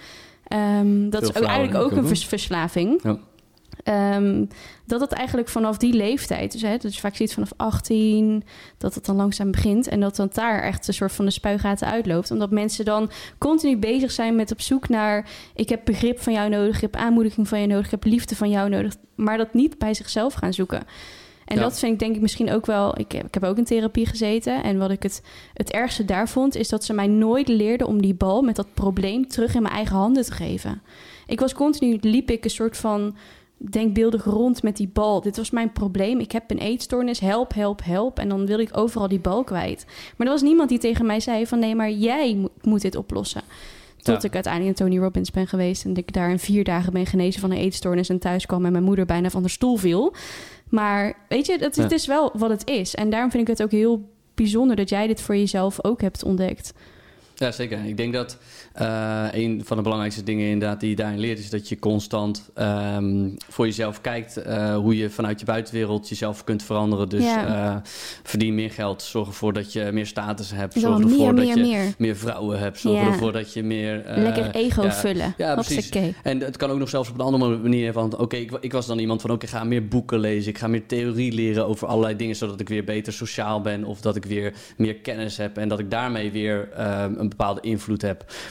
Ehm, 0.48 1.10
dat 1.10 1.20
Veel 1.20 1.30
is 1.30 1.36
ook 1.36 1.48
eigenlijk 1.48 1.84
ook 1.84 1.90
een 1.90 2.06
vers- 2.06 2.26
verslaving. 2.26 3.00
Ja. 3.02 3.18
Ehm, 3.86 4.44
dat 4.86 5.00
het 5.00 5.12
eigenlijk 5.12 5.48
vanaf 5.48 5.76
die 5.76 5.92
leeftijd, 5.92 6.52
dus 6.52 6.62
hè, 6.62 6.76
dat 6.76 6.94
je 6.94 7.00
vaak 7.00 7.16
ziet 7.16 7.34
vanaf 7.34 7.52
18, 7.56 8.44
dat 8.78 8.94
het 8.94 9.04
dan 9.04 9.16
langzaam 9.16 9.50
begint 9.50 9.88
en 9.88 10.00
dat 10.00 10.16
dan 10.16 10.30
daar 10.32 10.62
echt 10.62 10.88
een 10.88 10.94
soort 10.94 11.12
van 11.12 11.24
de 11.24 11.30
spuigaten 11.30 11.88
uitloopt. 11.88 12.30
Omdat 12.30 12.50
mensen 12.50 12.84
dan 12.84 13.10
continu 13.38 13.76
bezig 13.76 14.10
zijn 14.10 14.36
met 14.36 14.52
op 14.52 14.60
zoek 14.60 14.88
naar, 14.88 15.28
ik 15.54 15.68
heb 15.68 15.80
begrip 15.84 16.20
van 16.20 16.32
jou 16.32 16.48
nodig, 16.48 16.74
ik 16.74 16.80
heb 16.80 16.96
aanmoediging 16.96 17.48
van 17.48 17.60
je 17.60 17.66
nodig, 17.66 17.84
ik 17.84 17.90
heb 17.90 18.04
liefde 18.04 18.36
van 18.36 18.50
jou 18.50 18.68
nodig, 18.68 18.94
maar 19.14 19.36
dat 19.36 19.54
niet 19.54 19.78
bij 19.78 19.94
zichzelf 19.94 20.34
gaan 20.34 20.52
zoeken. 20.52 20.82
En 21.44 21.56
Ja. 21.56 21.62
dat 21.62 21.78
vind 21.78 21.92
ik 21.92 21.98
denk 21.98 22.14
ik 22.14 22.20
misschien 22.20 22.50
ook 22.52 22.66
wel. 22.66 22.98
Ik 22.98 23.12
heb, 23.12 23.26
ik 23.26 23.34
heb 23.34 23.44
ook 23.44 23.56
in 23.56 23.64
therapie 23.64 24.06
gezeten. 24.06 24.62
En 24.62 24.78
wat 24.78 24.90
ik 24.90 25.02
het, 25.02 25.22
het 25.54 25.70
ergste 25.72 26.04
daar 26.04 26.28
vond, 26.28 26.54
is 26.54 26.68
dat 26.68 26.84
ze 26.84 26.92
mij 26.92 27.06
nooit 27.06 27.48
leerden 27.48 27.86
om 27.86 28.02
die 28.02 28.14
bal 28.14 28.42
met 28.42 28.56
dat 28.56 28.74
probleem 28.74 29.28
terug 29.28 29.54
in 29.54 29.62
mijn 29.62 29.74
eigen 29.74 29.96
handen 29.96 30.24
te 30.24 30.32
geven. 30.32 30.82
Ik 31.26 31.40
was 31.40 31.54
continu, 31.54 31.98
liep 32.00 32.30
ik 32.30 32.44
een 32.44 32.50
soort 32.50 32.76
van 32.76 33.16
denkbeeldig 33.56 34.24
rond 34.24 34.62
met 34.62 34.76
die 34.76 34.88
bal. 34.92 35.20
Dit 35.20 35.36
was 35.36 35.50
mijn 35.50 35.72
probleem. 35.72 36.20
Ik 36.20 36.32
heb 36.32 36.50
een 36.50 36.58
eetstoornis. 36.58 37.18
Help, 37.20 37.54
help, 37.54 37.84
help. 37.84 38.18
En 38.18 38.28
dan 38.28 38.46
wilde 38.46 38.62
ik 38.62 38.76
overal 38.76 39.08
die 39.08 39.18
bal 39.20 39.44
kwijt. 39.44 39.84
Maar 40.16 40.26
er 40.26 40.32
was 40.32 40.42
niemand 40.42 40.68
die 40.68 40.78
tegen 40.78 41.06
mij 41.06 41.20
zei 41.20 41.46
van 41.46 41.58
nee, 41.58 41.74
maar 41.74 41.90
jij 41.90 42.34
mo- 42.34 42.48
moet 42.62 42.80
dit 42.82 42.96
oplossen. 42.96 43.42
Tot 43.96 44.22
Ja. 44.22 44.28
ik 44.28 44.34
uiteindelijk 44.34 44.78
naar 44.78 44.88
Tony 44.88 45.00
Robbins 45.02 45.30
ben 45.30 45.46
geweest. 45.46 45.84
En 45.84 45.94
ik 45.96 46.12
daar 46.12 46.30
in 46.30 46.38
vier 46.38 46.64
dagen 46.64 46.92
ben 46.92 47.06
genezen 47.06 47.40
van 47.40 47.50
een 47.50 47.56
eetstoornis. 47.58 48.08
En 48.08 48.18
thuis 48.18 48.46
kwam 48.46 48.64
en 48.64 48.72
mijn 48.72 48.84
moeder 48.84 49.06
bijna 49.06 49.30
van 49.30 49.42
de 49.42 49.48
stoel 49.48 49.76
viel. 49.76 50.14
Maar 50.68 51.16
weet 51.28 51.46
je, 51.46 51.58
dat, 51.58 51.76
Ja. 51.76 51.82
het 51.82 51.92
is 51.92 52.06
wel 52.06 52.30
wat 52.34 52.50
het 52.50 52.68
is. 52.68 52.94
En 52.94 53.10
daarom 53.10 53.30
vind 53.30 53.42
ik 53.42 53.48
het 53.48 53.62
ook 53.62 53.70
heel 53.70 54.08
bijzonder 54.34 54.76
dat 54.76 54.88
jij 54.88 55.06
dit 55.06 55.20
voor 55.20 55.36
jezelf 55.36 55.84
ook 55.84 56.00
hebt 56.00 56.24
ontdekt. 56.24 56.72
Ja, 57.34 57.50
zeker. 57.50 57.84
Ik 57.84 57.96
denk 57.96 58.12
dat 58.12 58.38
eh, 58.76 59.26
een 59.32 59.62
van 59.64 59.76
de 59.76 59.82
belangrijkste 59.82 60.22
dingen 60.22 60.48
inderdaad 60.48 60.80
die 60.80 60.90
je 60.90 60.96
daarin 60.96 61.18
leert... 61.18 61.38
is 61.38 61.50
dat 61.50 61.68
je 61.68 61.78
constant 61.78 62.50
ehm, 62.54 63.28
voor 63.48 63.66
jezelf 63.66 64.00
kijkt... 64.00 64.36
eh, 64.36 64.76
hoe 64.76 64.96
je 64.96 65.10
vanuit 65.10 65.40
je 65.40 65.46
buitenwereld 65.46 66.08
jezelf 66.08 66.44
kunt 66.44 66.62
veranderen. 66.62 67.08
Dus 67.08 67.24
Ja. 67.24 67.46
eh, 67.46 67.76
verdien 68.22 68.54
meer 68.54 68.70
geld, 68.70 69.02
zorg 69.02 69.28
ervoor 69.28 69.52
dat 69.52 69.72
je 69.72 69.88
meer 69.92 70.06
status 70.06 70.50
hebt... 70.50 70.72
Zo 70.72 70.80
zorg 70.80 70.98
meer, 70.98 71.10
ervoor 71.10 71.34
dat 71.34 71.44
meer, 71.44 71.56
je 71.56 71.62
meer. 71.62 71.94
meer 71.98 72.16
vrouwen 72.16 72.58
hebt, 72.58 72.78
zorg 72.78 73.00
Ja. 73.00 73.06
ervoor 73.06 73.32
dat 73.32 73.52
je 73.52 73.62
meer... 73.62 74.02
Lekker 74.06 74.50
ego 74.50 74.82
ja, 74.82 74.92
vullen. 74.92 75.34
ja, 75.36 75.54
precies. 75.54 75.90
En 76.22 76.40
het 76.40 76.56
kan 76.56 76.70
ook 76.70 76.78
nog 76.78 76.88
zelfs 76.88 77.08
op 77.08 77.14
een 77.18 77.24
andere 77.24 77.58
manier 77.58 77.92
van... 77.92 78.18
oké, 78.18 78.36
ik, 78.36 78.52
ik 78.60 78.72
was 78.72 78.86
dan 78.86 78.98
iemand 78.98 79.20
van... 79.20 79.30
oké, 79.30 79.44
ik 79.44 79.50
ga 79.50 79.64
meer 79.64 79.88
boeken 79.88 80.18
lezen. 80.18 80.50
Ik 80.50 80.58
ga 80.58 80.66
meer 80.66 80.86
theorie 80.86 81.32
leren 81.32 81.66
over 81.66 81.88
allerlei 81.88 82.16
dingen... 82.16 82.36
zodat 82.36 82.60
ik 82.60 82.68
weer 82.68 82.84
beter 82.84 83.12
sociaal 83.12 83.60
ben... 83.60 83.84
of 83.84 84.00
dat 84.00 84.16
ik 84.16 84.24
weer 84.24 84.54
meer 84.76 84.94
kennis 84.94 85.36
heb... 85.36 85.58
en 85.58 85.68
dat 85.68 85.78
ik 85.78 85.90
daarmee 85.90 86.30
weer 86.30 86.68
eh, 86.72 87.04
een 87.16 87.28
bepaalde 87.28 87.60
invloed. 87.60 88.04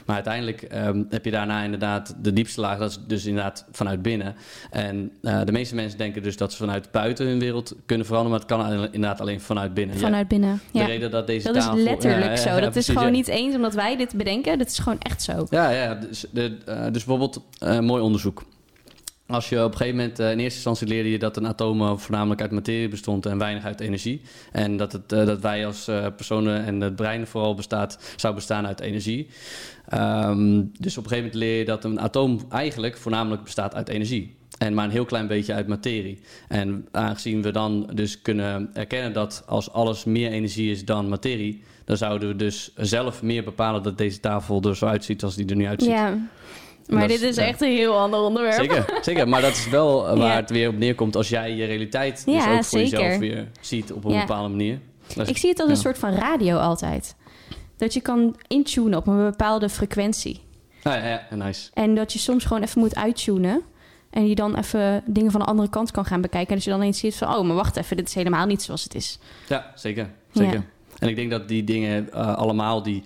Maar 0.06 0.15
uiteindelijk 0.16 0.62
ehm, 0.62 1.04
heb 1.10 1.26
je 1.26 1.32
daarna 1.32 1.64
inderdaad 1.64 2.16
de 2.22 2.34
diepste 2.34 2.62
laag, 2.62 2.78
dat 2.78 2.90
is 2.90 3.00
dus 3.08 3.26
inderdaad 3.26 3.66
vanuit 3.72 4.02
binnen. 4.02 4.36
En 4.72 5.12
uh, 5.22 5.42
de 5.44 5.52
meeste 5.52 5.76
mensen 5.76 5.98
denken 5.98 6.24
dus 6.24 6.38
dat 6.38 6.52
ze 6.52 6.58
vanuit 6.58 6.92
buiten 6.92 7.26
hun 7.26 7.40
wereld 7.40 7.76
kunnen 7.86 8.06
veranderen, 8.06 8.40
maar 8.40 8.48
het 8.48 8.58
kan 8.58 8.94
inderdaad 8.94 9.22
alleen 9.22 9.42
vanuit 9.42 9.74
binnen. 9.74 9.98
Vanuit 9.98 10.28
binnen. 10.28 10.62
Ja. 10.72 10.86
De 10.86 10.92
reden 10.92 11.12
dat 11.12 11.28
deze 11.28 11.52
dat 11.52 11.56
tafel, 11.56 11.78
is 11.78 11.84
letterlijk 11.84 12.36
ja, 12.36 12.36
zo. 12.36 12.50
ja, 12.50 12.60
dat 12.60 12.72
precies, 12.72 12.90
is 12.90 12.96
gewoon 12.96 13.12
niet 13.12 13.28
eens 13.28 13.56
omdat 13.56 13.74
wij 13.74 13.98
dit 13.98 14.16
bedenken. 14.16 14.58
Dat 14.58 14.68
is 14.68 14.80
gewoon 14.80 15.00
echt 15.00 15.22
zo. 15.22 15.48
Ja, 15.50 15.70
ja 15.70 15.96
dus, 15.96 16.26
de, 16.32 16.58
uh, 16.70 16.84
dus 16.84 16.92
bijvoorbeeld 16.92 17.42
uh, 17.64 17.80
mooi 17.80 18.02
onderzoek. 18.02 18.44
Als 19.28 19.50
je 19.50 19.64
op 19.64 19.72
een 19.72 19.78
gegeven 19.78 19.98
moment, 19.98 20.20
uh, 20.20 20.32
in 20.32 20.40
eerste 20.40 20.56
instantie 20.56 20.88
leerde 20.88 21.12
je 21.12 21.20
dat 21.20 21.38
een 21.38 21.48
atoom 21.48 22.00
voornamelijk 22.00 22.42
uit 22.42 22.52
materie 22.52 22.88
bestond 22.88 23.26
en 23.26 23.38
weinig 23.38 23.64
uit 23.64 23.80
energie. 23.80 24.22
En 24.52 24.78
dat, 24.78 24.92
het, 24.92 25.12
uh, 25.12 25.26
dat 25.26 25.40
wij 25.40 25.66
als 25.66 25.86
personen 26.16 26.66
en 26.66 26.82
het 26.82 26.96
brein 26.96 27.28
vooral 27.28 27.56
bestaat, 27.56 28.14
zou 28.16 28.36
bestaan 28.36 28.68
uit 28.68 28.80
energie. 28.80 29.28
Um, 29.94 30.72
dus 30.80 30.98
op 30.98 31.04
een 31.04 31.10
gegeven 31.10 31.16
moment 31.16 31.34
leer 31.34 31.58
je 31.58 31.66
dat 31.66 31.84
een 31.84 32.00
atoom 32.00 32.40
eigenlijk 32.50 32.98
voornamelijk 32.98 33.44
bestaat 33.44 33.76
uit 33.76 33.90
energie. 33.90 34.36
En 34.58 34.74
maar 34.74 34.86
een 34.86 34.92
heel 34.92 35.06
klein 35.06 35.28
beetje 35.28 35.54
uit 35.54 35.68
materie. 35.68 36.20
En 36.48 36.88
aangezien 36.92 37.42
we 37.42 37.52
dan 37.52 37.90
dus 37.94 38.22
kunnen 38.22 38.70
erkennen 38.74 39.14
dat 39.14 39.44
als 39.46 39.72
alles 39.72 40.04
meer 40.04 40.32
energie 40.32 40.72
is 40.72 40.86
dan 40.86 41.10
materie, 41.10 41.62
dan 41.86 41.98
zouden 41.98 42.28
we 42.28 42.36
dus 42.36 42.72
zelf 42.76 43.22
meer 43.22 43.44
bepalen 43.44 43.84
dat 43.84 43.98
deze 43.98 44.20
tafel 44.20 44.62
er 44.62 44.76
zo 44.76 44.86
uitziet 44.86 45.24
als 45.24 45.36
die 45.36 45.46
er 45.46 45.56
nu 45.56 45.68
uitziet. 45.68 45.90
Ja. 45.90 46.18
Maar 46.88 47.08
dit 47.08 47.22
is, 47.22 47.30
is 47.30 47.36
ja. 47.36 47.44
echt 47.44 47.62
een 47.62 47.72
heel 47.72 47.98
ander 48.00 48.20
onderwerp. 48.20 48.54
Zeker, 48.54 49.00
zeker. 49.02 49.28
maar 49.28 49.42
dat 49.42 49.52
is 49.52 49.70
wel 49.70 50.02
waar 50.18 50.18
ja. 50.18 50.36
het 50.36 50.50
weer 50.50 50.70
op 50.70 50.78
neerkomt 50.78 51.16
als 51.16 51.30
jij 51.30 51.56
je 51.56 51.66
realiteit 51.66 52.26
dus 52.26 52.36
ook 52.36 52.64
voor 52.64 52.80
zeker. 52.80 53.00
jezelf 53.00 53.18
weer 53.18 53.48
ziet 53.62 53.94
op 53.94 54.06
een 54.06 54.20
bepaalde 54.20 54.50
manier. 54.50 54.80
Is, 55.08 55.28
Ik 55.28 55.38
zie 55.38 55.50
het 55.50 55.60
als 55.60 55.70
een 55.70 55.78
soort 55.78 55.98
van 55.98 56.14
radio 56.14 56.58
altijd. 56.58 57.16
Dat 57.78 57.94
je 57.94 58.02
kan 58.02 58.36
intunen 58.48 58.98
op 58.98 59.08
een 59.08 59.24
bepaalde 59.24 59.70
frequentie. 59.70 60.42
Ah, 60.84 60.94
ja, 60.94 61.26
ja, 61.30 61.36
nice. 61.36 61.70
En 61.74 61.96
dat 61.96 62.14
je 62.14 62.20
soms 62.20 62.46
gewoon 62.46 62.64
even 62.64 62.80
moet 62.80 62.96
uittunen. 62.96 63.62
En 64.10 64.28
je 64.28 64.36
dan 64.36 64.56
even 64.56 65.04
dingen 65.06 65.32
van 65.32 65.40
de 65.40 65.46
andere 65.46 65.70
kant 65.70 65.92
kan 65.92 66.06
gaan 66.06 66.22
bekijken. 66.22 66.50
En 66.50 66.56
dat 66.56 66.64
je 66.64 66.70
dan 66.70 66.82
eens 66.82 67.00
ziet 67.00 67.16
van, 67.16 67.36
oh, 67.36 67.46
maar 67.46 67.56
wacht 67.56 67.76
even, 67.76 67.98
dit 67.98 68.08
is 68.08 68.14
helemaal 68.14 68.46
niet 68.46 68.62
zoals 68.62 68.84
het 68.84 68.96
is. 68.96 69.20
Ja, 69.48 69.72
zeker. 69.76 70.10
zeker. 70.32 70.66
En 71.00 71.10
ik 71.10 71.16
denk 71.16 71.32
dat 71.32 71.48
die 71.48 71.64
dingen 71.64 72.10
uh, 72.14 72.36
allemaal, 72.36 72.84
die, 72.84 73.04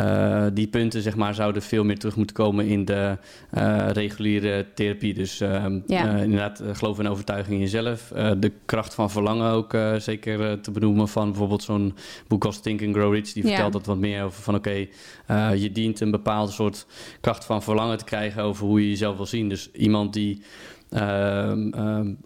uh, 0.00 0.46
die 0.52 0.66
punten, 0.66 1.02
zeg 1.02 1.16
maar, 1.16 1.34
zouden 1.34 1.62
veel 1.62 1.84
meer 1.84 1.98
terug 1.98 2.16
moeten 2.16 2.36
komen 2.36 2.66
in 2.66 2.84
de 2.84 3.16
uh, 3.54 3.88
reguliere 3.92 4.66
therapie. 4.74 5.14
Dus 5.14 5.38
ja. 5.38 6.16
inderdaad, 6.16 6.62
geloof 6.72 6.98
en 6.98 7.08
overtuiging 7.08 7.54
in 7.54 7.60
jezelf. 7.60 8.12
de 8.38 8.52
kracht 8.64 8.94
van 8.94 9.10
verlangen 9.10 9.50
ook 9.50 9.76
zeker 9.98 10.60
te 10.60 10.70
benoemen 10.70 11.08
van 11.08 11.28
bijvoorbeeld 11.28 11.62
zo'n 11.62 11.94
boek 12.28 12.44
als 12.44 12.60
Think 12.60 12.82
and 12.82 12.94
Grow 12.94 13.14
Rich. 13.14 13.32
Die 13.32 13.42
vertelt 13.42 13.72
ja. 13.72 13.78
dat 13.78 13.86
wat 13.86 13.98
meer 13.98 14.24
over 14.24 14.42
van 14.42 14.54
oké, 14.54 14.86
okay, 15.26 15.58
je 15.58 15.72
dient 15.72 16.00
een 16.00 16.10
bepaalde 16.10 16.52
soort 16.52 16.86
kracht 17.20 17.44
van 17.44 17.62
verlangen 17.62 17.98
te 17.98 18.04
krijgen 18.04 18.42
over 18.42 18.66
hoe 18.66 18.80
je 18.80 18.88
jezelf 18.88 19.16
wil 19.16 19.26
zien. 19.26 19.48
Dus 19.48 19.70
iemand 19.72 20.12
die 20.12 20.42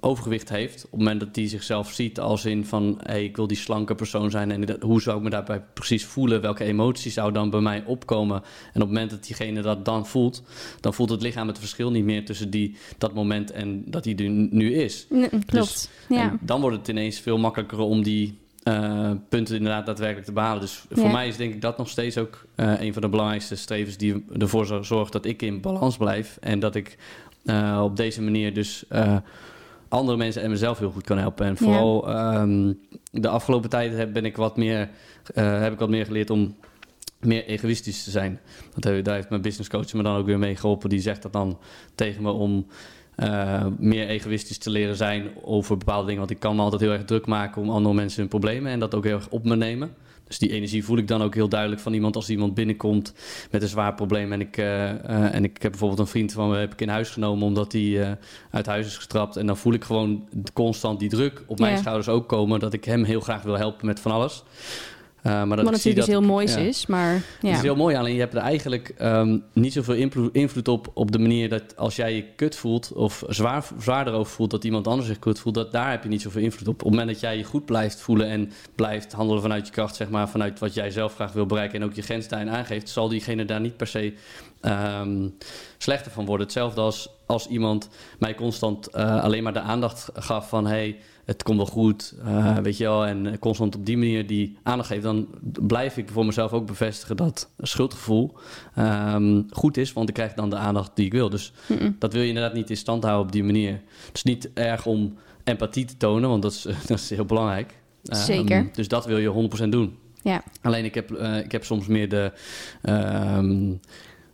overgewicht 0.00 0.48
heeft. 0.48 0.84
Op 0.84 0.90
het 0.90 1.00
moment 1.00 1.20
dat 1.20 1.36
hij 1.36 1.48
zichzelf 1.48 1.92
ziet 1.92 2.20
als 2.20 2.44
in 2.44 2.64
van... 2.64 3.00
Hey, 3.02 3.24
ik 3.24 3.36
wil 3.36 3.46
die 3.46 3.56
slanke 3.56 3.94
persoon 3.94 4.30
zijn. 4.30 4.50
En 4.50 4.80
hoe 4.80 5.02
zou 5.02 5.16
ik 5.16 5.22
me 5.22 5.30
daarbij 5.30 5.62
precies 5.74 6.04
voelen? 6.04 6.40
Welke 6.40 6.64
emoties 6.64 7.14
zou 7.14 7.32
dan 7.32 7.50
bij 7.50 7.60
mij 7.60 7.82
opkomen? 7.86 8.36
En 8.36 8.42
op 8.42 8.80
het 8.80 8.86
moment 8.86 9.10
dat 9.10 9.24
diegene 9.24 9.62
dat 9.62 9.84
dan 9.84 10.06
voelt... 10.06 10.42
dan 10.80 10.94
voelt 10.94 11.10
het 11.10 11.22
lichaam 11.22 11.48
het 11.48 11.58
verschil 11.58 11.90
niet 11.90 12.04
meer 12.04 12.24
tussen 12.24 12.50
die, 12.50 12.76
dat 12.98 13.14
moment 13.14 13.50
en 13.50 13.84
dat 13.86 14.04
hij 14.04 14.16
er 14.16 14.28
nu 14.30 14.74
is. 14.74 15.06
Nee, 15.10 15.28
klopt, 15.28 15.50
dus, 15.50 15.88
ja. 16.08 16.36
Dan 16.40 16.60
wordt 16.60 16.76
het 16.76 16.88
ineens 16.88 17.20
veel 17.20 17.38
makkelijker 17.38 17.78
om 17.78 18.02
die... 18.02 18.38
Uh, 18.68 19.10
punten 19.28 19.56
inderdaad 19.56 19.86
daadwerkelijk 19.86 20.26
te 20.26 20.32
behalen. 20.32 20.60
Dus 20.60 20.84
voor 20.90 21.10
mij 21.10 21.28
is 21.28 21.36
denk 21.36 21.54
ik 21.54 21.60
dat 21.60 21.78
nog 21.78 21.88
steeds 21.88 22.18
ook 22.18 22.46
uh, 22.56 22.80
een 22.80 22.92
van 22.92 23.02
de 23.02 23.08
belangrijkste 23.08 23.56
strevens 23.56 23.96
die 23.96 24.24
ervoor 24.38 24.84
zorgt 24.84 25.12
dat 25.12 25.24
ik 25.24 25.42
in 25.42 25.60
balans 25.60 25.96
blijf 25.96 26.38
en 26.40 26.58
dat 26.58 26.74
ik 26.74 26.98
uh, 27.46 27.80
op 27.84 27.96
deze 27.96 28.22
manier 28.22 28.54
dus 28.54 28.84
uh, 28.92 29.16
andere 29.88 30.16
mensen 30.16 30.42
en 30.42 30.50
mezelf 30.50 30.78
heel 30.78 30.90
goed 30.90 31.04
kan 31.04 31.18
helpen. 31.18 31.46
En 31.46 31.56
vooral 31.56 32.10
ja. 32.10 32.40
um, 32.40 32.78
de 33.10 33.28
afgelopen 33.28 33.70
tijd 33.70 33.96
heb, 33.96 34.12
ben 34.12 34.24
ik 34.24 34.36
wat 34.36 34.56
meer, 34.56 34.90
uh, 35.34 35.60
heb 35.60 35.72
ik 35.72 35.78
wat 35.78 35.88
meer 35.88 36.04
geleerd 36.04 36.30
om 36.30 36.54
meer 37.20 37.44
egoïstisch 37.44 38.04
te 38.04 38.10
zijn. 38.10 38.40
Dat, 38.74 39.04
daar 39.04 39.14
heeft 39.14 39.30
mijn 39.30 39.42
business 39.42 39.68
coach 39.68 39.92
me 39.92 40.02
dan 40.02 40.16
ook 40.16 40.26
weer 40.26 40.38
mee 40.38 40.56
geholpen. 40.56 40.88
Die 40.88 41.00
zegt 41.00 41.22
dat 41.22 41.32
dan 41.32 41.58
tegen 41.94 42.22
me 42.22 42.30
om 42.30 42.66
uh, 43.16 43.66
meer 43.78 44.08
egoïstisch 44.08 44.58
te 44.58 44.70
leren 44.70 44.96
zijn 44.96 45.30
over 45.42 45.76
bepaalde 45.76 46.04
dingen. 46.04 46.18
Want 46.18 46.30
ik 46.30 46.38
kan 46.38 46.56
me 46.56 46.62
altijd 46.62 46.80
heel 46.80 46.92
erg 46.92 47.04
druk 47.04 47.26
maken 47.26 47.62
om 47.62 47.70
andere 47.70 47.94
mensen 47.94 48.20
hun 48.20 48.28
problemen 48.28 48.72
en 48.72 48.80
dat 48.80 48.94
ook 48.94 49.04
heel 49.04 49.16
erg 49.16 49.28
op 49.28 49.44
me 49.44 49.56
nemen. 49.56 49.94
Dus 50.26 50.38
die 50.38 50.50
energie 50.50 50.84
voel 50.84 50.98
ik 50.98 51.08
dan 51.08 51.22
ook 51.22 51.34
heel 51.34 51.48
duidelijk 51.48 51.80
van 51.80 51.92
iemand 51.92 52.16
als 52.16 52.30
iemand 52.30 52.54
binnenkomt 52.54 53.12
met 53.50 53.62
een 53.62 53.68
zwaar 53.68 53.94
probleem. 53.94 54.32
En 54.32 54.40
ik, 54.40 54.56
uh, 54.56 54.66
uh, 54.66 55.34
en 55.34 55.44
ik 55.44 55.62
heb 55.62 55.70
bijvoorbeeld 55.70 56.00
een 56.00 56.06
vriend 56.06 56.32
van 56.32 56.48
me 56.48 56.56
heb 56.56 56.72
ik 56.72 56.80
in 56.80 56.88
huis 56.88 57.10
genomen 57.10 57.46
omdat 57.46 57.72
hij 57.72 57.82
uh, 57.82 58.10
uit 58.50 58.66
huis 58.66 58.86
is 58.86 58.96
getrapt. 58.96 59.36
En 59.36 59.46
dan 59.46 59.56
voel 59.56 59.72
ik 59.72 59.84
gewoon 59.84 60.28
constant 60.52 61.00
die 61.00 61.08
druk 61.08 61.42
op 61.46 61.58
mijn 61.58 61.72
Ja. 61.72 61.78
schouders 61.80 62.08
ook 62.08 62.28
komen 62.28 62.60
dat 62.60 62.72
ik 62.72 62.84
hem 62.84 63.04
heel 63.04 63.20
graag 63.20 63.42
wil 63.42 63.56
helpen 63.58 63.86
met 63.86 64.00
van 64.00 64.12
alles. 64.12 64.44
Uh, 65.26 65.32
maar 65.32 65.56
dat 65.56 65.64
Wat 65.64 65.74
natuurlijk 65.74 65.86
iets 65.86 65.96
dat 65.96 66.06
heel 66.06 66.20
ik- 66.20 66.26
moois 66.26 66.54
ja. 66.54 66.60
is, 66.60 66.86
maar 66.86 67.12
Het 67.12 67.22
ja. 67.40 67.50
is 67.50 67.60
heel 67.60 67.76
mooi, 67.76 67.96
alleen 67.96 68.14
je 68.14 68.20
hebt 68.20 68.34
er 68.34 68.40
eigenlijk 68.40 68.88
ehm, 68.88 69.38
niet 69.52 69.72
zoveel 69.72 69.94
invloed, 69.94 70.34
invloed 70.34 70.68
op 70.68 70.90
op 70.94 71.12
de 71.12 71.18
manier 71.18 71.48
dat 71.48 71.76
als 71.76 71.96
jij 71.96 72.14
je 72.14 72.24
kut 72.36 72.56
voelt 72.56 72.92
of 72.92 73.22
zwaar, 73.28 73.64
zwaar 73.78 74.06
erover 74.06 74.32
voelt 74.32 74.50
dat 74.50 74.64
iemand 74.64 74.86
anders 74.86 75.08
zich 75.08 75.18
kut 75.18 75.38
voelt, 75.38 75.54
dat 75.54 75.72
daar 75.72 75.90
heb 75.90 76.02
je 76.02 76.08
niet 76.08 76.22
zoveel 76.22 76.42
invloed 76.42 76.68
op. 76.68 76.74
Op 76.74 76.80
het 76.80 76.90
moment 76.90 77.08
dat 77.08 77.20
jij 77.20 77.36
je 77.36 77.44
goed 77.44 77.64
blijft 77.64 78.00
voelen 78.00 78.26
en 78.28 78.52
blijft 78.74 79.12
handelen 79.12 79.42
vanuit 79.42 79.66
je 79.66 79.72
kracht, 79.72 79.96
zeg 79.96 80.08
maar, 80.08 80.28
vanuit 80.28 80.58
wat 80.58 80.74
jij 80.74 80.90
zelf 80.90 81.14
graag 81.14 81.32
wil 81.32 81.46
bereiken 81.46 81.80
en 81.80 81.86
ook 81.88 81.94
je 81.94 82.02
grens 82.02 82.28
daarin 82.28 82.50
aangeeft, 82.50 82.88
zal 82.88 83.08
diegene 83.08 83.44
daar 83.44 83.60
niet 83.60 83.76
per 83.76 83.86
se 83.86 84.12
ehm, 84.60 85.28
slechter 85.78 86.12
van 86.12 86.24
worden. 86.24 86.44
Hetzelfde 86.46 86.80
als 86.80 87.08
als 87.26 87.46
iemand 87.46 87.88
mij 88.18 88.34
constant 88.34 88.86
eh, 88.90 89.22
alleen 89.22 89.42
maar 89.42 89.52
de 89.52 89.60
aandacht 89.60 90.08
gaf 90.14 90.48
van 90.48 90.66
hey, 90.66 90.96
het 91.26 91.42
komt 91.42 91.56
wel 91.56 91.66
goed, 91.66 92.14
eh, 92.24 92.56
weet 92.56 92.76
je 92.76 92.84
wel, 92.84 93.06
en 93.06 93.38
constant 93.38 93.76
op 93.76 93.86
die 93.86 93.96
manier 93.96 94.26
die 94.26 94.56
aandacht 94.62 94.88
geeft, 94.88 95.02
dan 95.02 95.28
blijf 95.42 95.96
ik 95.96 96.08
voor 96.10 96.26
mezelf 96.26 96.52
ook 96.52 96.66
bevestigen 96.66 97.16
dat 97.16 97.50
schuldgevoel 97.58 98.34
ehm, 98.74 99.42
goed 99.50 99.76
is, 99.76 99.92
want 99.92 100.08
ik 100.08 100.14
krijg 100.14 100.34
dan 100.34 100.50
de 100.50 100.56
aandacht 100.56 100.90
die 100.94 101.06
ik 101.06 101.12
wil. 101.12 101.30
Dus 101.30 101.52
dat 101.98 102.12
wil 102.12 102.22
je 102.22 102.28
inderdaad 102.28 102.54
niet 102.54 102.70
in 102.70 102.76
stand 102.76 103.02
houden 103.02 103.26
op 103.26 103.32
die 103.32 103.44
manier. 103.44 103.72
Het 104.06 104.16
is 104.16 104.22
niet 104.22 104.50
erg 104.54 104.86
om 104.86 105.14
empathie 105.44 105.84
te 105.84 105.96
tonen, 105.96 106.28
want 106.28 106.42
dat 106.42 106.52
is, 106.52 106.62
dat 106.86 106.98
is 106.98 107.10
heel 107.10 107.24
belangrijk. 107.24 107.74
Ehm, 108.04 108.20
Zeker. 108.20 108.68
dus 108.72 108.88
dat 108.88 109.06
wil 109.06 109.18
je 109.18 109.50
100% 109.64 109.68
doen. 109.68 109.96
Ja. 110.22 110.42
Alleen 110.62 110.84
ik 110.84 110.94
heb, 110.94 111.12
eh, 111.12 111.38
ik 111.38 111.52
heb 111.52 111.64
soms 111.64 111.86
meer 111.86 112.08
de 112.08 112.32
ehm, 112.82 113.72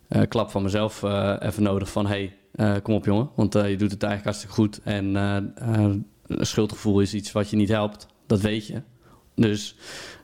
eh, 0.07 0.21
klap 0.27 0.51
van 0.51 0.63
mezelf 0.63 1.03
even 1.39 1.63
nodig 1.63 1.91
van... 1.91 2.07
hey, 2.07 2.35
kom 2.81 2.93
op 2.93 3.05
jongen, 3.05 3.29
want 3.35 3.53
je 3.53 3.75
doet 3.77 3.91
het 3.91 4.03
eigenlijk 4.03 4.23
hartstikke 4.23 4.55
goed. 4.55 4.79
En 4.83 5.15
een 6.27 6.45
schuldgevoel 6.45 6.99
is 6.99 7.13
iets 7.13 7.31
wat 7.31 7.49
je 7.49 7.55
niet 7.55 7.69
helpt, 7.69 8.07
dat 8.27 8.41
weet 8.41 8.67
je. 8.67 8.81
Dus 9.35 9.75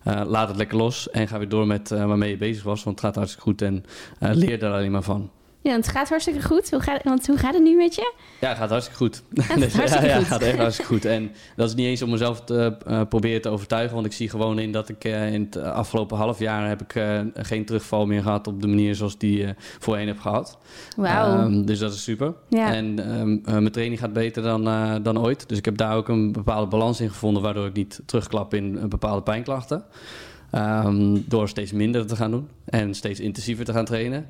eh, 0.04 0.22
laat 0.26 0.47
het 0.47 0.58
lekker 0.58 0.78
los 0.78 1.10
en 1.10 1.28
ga 1.28 1.38
weer 1.38 1.50
door 1.50 1.68
met 1.68 1.91
eh, 1.91 2.06
waarmee 2.06 2.30
je 2.30 2.38
bezig 2.38 2.64
was. 2.64 2.84
Want 2.84 2.95
het 2.95 3.06
gaat 3.06 3.16
hartstikke 3.16 3.50
goed 3.50 3.62
en 3.62 3.86
eh, 4.20 4.34
leer 4.34 4.60
daar 4.60 4.74
alleen 4.74 4.91
maar 4.91 5.04
van. 5.04 5.32
Ja, 5.62 5.76
het 5.76 5.88
gaat 5.88 6.10
hartstikke 6.10 6.43
goed. 6.43 6.70
Hoe 6.70 6.80
gaat, 6.80 7.03
want 7.03 7.28
hoe 7.28 7.38
gaat 7.38 7.53
het 7.53 7.64
nu 7.64 7.76
met 7.76 7.95
je? 7.95 8.14
Ja, 8.41 8.47
het 8.47 8.57
gaat 8.57 8.70
hartstikke 8.70 8.99
goed. 8.99 9.24
gaat 9.34 9.60
Dus, 9.60 9.74
hartstikke 9.74 10.07
ja, 10.07 10.14
goed. 10.14 10.22
het 10.24 10.32
gaat 10.32 10.41
echt 10.41 10.57
hartstikke 10.57 10.93
goed. 10.93 11.05
En 11.05 11.32
dat 11.55 11.70
is 11.70 11.76
niet 11.76 11.86
eens 11.86 12.01
om 12.01 12.10
mezelf 12.10 12.41
te 12.41 12.78
eh, 12.86 13.01
proberen 13.10 13.41
te 13.41 13.49
overtuigen. 13.49 13.93
Want 13.93 14.05
ik 14.05 14.14
zie 14.14 14.30
gewoon 14.30 14.60
in 14.60 14.72
dat 14.72 14.89
ik 14.89 15.03
eh, 15.03 15.34
in 15.34 15.41
het 15.41 15.57
afgelopen 15.57 16.18
half 16.18 16.39
jaar 16.39 16.68
heb 16.68 16.82
ik 16.82 16.95
eh, 16.95 17.20
geen 17.34 17.66
terugval 17.66 18.05
meer 18.05 18.22
gehad 18.22 18.47
op 18.47 18.62
de 18.62 18.68
manier 18.68 18.95
zoals 18.95 19.18
die 19.18 19.45
eh 19.45 19.49
voorheen 19.80 20.07
heb 20.07 20.20
gehad. 20.20 20.57
Wauw. 20.95 21.38
Ehm, 21.38 21.66
dus 21.66 21.80
dat 21.80 21.93
is 21.93 22.03
super. 22.03 22.34
Ja. 22.47 22.74
En 22.74 22.99
ehm, 22.99 23.38
eh, 23.45 23.53
mijn 23.53 23.72
training 23.72 23.99
gaat 23.99 24.14
beter 24.14 24.43
dan, 24.43 24.68
eh, 24.68 24.95
dan 25.01 25.20
ooit. 25.20 25.49
Dus 25.49 25.57
ik 25.57 25.66
heb 25.66 25.78
daar 25.78 25.95
ook 25.95 26.07
een 26.07 26.32
bepaalde 26.32 26.68
balans 26.68 27.01
in 27.01 27.10
gevonden, 27.10 27.41
waardoor 27.43 27.66
ik 27.66 27.74
niet 27.74 28.01
terugklap 28.05 28.53
in 28.53 28.78
eh, 28.78 28.86
bepaalde 28.86 29.22
pijnklachten. 29.22 29.84
Ehm, 30.51 31.18
door 31.26 31.49
steeds 31.49 31.72
minder 31.72 32.05
te 32.05 32.16
gaan 32.16 32.32
doen 32.32 32.47
en 32.66 32.93
steeds 32.93 33.20
intensiever 33.20 33.66
te 33.66 33.74
gaan 33.74 33.86
trainen. 33.86 34.28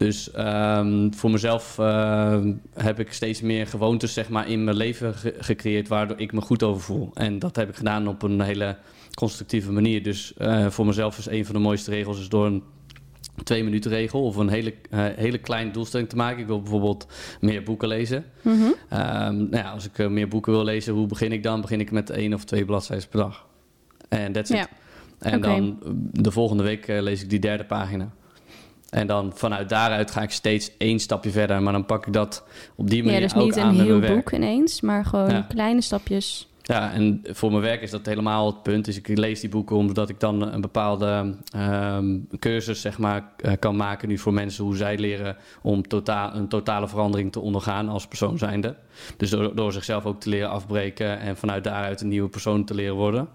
Dus 0.00 0.30
ehm, 0.30 1.10
voor 1.12 1.30
mezelf 1.30 1.78
ehm, 1.78 2.52
heb 2.74 3.00
ik 3.00 3.12
steeds 3.12 3.40
meer 3.40 3.66
gewoontes 3.66 4.12
zeg 4.12 4.28
maar, 4.28 4.48
in 4.48 4.64
mijn 4.64 4.76
leven 4.76 5.14
ge- 5.14 5.34
gecreëerd 5.38 5.88
waardoor 5.88 6.20
ik 6.20 6.32
me 6.32 6.40
goed 6.40 6.62
over 6.62 6.82
voel. 6.82 7.10
En 7.14 7.38
dat 7.38 7.56
heb 7.56 7.68
ik 7.68 7.76
gedaan 7.76 8.08
op 8.08 8.22
een 8.22 8.40
hele 8.40 8.76
constructieve 9.14 9.72
manier. 9.72 10.02
Dus 10.02 10.34
eh, 10.36 10.66
voor 10.66 10.86
mezelf 10.86 11.18
is 11.18 11.26
een 11.26 11.44
van 11.44 11.54
de 11.54 11.60
mooiste 11.60 11.90
regels 11.90 12.20
is 12.20 12.28
door 12.28 12.46
een 12.46 12.62
twee 13.44 13.64
minuten 13.64 13.90
regel 13.90 14.22
of 14.24 14.36
een 14.36 14.48
hele, 14.48 14.74
eh, 14.90 15.04
hele 15.16 15.38
kleine 15.38 15.70
doelstelling 15.70 16.08
te 16.08 16.16
maken. 16.16 16.40
Ik 16.40 16.46
wil 16.46 16.60
bijvoorbeeld 16.62 17.06
meer 17.40 17.62
boeken 17.62 17.88
lezen. 17.88 18.24
Mhm. 18.42 18.62
Ehm, 18.88 19.36
nou 19.36 19.56
ja, 19.56 19.70
als 19.70 19.84
ik 19.86 19.98
eh, 19.98 20.08
meer 20.08 20.28
boeken 20.28 20.52
wil 20.52 20.64
lezen, 20.64 20.92
hoe 20.94 21.06
begin 21.06 21.32
ik 21.32 21.42
dan? 21.42 21.60
Begin 21.60 21.80
ik 21.80 21.90
met 21.90 22.10
één 22.10 22.34
of 22.34 22.44
twee 22.44 22.64
bladzijden 22.64 23.08
per 23.08 23.20
dag. 23.20 23.46
En 24.08 24.32
that's 24.32 24.50
it. 24.50 24.56
Ja. 24.56 24.66
En 25.18 25.40
dan 25.40 25.78
de 26.12 26.30
volgende 26.30 26.62
week 26.62 26.86
lees 26.86 27.22
ik 27.22 27.30
die 27.30 27.38
derde 27.38 27.64
pagina. 27.64 28.10
En 28.90 29.06
dan 29.06 29.32
vanuit 29.34 29.68
daaruit 29.68 30.10
ga 30.10 30.22
ik 30.22 30.30
steeds 30.30 30.70
één 30.78 30.98
stapje 30.98 31.30
verder. 31.30 31.62
Maar 31.62 31.72
dan 31.72 31.86
pak 31.86 32.06
ik 32.06 32.12
dat 32.12 32.44
op 32.74 32.90
die 32.90 33.02
manier 33.04 33.20
Ja, 33.20 33.26
dus 33.26 33.34
ook 33.36 33.44
niet 33.44 33.58
aan 33.58 33.68
een 33.68 33.76
met 33.76 33.84
heel 33.86 33.98
mijn 33.98 34.12
werk. 34.12 34.24
boek 34.24 34.32
ineens, 34.32 34.80
maar 34.80 35.04
gewoon 35.04 35.30
Ja. 35.30 35.46
kleine 35.48 35.80
stapjes. 35.80 36.44
Ja, 36.62 36.92
en 36.92 37.20
voor 37.24 37.50
mijn 37.50 37.62
werk 37.62 37.82
is 37.82 37.90
dat 37.90 38.06
helemaal 38.06 38.46
het 38.46 38.62
punt. 38.62 38.84
Dus 38.84 38.96
ik 38.96 39.08
lees 39.18 39.40
die 39.40 39.48
boeken 39.50 39.76
omdat 39.76 40.08
ik 40.08 40.20
dan 40.20 40.52
een 40.52 40.60
bepaalde 40.60 41.34
ehm, 41.52 42.18
cursus 42.38 42.80
zeg 42.80 42.98
maar, 42.98 43.32
eh, 43.36 43.52
kan 43.58 43.76
maken 43.76 44.08
nu 44.08 44.18
voor 44.18 44.32
mensen 44.34 44.64
hoe 44.64 44.76
zij 44.76 44.98
leren 44.98 45.36
om 45.62 45.88
totaal, 45.88 46.34
een 46.34 46.48
totale 46.48 46.88
verandering 46.88 47.32
te 47.32 47.40
ondergaan 47.40 47.88
als 47.88 48.06
persoon 48.06 48.38
zijnde. 48.38 48.74
Dus 49.16 49.30
door, 49.30 49.54
door 49.54 49.72
zichzelf 49.72 50.04
ook 50.06 50.20
te 50.20 50.28
leren 50.28 50.50
afbreken 50.50 51.18
en 51.18 51.36
vanuit 51.36 51.64
daaruit 51.64 52.00
een 52.00 52.08
nieuwe 52.08 52.28
persoon 52.28 52.64
te 52.64 52.74
leren 52.74 52.94
worden. 52.96 53.28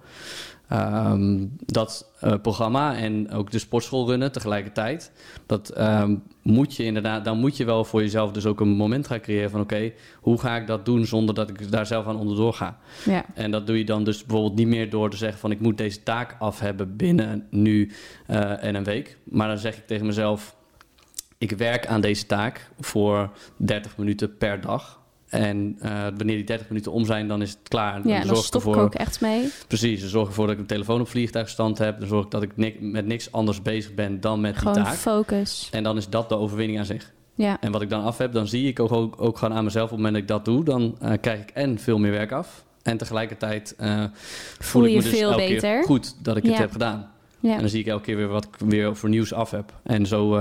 Ehm, 0.70 1.46
dat 1.66 2.12
uh, 2.24 2.34
programma 2.42 2.96
en 2.96 3.32
ook 3.32 3.52
de 3.52 3.60
sportschool 3.60 4.08
runnen 4.08 4.32
tegelijkertijd. 4.32 5.12
Dat 5.46 5.80
um, 5.80 6.24
moet 6.42 6.76
je 6.76 6.84
inderdaad, 6.84 7.26
dan 7.26 7.38
moet 7.38 7.58
je 7.58 7.66
wel 7.66 7.86
voor 7.86 8.02
jezelf 8.02 8.32
dus 8.32 8.46
ook 8.46 8.60
een 8.60 8.68
moment 8.68 9.08
gaan 9.08 9.22
creëren 9.22 9.50
van 9.50 9.62
oké, 9.62 9.92
hoe 10.20 10.40
ga 10.40 10.56
ik 10.56 10.68
dat 10.68 10.86
doen 10.86 11.06
zonder 11.06 11.36
dat 11.36 11.50
ik 11.50 11.72
daar 11.72 11.86
zelf 11.86 12.06
aan 12.08 12.18
onderdoor 12.18 12.54
ga. 12.54 12.78
Ja. 13.06 13.26
En 13.34 13.52
dat 13.52 13.68
doe 13.68 13.78
je 13.78 13.86
dan 13.86 14.04
dus 14.04 14.26
bijvoorbeeld 14.26 14.56
niet 14.56 14.68
meer 14.68 14.90
door 14.90 15.10
te 15.10 15.18
zeggen 15.18 15.40
van 15.40 15.52
ik 15.52 15.60
moet 15.60 15.78
deze 15.78 16.04
taak 16.04 16.36
af 16.40 16.60
hebben 16.60 16.96
binnen 16.96 17.48
nu 17.50 17.92
uh, 18.30 18.64
en 18.64 18.76
een 18.76 18.84
week. 18.84 19.18
Maar 19.24 19.48
dan 19.48 19.58
zeg 19.58 19.78
ik 19.78 19.88
tegen 19.88 20.06
mezelf, 20.06 20.56
ik 21.38 21.52
werk 21.52 21.88
aan 21.88 22.02
deze 22.02 22.26
taak 22.26 22.70
voor 22.80 23.32
30 23.58 23.98
minuten 23.98 24.38
per 24.38 24.62
dag. 24.62 25.04
En 25.36 25.78
uh, 25.84 25.92
wanneer 26.18 26.36
die 26.36 26.44
30 26.44 26.70
minuten 26.70 26.92
om 26.92 27.06
zijn, 27.06 27.28
dan 27.28 27.42
is 27.42 27.50
het 27.50 27.60
klaar. 27.68 28.08
Ja, 28.08 28.18
dan, 28.18 28.28
dan 28.28 28.36
stop 28.36 28.54
ervoor, 28.62 28.76
ik 28.76 28.82
ook 28.82 28.96
echt 28.96 29.22
mee. 29.22 29.50
Precies, 29.68 30.00
dan 30.00 30.10
zorg 30.10 30.28
ervoor 30.28 30.44
dat 30.44 30.52
ik 30.52 30.58
mijn 30.58 30.70
telefoon 30.72 31.02
op 31.02 31.08
vliegtuigstand 31.08 31.78
heb. 31.78 32.00
Dan 32.00 32.08
zorg 32.08 32.26
ik 32.26 32.32
dat 32.32 32.44
ik 32.44 32.58
ni 32.58 32.76
met 32.80 33.06
niks 33.06 33.32
anders 33.32 33.62
bezig 33.62 33.94
ben 33.94 34.20
dan 34.22 34.42
met 34.42 34.58
gewoon 34.58 34.74
die 34.74 34.84
taak. 34.84 34.94
focus. 34.94 35.70
En 35.72 35.84
dan 35.84 35.98
is 35.98 36.10
dat 36.10 36.30
de 36.30 36.38
overwinning 36.38 36.80
aan 36.80 36.86
zich. 36.86 37.14
Ja. 37.36 37.58
En 37.62 37.72
wat 37.72 37.82
ik 37.82 37.90
dan 37.90 38.04
af 38.04 38.18
heb, 38.18 38.34
dan 38.34 38.48
zie 38.48 38.68
ik 38.68 38.80
ook, 38.80 38.92
ook, 38.92 39.22
ook 39.22 39.38
gewoon 39.38 39.58
aan 39.58 39.64
mezelf... 39.64 39.92
op 39.92 39.98
het 39.98 40.06
moment 40.06 40.14
dat 40.14 40.38
ik 40.38 40.46
dat 40.46 40.54
doe, 40.56 40.64
dan 40.64 40.98
uh, 41.04 41.12
krijg 41.22 41.40
ik 41.42 41.50
en 41.50 41.80
veel 41.80 41.98
meer 41.98 42.12
werk 42.12 42.32
af... 42.32 42.64
en 42.84 42.98
tegelijkertijd 42.98 43.76
uh, 43.80 44.04
voel, 44.60 44.86
ik 44.86 44.96
me 44.96 45.02
dus 45.02 45.10
veel 45.10 45.32
elke 45.32 45.44
beter. 45.44 45.60
keer 45.60 45.84
goed 45.84 46.16
dat 46.24 46.38
ik 46.38 46.44
Ja. 46.44 46.50
het 46.50 46.60
heb 46.60 46.72
gedaan. 46.72 47.12
Ja. 47.40 47.54
En 47.54 47.60
dan 47.60 47.70
zie 47.70 47.80
ik 47.80 47.88
elke 47.88 48.04
keer 48.04 48.16
weer 48.16 48.28
wat 48.28 48.44
ik 48.46 48.68
weer 48.68 48.96
voor 48.96 49.10
nieuws 49.10 49.34
af 49.34 49.52
heb. 49.52 49.74
En 49.84 50.06
zo, 50.06 50.38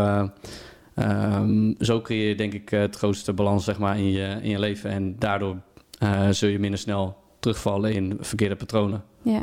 um, 0.97 1.75
zo 1.79 2.01
creëer 2.01 2.29
je 2.29 2.35
denk 2.35 2.53
ik 2.53 2.69
het 2.69 2.97
grootste 2.97 3.33
balans 3.33 3.65
zeg 3.65 3.79
maar, 3.79 3.99
in, 3.99 4.11
je, 4.11 4.39
in 4.43 4.51
je 4.51 4.59
leven. 4.59 4.91
En 4.91 5.17
daardoor 5.19 5.57
uh, 6.03 6.29
zul 6.31 6.49
je 6.49 6.59
minder 6.59 6.79
snel 6.79 7.17
terugvallen 7.41 7.93
in 7.93 8.17
verkeerde 8.21 8.57
patronen. 8.57 9.05
Ja. 9.23 9.43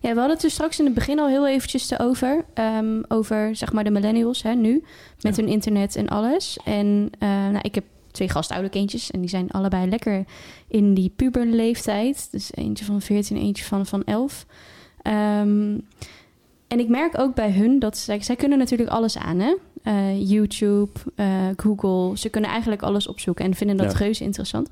ja, 0.00 0.12
we 0.12 0.18
hadden 0.18 0.30
het 0.36 0.44
er 0.44 0.50
straks 0.50 0.78
in 0.78 0.84
het 0.84 0.94
begin 0.94 1.18
al 1.18 1.28
heel 1.28 1.48
eventjes 1.48 1.98
over. 1.98 2.44
Um, 2.54 3.02
over 3.08 3.56
zeg 3.56 3.72
maar 3.72 3.84
de 3.84 3.90
millennials 3.90 4.42
hè, 4.42 4.54
nu. 4.54 4.84
Met 5.20 5.36
Ja. 5.36 5.42
hun 5.42 5.52
internet 5.52 5.96
en 5.96 6.08
alles. 6.08 6.58
En 6.64 7.10
uh, 7.18 7.28
nou, 7.28 7.58
ik 7.60 7.74
heb 7.74 7.84
twee 8.10 8.28
gastoude 8.28 8.68
kindjes. 8.68 9.10
En 9.10 9.20
die 9.20 9.28
zijn 9.28 9.50
allebei 9.50 9.88
lekker 9.88 10.24
in 10.68 10.94
die 10.94 11.12
puberleeftijd. 11.16 12.28
Dus 12.30 12.50
eentje 12.54 12.84
van 12.84 13.00
14, 13.00 13.36
eentje 13.36 13.64
van, 13.64 13.86
van 13.86 14.04
11. 14.04 14.46
Um, 15.06 15.86
en 16.68 16.80
ik 16.80 16.88
merk 16.88 17.18
ook 17.18 17.34
bij 17.34 17.52
hun 17.52 17.78
dat 17.78 17.96
zij, 17.96 18.22
zij 18.22 18.36
kunnen 18.36 18.58
natuurlijk 18.58 18.90
alles 18.90 19.18
aan. 19.18 19.38
Hè? 19.38 19.54
Uh, 19.88 20.30
YouTube, 20.30 20.90
uh, 21.16 21.26
Google. 21.56 22.18
Ze 22.18 22.28
kunnen 22.28 22.50
eigenlijk 22.50 22.82
alles 22.82 23.06
opzoeken. 23.06 23.44
En 23.44 23.54
vinden 23.54 23.76
dat 23.76 23.92
Ja. 23.92 23.98
reuze 23.98 24.24
interessant. 24.24 24.68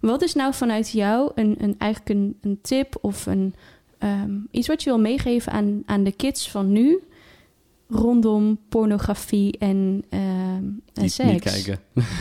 Wat 0.00 0.22
is 0.22 0.34
nou 0.34 0.54
vanuit 0.54 0.90
jou 0.90 1.30
een, 1.34 1.56
een, 1.58 1.74
eigenlijk 1.78 2.10
een, 2.20 2.36
een 2.40 2.58
tip 2.62 2.96
of 3.00 3.26
een, 3.26 3.54
um, 3.98 4.46
iets 4.50 4.68
wat 4.68 4.82
je 4.82 4.90
wil 4.90 4.98
meegeven 4.98 5.52
aan, 5.52 5.82
aan 5.86 6.04
de 6.04 6.12
kids 6.12 6.50
van 6.50 6.72
nu 6.72 6.98
rondom 7.88 8.58
pornografie 8.68 9.58
en, 9.58 10.04
uh, 10.10 10.20
en 10.20 10.82
Niet, 10.94 11.12
seks? 11.12 11.30
niet 11.30 11.42
kijken. 11.42 11.78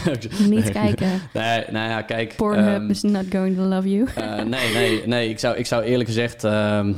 Niet 0.49 0.69
kijken. 0.71 1.09
Nee, 1.33 1.63
nou 1.71 1.89
ja, 1.89 2.01
kijk. 2.01 2.35
Pornhub 2.35 2.81
um, 2.81 2.89
is 2.89 3.01
not 3.01 3.25
going 3.29 3.55
to 3.55 3.61
love 3.63 3.89
you. 3.89 4.07
uh, 4.17 4.35
nee, 4.43 4.73
nee, 4.73 5.07
nee. 5.07 5.29
Ik 5.29 5.39
zou, 5.39 5.57
ik 5.57 5.65
zou 5.65 5.83
eerlijk 5.83 6.09
gezegd... 6.09 6.43
Um, 6.43 6.97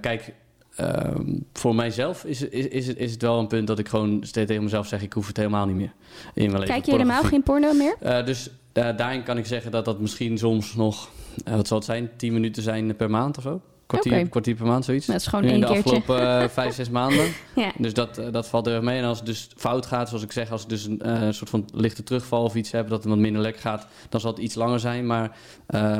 kijk, 0.00 0.32
um, 0.80 1.44
voor 1.52 1.74
mijzelf 1.74 2.24
is, 2.24 2.42
is, 2.42 2.68
is, 2.68 2.86
het, 2.86 2.96
is 2.96 3.12
het 3.12 3.22
wel 3.22 3.38
een 3.38 3.46
punt 3.46 3.66
dat 3.66 3.78
ik 3.78 3.88
gewoon 3.88 4.18
steeds 4.20 4.46
tegen 4.46 4.62
mezelf 4.62 4.86
zeg... 4.86 5.02
ik 5.02 5.12
hoef 5.12 5.26
het 5.26 5.36
helemaal 5.36 5.66
niet 5.66 5.76
meer 5.76 5.92
in 6.34 6.46
mijn 6.46 6.50
leven. 6.50 6.66
Kijk 6.66 6.84
je 6.84 6.90
helemaal 6.90 7.22
geen 7.22 7.42
porno 7.42 7.72
meer? 7.72 7.96
Uh, 8.02 8.24
dus 8.24 8.50
uh, 8.74 8.96
daarin 8.96 9.22
kan 9.22 9.38
ik 9.38 9.46
zeggen 9.46 9.70
dat 9.70 9.84
dat 9.84 10.00
misschien 10.00 10.38
soms 10.38 10.74
nog... 10.74 11.08
Uh, 11.48 11.54
wat 11.54 11.66
zal 11.66 11.76
het 11.76 11.86
zijn? 11.86 12.10
10 12.16 12.32
minuten 12.32 12.62
zijn 12.62 12.96
per 12.96 13.10
maand 13.10 13.36
of 13.36 13.42
zo? 13.42 13.60
Kwartier, 13.86 14.12
okay. 14.12 14.28
kwartier 14.28 14.54
per 14.54 14.66
maand, 14.66 14.84
zoiets. 14.84 15.06
Dat 15.06 15.16
is 15.16 15.26
gewoon 15.26 15.44
in 15.44 15.50
één 15.50 15.60
de 15.60 15.66
keertje. 15.66 15.96
afgelopen 15.96 16.50
vijf, 16.60 16.74
zes 16.74 16.90
maanden. 16.90 17.32
ja. 17.54 17.72
Dus 17.78 17.94
dat, 17.94 18.20
dat 18.30 18.48
valt 18.48 18.66
er 18.66 18.84
mee. 18.84 18.98
En 18.98 19.04
als 19.04 19.18
het 19.18 19.26
dus 19.26 19.48
fout 19.56 19.86
gaat, 19.86 20.08
zoals 20.08 20.22
ik 20.22 20.32
zeg, 20.32 20.50
als 20.50 20.60
het 20.60 20.70
dus 20.70 20.88
een 20.98 21.34
soort 21.34 21.50
van 21.50 21.68
lichte 21.72 22.02
terugval 22.02 22.44
of 22.44 22.54
iets 22.54 22.70
hebt 22.70 22.88
dat 22.88 22.98
het 22.98 23.08
wat 23.08 23.18
minder 23.18 23.42
lek 23.42 23.56
gaat, 23.56 23.86
dan 24.08 24.20
zal 24.20 24.30
het 24.30 24.40
iets 24.40 24.54
langer 24.54 24.80
zijn, 24.80 25.06
maar, 25.06 25.36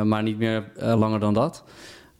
maar 0.05 0.23
niet 0.23 0.39
meer 0.39 0.73
langer 0.77 1.21
dan 1.21 1.35
dat. 1.35 1.65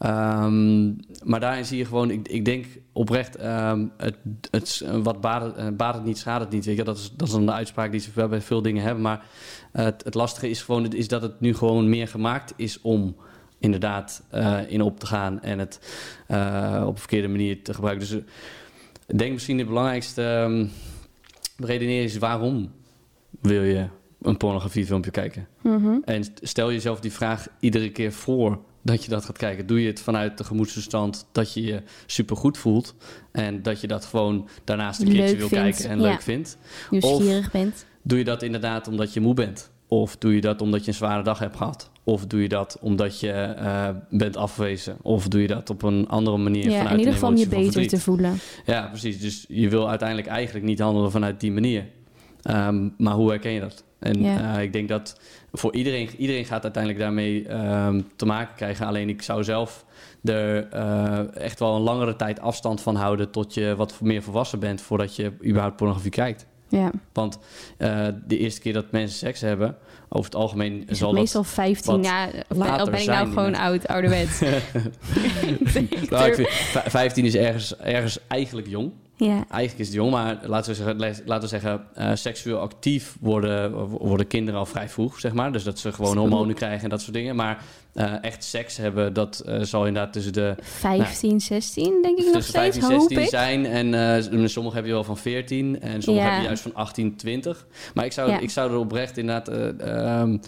Um, 0.07 0.97
maar 1.25 1.41
daarin 1.41 1.65
zie 1.65 1.79
je 1.79 1.85
gewoon, 1.85 2.11
ik, 2.11 2.29
ik 2.29 2.45
denk 2.45 2.67
oprecht, 2.93 3.45
um, 3.45 3.93
het, 3.97 4.17
het, 4.51 4.85
wat 5.03 5.21
baat 5.21 5.57
het, 5.57 5.77
baat 5.77 5.95
het 5.95 6.05
niet, 6.05 6.19
schaadt 6.19 6.45
het 6.45 6.53
niet. 6.53 6.65
Weet 6.65 6.77
je? 6.77 6.85
Dat, 6.85 6.97
is, 6.97 7.13
dat 7.17 7.27
is 7.27 7.35
dan 7.35 7.47
de 7.47 7.53
uitspraak 7.53 7.91
die 7.91 8.01
ze 8.01 8.11
wel 8.15 8.29
bij 8.29 8.41
veel 8.41 8.63
dingen 8.63 8.83
hebben. 8.83 9.03
Maar 9.03 9.25
het, 9.73 10.05
het 10.05 10.15
lastige 10.15 10.49
is 10.49 10.63
gewoon 10.63 10.93
is 10.93 11.09
dat 11.09 11.23
het 11.23 11.41
nu 11.41 11.55
gewoon 11.55 11.89
meer 11.89 12.09
gemaakt 12.09 12.53
is 12.57 12.81
om 12.81 13.17
inderdaad 13.59 14.23
uh, 14.35 14.59
in 14.69 14.83
op 14.83 15.01
te 15.01 15.07
gaan 15.07 15.43
en 15.43 15.59
het 15.59 15.81
uh, 16.31 16.83
op 16.87 16.93
een 16.93 16.99
verkeerde 16.99 17.29
manier 17.29 17.63
te 17.63 17.75
gebruiken. 17.75 18.09
Dus 18.09 18.19
ik 19.07 19.19
denk 19.19 19.33
misschien 19.33 19.57
de 19.57 19.65
belangrijkste 19.65 20.23
um, 20.23 20.71
redenering 21.57 22.05
is 22.05 22.19
waarom 22.19 22.73
wil 23.41 23.63
je 23.63 23.87
een 24.23 24.37
pornografiefilmpje 24.37 25.11
kijken? 25.11 25.49
Mhm. 25.63 25.75
Mm 25.75 25.85
-hmm. 25.85 26.03
En 26.05 26.25
stel 26.43 26.73
jezelf 26.73 27.01
die 27.01 27.13
vraag 27.13 27.47
iedere 27.61 27.91
keer 27.91 28.13
voor 28.13 28.59
dat 28.83 29.05
je 29.05 29.11
dat 29.11 29.25
gaat 29.25 29.39
kijken. 29.39 29.67
Doe 29.67 29.83
je 29.83 29.87
het 29.87 30.01
vanuit 30.01 30.39
de 30.39 30.45
gemoedstoestand 30.45 31.27
dat 31.33 31.55
je 31.55 31.63
je 31.63 31.83
supergoed 32.07 32.59
voelt 32.59 32.95
en 33.33 33.63
dat 33.63 33.81
je 33.81 33.87
dat 33.87 34.05
gewoon 34.05 34.49
daarnaast 34.65 35.01
een 35.01 35.09
keertje 35.09 35.37
wil 35.37 35.49
kijken 35.49 35.89
en 35.89 35.97
ja. 35.97 36.03
leuk 36.03 36.23
vindt? 36.23 36.59
Nieuwsgierig 36.91 37.47
of 37.47 37.53
bent. 37.53 37.87
Doe 38.03 38.19
je 38.19 38.25
dat 38.25 38.43
inderdaad 38.43 38.89
omdat 38.89 39.13
je 39.13 39.21
moe 39.21 39.35
bent? 39.35 39.71
Of 39.89 40.17
doe 40.17 40.35
je 40.35 40.41
dat 40.41 40.61
omdat 40.61 40.85
je 40.85 40.89
een 40.89 40.97
zware 40.97 41.23
dag 41.23 41.39
hebt 41.39 41.57
gehad? 41.57 41.91
Of 42.05 42.27
doe 42.27 42.43
je 42.43 42.49
dat 42.49 42.79
omdat 42.81 43.21
je 43.21 43.55
uh, 43.59 43.89
bent 44.11 44.37
afgewezen? 44.37 44.97
Of 45.03 45.29
doe 45.29 45.41
je 45.41 45.47
dat 45.47 45.71
op 45.71 45.83
een 45.83 46.09
andere 46.09 46.37
manier? 46.37 46.71
Ja, 46.71 46.77
vanuit 46.77 46.93
in 46.93 46.99
ieder 46.99 47.13
geval 47.13 47.29
om 47.29 47.37
je 47.37 47.49
beter 47.49 47.65
verdriet? 47.65 47.89
te 47.89 48.01
voelen. 48.01 48.39
Ja, 48.67 48.87
precies. 48.87 49.21
Dus 49.21 49.45
je 49.49 49.69
wil 49.69 49.89
uiteindelijk 49.89 50.29
eigenlijk 50.29 50.65
niet 50.67 50.79
handelen 50.79 51.11
vanuit 51.11 51.41
die 51.41 51.53
manier. 51.53 51.87
Um, 52.51 52.95
maar 52.99 53.15
hoe 53.15 53.29
herken 53.29 53.53
je 53.53 53.61
dat? 53.61 53.85
En 53.99 54.25
uh, 54.25 54.63
ik 54.63 54.73
denk 54.73 54.89
dat 54.89 55.21
voor 55.53 55.75
iedereen, 55.75 56.11
iedereen 56.17 56.45
gaat 56.45 56.63
uiteindelijk 56.63 57.03
daarmee 57.03 57.53
um, 57.53 58.07
te 58.17 58.27
maken 58.27 58.55
krijgen. 58.55 58.87
Alleen 58.87 59.09
ik 59.09 59.23
zou 59.23 59.45
zelf 59.45 59.85
er 60.25 60.75
uh, 60.75 61.37
echt 61.37 61.59
wel 61.59 61.75
een 61.77 61.83
langere 61.83 62.17
tijd 62.17 62.41
afstand 62.41 62.81
van 62.81 62.95
houden 62.95 63.31
tot 63.31 63.55
je 63.55 63.75
wat 63.77 64.01
meer 64.01 64.23
volwassen 64.23 64.61
bent 64.61 64.81
voordat 64.81 65.17
je 65.17 65.33
überhaupt 65.45 65.77
pornografie 65.77 66.11
kijkt. 66.11 66.47
Ja. 66.69 66.91
Want 67.13 67.39
uh, 67.79 68.07
de 68.27 68.39
eerste 68.39 68.61
keer 68.61 68.73
dat 68.73 68.91
mensen 68.91 69.19
seks 69.19 69.41
hebben, 69.41 69.77
over 70.09 70.25
het 70.25 70.41
algemeen 70.41 70.85
is 70.89 70.99
zal 70.99 71.09
het 71.09 71.19
meestal 71.19 71.45
15 71.45 72.03
jaar. 72.03 72.29
Of 72.49 72.91
ben 72.91 73.01
ik 73.01 73.07
nou 73.07 73.29
gewoon 73.29 73.55
oud, 73.55 73.87
ouderwet? 73.87 74.41
nou, 76.11 76.27
ik 76.27 76.35
vind, 76.35 76.49
15 76.49 77.25
is 77.25 77.35
ergens, 77.35 77.77
ergens 77.77 78.19
eigenlijk 78.27 78.67
jong. 78.67 78.93
Ja. 79.19 79.45
Eigenlijk 79.51 79.79
is 79.79 79.87
het 79.87 79.95
jong, 79.95 80.11
maar 80.11 80.39
laten 80.43 80.71
we 80.71 80.77
zeggen, 80.77 80.99
laten 80.99 81.41
we 81.41 81.47
zeggen 81.47 81.85
uh, 81.99 82.11
seksueel 82.15 82.59
actief 82.59 83.17
worden, 83.21 83.73
worden 83.89 84.27
kinderen 84.27 84.61
al 84.61 84.67
vrij 84.67 84.89
vroeg, 84.89 85.21
zeg 85.21 85.33
maar. 85.33 85.53
Dus 85.53 85.65
dat 85.65 85.79
ze 85.79 85.93
gewoon 85.93 86.17
hormonen 86.17 86.55
krijgen 86.55 86.83
en 86.83 86.89
dat 86.89 87.01
soort 87.01 87.15
dingen. 87.15 87.37
Maar 87.37 87.63
uh, 87.95 88.25
echt 88.25 88.45
seks 88.45 88.77
hebben, 88.77 89.13
dat 89.13 89.43
uh, 89.47 89.63
zal 89.63 89.87
inderdaad 89.87 90.13
tussen 90.13 90.33
de... 90.33 90.55
15, 90.61 91.29
nou, 91.29 91.41
16 91.41 92.03
denk 92.03 92.19
ik 92.19 92.25
nog 92.25 92.35
tussen 92.35 92.53
steeds, 92.53 92.79
15 92.79 93.01
16 93.01 93.19
ik. 93.19 93.29
zijn. 93.29 93.67
En 93.67 93.87
uh, 94.35 94.47
sommige 94.47 94.77
heb 94.77 94.87
je 94.87 94.93
wel 94.93 95.05
van 95.05 95.19
14 95.19 95.81
en 95.81 96.03
sommige 96.03 96.27
ja. 96.27 96.33
heb 96.33 96.41
je 96.41 96.47
juist 96.47 96.63
van 96.63 96.75
18, 96.75 97.17
20. 97.17 97.67
Maar 97.95 98.05
ik 98.05 98.13
zou, 98.13 98.31
ja. 98.31 98.39
ik 98.39 98.51
zou 98.51 98.71
er 98.71 98.79
oprecht 98.79 99.17
inderdaad... 99.19 99.49
Um, 100.21 100.41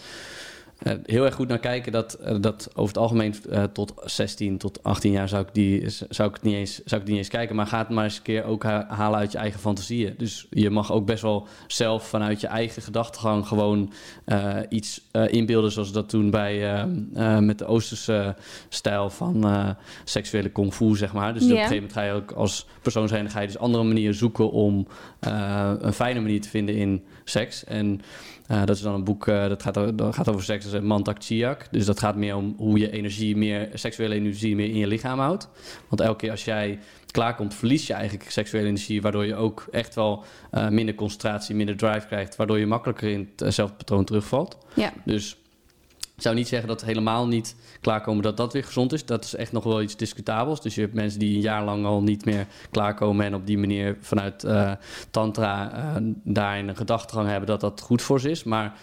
uh, 0.86 0.92
heel 1.04 1.24
erg 1.24 1.34
goed 1.34 1.48
naar 1.48 1.58
kijken 1.58 1.92
dat, 1.92 2.18
uh, 2.20 2.36
dat 2.40 2.68
over 2.74 2.88
het 2.88 2.98
algemeen 2.98 3.34
uh, 3.50 3.62
tot 3.64 3.92
16 4.04 4.58
tot 4.58 4.82
18 4.82 5.12
jaar 5.12 5.28
zou 5.28 5.42
ik, 5.42 5.54
die, 5.54 5.88
zou, 5.88 6.28
ik 6.28 6.34
het 6.34 6.44
niet 6.44 6.54
eens, 6.54 6.80
zou 6.84 7.00
ik 7.00 7.08
niet 7.08 7.16
eens 7.16 7.28
kijken. 7.28 7.56
Maar 7.56 7.66
ga 7.66 7.78
het 7.78 7.88
maar 7.88 8.04
eens 8.04 8.16
een 8.16 8.22
keer 8.22 8.44
ook 8.44 8.64
halen 8.64 9.18
uit 9.18 9.32
je 9.32 9.38
eigen 9.38 9.60
fantasieën. 9.60 10.14
Dus 10.16 10.46
je 10.50 10.70
mag 10.70 10.92
ook 10.92 11.06
best 11.06 11.22
wel 11.22 11.46
zelf 11.66 12.08
vanuit 12.08 12.40
je 12.40 12.46
eigen 12.46 12.82
gedachtegang 12.82 13.46
gewoon 13.46 13.92
iets 14.68 15.00
inbeelden. 15.26 15.72
Zoals 15.72 15.92
dat 15.92 16.08
toen 16.08 16.30
bij, 16.30 16.86
met 17.40 17.58
de 17.58 17.66
Oosterse 17.66 18.36
stijl 18.68 19.10
van 19.10 19.76
seksuele 20.04 20.48
kung 20.48 20.74
fu, 20.74 20.96
zeg 20.96 21.12
maar. 21.12 21.34
Dus 21.34 21.42
yeah. 21.42 21.52
op 21.52 21.58
een 21.58 21.68
gegeven 21.68 21.88
moment 21.88 21.92
ga 21.92 22.02
je 22.02 22.12
ook 22.12 22.32
als 22.32 22.66
persoon 22.82 23.08
zijn, 23.08 23.30
ga 23.30 23.40
je 23.40 23.46
dus 23.46 23.58
andere 23.58 23.84
manieren 23.84 24.14
zoeken 24.14 24.50
om 24.50 24.86
een 25.20 25.92
fijne 25.92 26.20
manier 26.20 26.40
te 26.40 26.48
vinden 26.48 26.74
in 26.74 27.04
seks. 27.24 27.64
En 27.64 28.00
dat 28.46 28.76
is 28.76 28.82
dan 28.82 28.94
een 28.94 29.04
boek 29.04 29.24
dat, 29.26 29.62
gaat, 29.62 29.74
dat 29.74 30.14
gaat 30.14 30.28
over 30.28 30.42
seks, 30.42 30.69
Mantak 30.80 31.22
Chiak. 31.22 31.66
Dus 31.70 31.84
dat 31.84 31.98
gaat 31.98 32.16
meer 32.16 32.36
om 32.36 32.54
hoe 32.56 32.78
je 32.78 32.90
energie 32.90 33.36
meer, 33.36 33.68
seksuele 33.74 34.14
energie 34.14 34.56
meer 34.56 34.68
in 34.68 34.76
je 34.76 34.86
lichaam 34.86 35.18
houdt. 35.18 35.48
Want 35.88 36.00
elke 36.00 36.18
keer 36.18 36.30
als 36.30 36.44
jij 36.44 36.78
klaarkomt, 37.10 37.54
verlies 37.54 37.86
je 37.86 37.92
eigenlijk 37.92 38.30
seksuele 38.30 38.66
energie, 38.66 39.02
waardoor 39.02 39.26
je 39.26 39.34
ook 39.34 39.66
echt 39.70 39.94
wel 39.94 40.24
uh, 40.52 40.68
minder 40.68 40.94
concentratie, 40.94 41.54
minder 41.54 41.76
drive 41.76 42.06
krijgt, 42.06 42.36
waardoor 42.36 42.58
je 42.58 42.66
makkelijker 42.66 43.08
in 43.10 43.30
hetzelfde 43.36 43.76
patroon 43.76 44.04
terugvalt. 44.04 44.58
Ja. 44.74 44.92
Dus 45.04 45.36
Ik 46.20 46.26
zou 46.26 46.38
niet 46.38 46.48
zeggen 46.48 46.68
dat 46.68 46.84
helemaal 46.84 47.26
niet 47.26 47.56
klaarkomen 47.80 48.22
dat 48.22 48.36
dat 48.36 48.52
weer 48.52 48.64
gezond 48.64 48.92
is. 48.92 49.04
Dat 49.04 49.24
is 49.24 49.34
echt 49.34 49.52
nog 49.52 49.64
wel 49.64 49.82
iets 49.82 49.96
discutabels. 49.96 50.60
Dus 50.60 50.74
je 50.74 50.80
hebt 50.80 50.94
mensen 50.94 51.18
die 51.18 51.34
een 51.34 51.40
jaar 51.40 51.64
lang 51.64 51.84
al 51.84 52.02
niet 52.02 52.24
meer 52.24 52.46
klaarkomen 52.70 53.26
en 53.26 53.34
op 53.34 53.46
die 53.46 53.58
manier 53.58 53.96
vanuit 54.00 54.44
uh, 54.44 54.72
tantra 55.10 55.72
uh, 55.74 56.12
daarin 56.24 56.68
een 56.68 56.76
gedachtegang 56.76 57.28
hebben 57.28 57.46
dat 57.46 57.60
dat 57.60 57.80
goed 57.80 58.02
voor 58.02 58.20
ze 58.20 58.30
is. 58.30 58.44
Maar 58.44 58.74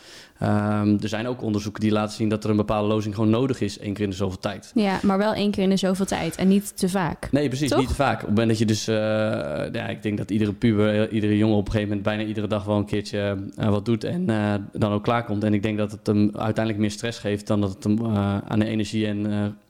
Um, 0.43 0.97
er 1.01 1.09
zijn 1.09 1.27
ook 1.27 1.41
onderzoeken 1.41 1.81
die 1.81 1.91
laten 1.91 2.15
zien 2.15 2.29
dat 2.29 2.43
er 2.43 2.49
een 2.49 2.55
bepaalde 2.55 2.87
lozing 2.87 3.15
gewoon 3.15 3.29
nodig 3.29 3.61
is, 3.61 3.79
één 3.79 3.93
keer 3.93 4.03
in 4.03 4.09
de 4.09 4.15
zoveel 4.15 4.39
tijd. 4.39 4.71
Ja, 4.75 4.99
maar 5.03 5.17
wel 5.17 5.33
één 5.33 5.51
keer 5.51 5.63
in 5.63 5.69
de 5.69 5.77
zoveel 5.77 6.05
tijd 6.05 6.35
en 6.35 6.47
niet 6.47 6.77
te 6.77 6.89
vaak. 6.89 7.31
Nee, 7.31 7.47
precies, 7.47 7.75
niet 7.75 7.87
te 7.87 7.93
vaak. 7.93 8.13
Op 8.13 8.19
het 8.19 8.29
moment 8.29 8.47
dat 8.47 8.57
je 8.57 8.65
dus, 8.65 8.87
uh, 8.87 8.95
ja, 9.71 9.87
ik 9.87 10.03
denk 10.03 10.17
dat 10.17 10.31
iedere 10.31 10.53
puber, 10.53 11.11
iedere 11.11 11.37
jongen 11.37 11.55
op 11.55 11.65
een 11.65 11.71
gegeven 11.71 11.87
moment 11.87 12.07
bijna 12.07 12.23
iedere 12.23 12.47
dag 12.47 12.63
wel 12.63 12.77
een 12.77 12.85
keertje 12.85 13.37
uh, 13.59 13.69
wat 13.69 13.85
doet 13.85 14.03
en 14.03 14.29
uh, 14.29 14.53
dan 14.71 14.91
ook 14.91 15.03
klaarkomt. 15.03 15.43
En 15.43 15.53
ik 15.53 15.63
denk 15.63 15.77
dat 15.77 15.91
het 15.91 16.07
hem 16.07 16.29
uiteindelijk 16.33 16.77
meer 16.77 16.91
stress 16.91 17.19
geeft 17.19 17.47
dan 17.47 17.61
dat 17.61 17.73
het 17.73 17.83
hem 17.83 18.05
aan 18.47 18.59
de 18.59 18.67
energie 18.67 19.07
en 19.07 19.25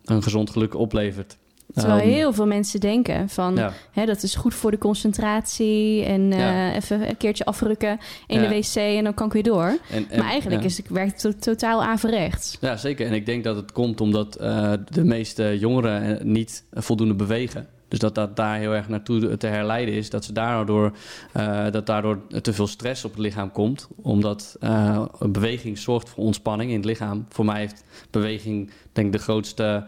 een 0.06 0.24
gezond 0.24 0.50
geluk 0.50 0.76
oplevert. 0.76 1.38
Terwijl 1.74 2.02
um, 2.02 2.10
heel 2.10 2.34
veel 2.34 2.48
mensen 2.48 2.80
denken 2.80 3.30
van 3.30 3.56
ja. 3.56 3.74
hè, 3.92 4.06
dat 4.06 4.24
is 4.24 4.36
goed 4.36 4.54
voor 4.54 4.72
de 4.72 4.78
concentratie 4.78 6.04
en 6.04 6.32
uh, 6.32 6.40
ja. 6.40 6.74
even 6.74 7.10
een 7.10 7.18
keertje 7.18 7.46
afrukken 7.46 8.00
in 8.28 8.42
ja. 8.42 8.48
de 8.48 8.56
wc 8.56 8.76
en 8.76 9.04
dan 9.04 9.14
kan 9.14 9.28
ik 9.28 9.34
weer 9.34 9.44
door. 9.44 9.78
En, 9.92 10.10
en, 10.10 10.20
maar 10.20 10.30
eigenlijk 10.30 10.64
is 10.64 10.78
het, 10.78 10.90
werkt 10.90 11.24
het 11.24 11.42
totaal 11.42 11.84
averechts. 11.84 12.58
Ja, 12.62 12.78
zeker. 12.78 13.08
En 13.08 13.14
ik 13.14 13.26
denk 13.26 13.44
dat 13.44 13.56
het 13.56 13.72
komt 13.72 14.02
omdat 14.02 14.42
uh, 14.42 14.74
de 14.90 15.04
meeste 15.04 15.58
jongeren 15.60 16.32
niet 16.32 16.64
voldoende 16.72 17.14
bewegen. 17.14 17.68
Dus 17.88 18.00
dat 18.00 18.16
dat 18.16 18.36
daar 18.36 18.58
heel 18.58 18.76
erg 18.76 18.90
naartoe 18.90 19.38
te 19.38 19.48
herleiden 19.48 19.94
is. 19.94 20.10
Dat, 20.10 20.26
ze 20.26 20.34
daardoor, 20.34 20.92
uh, 21.38 21.72
dat 21.72 21.86
daardoor 21.86 22.22
te 22.42 22.54
veel 22.54 22.68
stress 22.68 23.06
op 23.06 23.12
het 23.12 23.20
lichaam 23.20 23.52
komt. 23.52 23.88
Omdat 24.02 24.58
uh, 24.62 25.06
beweging 25.20 25.78
zorgt 25.78 26.10
voor 26.10 26.24
ontspanning 26.24 26.70
in 26.70 26.76
het 26.76 26.86
lichaam. 26.86 27.26
Voor 27.30 27.46
mij 27.46 27.60
heeft 27.60 27.84
beweging 28.12 28.72
denk 28.98 29.12
de 29.12 29.18
grootste, 29.18 29.84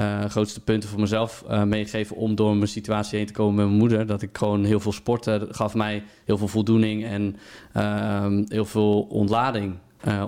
uh, 0.00 0.24
grootste 0.24 0.60
punten 0.60 0.88
voor 0.88 1.00
mezelf 1.00 1.44
meegegeven... 1.64 2.16
om 2.16 2.34
door 2.34 2.56
mijn 2.56 2.68
situatie 2.68 3.18
heen 3.18 3.26
te 3.26 3.32
komen 3.32 3.54
met 3.54 3.66
mijn 3.66 3.78
moeder. 3.78 4.06
Dat 4.06 4.22
ik 4.22 4.38
gewoon 4.38 4.64
heel 4.64 4.80
veel 4.80 4.92
sporten 4.92 5.46
gaf 5.50 5.74
mij 5.74 6.02
heel 6.24 6.38
veel 6.38 6.48
voldoening 6.48 7.04
en 7.04 7.36
ehm, 7.72 8.44
heel 8.48 8.64
veel 8.64 9.02
ontlading. 9.02 9.74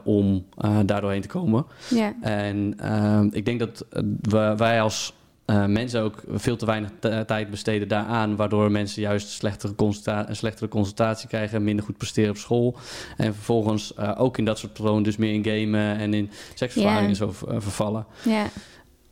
Om 0.04 0.46
daardoor 0.84 1.10
heen 1.10 1.20
te 1.20 1.28
komen. 1.28 1.66
Ja. 1.88 2.14
En 2.20 2.76
uh, 2.82 3.20
ik 3.30 3.44
denk 3.44 3.58
dat 3.58 3.86
we, 4.20 4.54
wij 4.56 4.80
als 4.82 5.14
uh, 5.46 5.66
mensen 5.66 6.02
ook 6.02 6.22
veel 6.28 6.56
te 6.56 6.66
weinig 6.66 6.90
tijd 7.26 7.50
besteden 7.50 7.88
daaraan, 7.88 8.36
waardoor 8.36 8.70
mensen 8.70 9.02
juist 9.02 9.28
slechtere, 9.28 9.74
consulta 9.74 10.26
slechtere 10.30 10.68
consultatie 10.68 11.28
krijgen, 11.28 11.64
minder 11.64 11.84
goed 11.84 11.96
presteren 11.96 12.30
op 12.30 12.36
school. 12.36 12.76
En 13.16 13.34
vervolgens 13.34 13.92
uh, 13.98 14.12
ook 14.16 14.38
in 14.38 14.44
dat 14.44 14.58
soort 14.58 14.72
patronen, 14.72 15.02
dus 15.02 15.16
meer 15.16 15.32
in 15.32 15.44
gamen 15.44 15.96
en 15.96 16.14
in 16.14 16.30
seksvervaring 16.54 17.16
yeah. 17.16 17.30
zo 17.30 17.46
uh, 17.48 17.56
vervallen. 17.58 18.06
Yeah. 18.24 18.44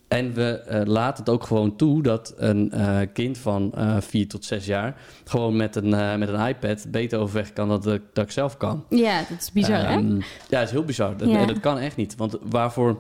En 0.09 0.35
we 0.35 0.83
laten 0.87 1.25
het 1.25 1.33
ook 1.33 1.45
gewoon 1.45 1.77
toe 1.77 2.03
dat 2.03 2.35
een 2.37 2.73
kind 3.13 3.39
van 3.39 3.73
vier 3.99 4.29
tot 4.29 4.45
zes 4.45 4.67
jaar 4.67 4.97
gewoon 5.25 5.57
met 5.57 5.77
een, 5.77 6.19
met 6.19 6.29
een 6.29 6.47
iPad 6.47 6.87
beter 6.89 7.19
overweg 7.19 7.53
kan 7.53 7.69
dan 7.69 7.81
dat, 7.81 8.01
dat 8.13 8.25
ik 8.25 8.31
zelf 8.31 8.57
kan. 8.57 8.85
Ja, 8.89 9.19
dat 9.29 9.41
is 9.41 9.53
bizar, 9.53 9.93
um, 9.93 10.11
hè? 10.11 10.15
Ja, 10.49 10.59
dat 10.59 10.63
is 10.63 10.71
heel 10.71 10.85
bizar. 10.85 11.17
Dat, 11.17 11.49
dat 11.49 11.61
kan 11.61 11.79
echt 11.79 11.97
niet. 11.97 12.17
Want 12.17 12.39
waarvoor 12.43 12.99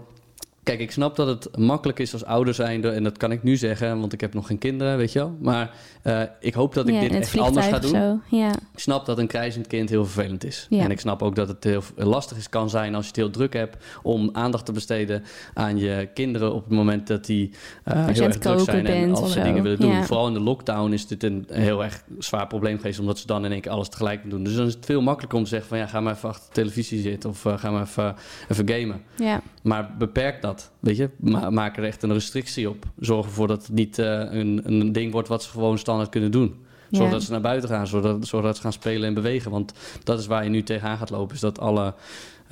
Kijk, 0.64 0.80
ik 0.80 0.90
snap 0.90 1.16
dat 1.16 1.26
het 1.26 1.56
makkelijk 1.56 1.98
is 1.98 2.12
als 2.12 2.24
ouder 2.24 2.54
zijnde. 2.54 2.90
En 2.90 3.02
dat 3.02 3.16
kan 3.16 3.32
ik 3.32 3.42
nu 3.42 3.56
zeggen, 3.56 4.00
want 4.00 4.12
ik 4.12 4.20
heb 4.20 4.34
nog 4.34 4.46
geen 4.46 4.58
kinderen, 4.58 4.96
weet 4.96 5.12
je 5.12 5.18
wel. 5.18 5.36
Maar 5.40 5.70
uh, 6.04 6.22
ik 6.40 6.54
hoop 6.54 6.74
dat 6.74 6.88
ik 6.88 6.94
ja, 6.94 7.00
dit 7.00 7.12
echt 7.12 7.38
anders 7.38 7.66
ga 7.66 7.78
doen. 7.78 7.90
Zo, 7.90 8.20
ja. 8.36 8.50
Ik 8.50 8.78
snap 8.80 9.06
dat 9.06 9.18
een 9.18 9.26
krijzend 9.26 9.66
kind 9.66 9.88
heel 9.88 10.04
vervelend 10.04 10.44
is. 10.44 10.66
Ja. 10.70 10.82
En 10.82 10.90
ik 10.90 11.00
snap 11.00 11.22
ook 11.22 11.36
dat 11.36 11.48
het 11.48 11.64
heel 11.64 11.82
lastig 11.96 12.36
is, 12.36 12.48
kan 12.48 12.70
zijn 12.70 12.94
als 12.94 13.04
je 13.04 13.08
het 13.08 13.20
heel 13.20 13.30
druk 13.30 13.52
hebt... 13.52 13.84
om 14.02 14.30
aandacht 14.32 14.66
te 14.66 14.72
besteden 14.72 15.24
aan 15.54 15.78
je 15.78 16.08
kinderen 16.14 16.54
op 16.54 16.64
het 16.64 16.72
moment 16.72 17.06
dat 17.06 17.24
die 17.24 17.50
uh, 17.84 18.06
heel 18.06 18.22
erg 18.22 18.38
druk 18.38 18.60
zijn... 18.60 18.86
en 18.86 19.14
als 19.14 19.32
ze 19.32 19.42
dingen 19.42 19.62
willen 19.62 19.80
doen. 19.80 20.04
Vooral 20.04 20.26
in 20.26 20.34
de 20.34 20.40
lockdown 20.40 20.92
is 20.92 21.06
dit 21.06 21.22
een 21.22 21.46
heel 21.50 21.84
erg 21.84 22.04
zwaar 22.18 22.46
probleem 22.46 22.76
geweest... 22.76 22.98
omdat 22.98 23.18
ze 23.18 23.26
dan 23.26 23.44
in 23.44 23.52
één 23.52 23.60
keer 23.60 23.72
alles 23.72 23.88
tegelijk 23.88 24.20
moeten 24.20 24.38
doen. 24.38 24.44
Dus 24.44 24.56
dan 24.56 24.66
is 24.66 24.74
het 24.74 24.84
veel 24.84 25.02
makkelijker 25.02 25.38
om 25.38 25.44
te 25.44 25.50
zeggen 25.50 25.68
van... 25.68 25.78
ja, 25.78 25.86
ga 25.86 26.00
maar 26.00 26.14
even 26.14 26.28
achter 26.28 26.46
de 26.46 26.54
televisie 26.54 27.00
zitten 27.00 27.30
of 27.30 27.44
uh, 27.44 27.58
ga 27.58 27.70
maar 27.70 27.82
even, 27.82 28.14
even 28.48 28.68
gamen. 28.68 29.02
Ja. 29.16 29.40
Maar 29.62 29.96
beperk 29.98 30.42
dat, 30.42 30.53
weet 30.80 30.96
je 30.96 31.10
maak 31.50 31.76
er 31.76 31.84
echt 31.84 32.02
een 32.02 32.12
restrictie 32.12 32.68
op. 32.68 32.86
Zorg 32.98 33.26
ervoor 33.26 33.46
dat 33.46 33.62
het 33.62 33.72
niet 33.72 33.98
uh, 33.98 34.06
een, 34.06 34.60
een 34.64 34.92
ding 34.92 35.12
wordt 35.12 35.28
wat 35.28 35.42
ze 35.42 35.50
gewoon 35.50 35.78
standaard 35.78 36.08
kunnen 36.08 36.30
doen. 36.30 36.54
Zorg 36.90 37.06
ja. 37.06 37.14
dat 37.14 37.22
ze 37.22 37.30
naar 37.30 37.40
buiten 37.40 37.68
gaan, 37.68 37.86
zodat, 37.86 38.26
zorg 38.26 38.44
dat 38.44 38.56
ze 38.56 38.62
gaan 38.62 38.72
spelen 38.72 39.08
en 39.08 39.14
bewegen. 39.14 39.50
Want 39.50 39.72
dat 40.04 40.18
is 40.18 40.26
waar 40.26 40.44
je 40.44 40.50
nu 40.50 40.62
tegenaan 40.62 40.96
gaat 40.98 41.10
lopen. 41.10 41.34
Is 41.34 41.40
dat 41.40 41.58
alle 41.58 41.94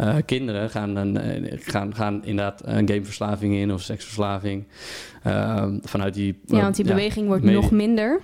uh, 0.00 0.16
kinderen 0.26 0.70
gaan, 0.70 0.96
een, 0.96 1.18
gaan, 1.61 1.94
gaan 1.94 2.24
inderdaad 2.24 2.62
een 2.64 2.88
gameverslaving 2.88 3.55
in 3.55 3.72
of 3.72 3.80
seksverslaving. 3.80 4.64
Uh, 5.26 5.66
vanuit 5.82 6.14
die... 6.14 6.38
Ja, 6.46 6.61
want 6.61 6.76
die 6.76 6.84
beweging 6.84 7.26
wordt 7.26 7.44
nog 7.44 7.70
minder. 7.70 8.20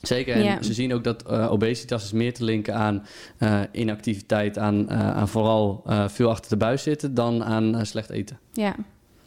Zeker, 0.00 0.34
en 0.34 0.42
ja. 0.42 0.62
ze 0.62 0.72
zien 0.72 0.94
ook 0.94 1.04
dat 1.04 1.24
uh, 1.30 1.52
obesitas 1.52 2.04
is 2.04 2.12
meer 2.12 2.34
te 2.34 2.44
linken 2.44 2.74
aan 2.74 3.06
uh, 3.38 3.60
inactiviteit, 3.72 4.58
aan, 4.58 4.92
uh, 4.92 5.16
aan 5.16 5.28
vooral 5.28 5.84
veel 6.06 6.30
achter 6.30 6.50
de 6.50 6.56
buis 6.56 6.82
zitten 6.82 7.14
dan 7.14 7.44
aan 7.44 7.86
slecht 7.86 8.10
eten. 8.10 8.38
Ja. 8.52 8.74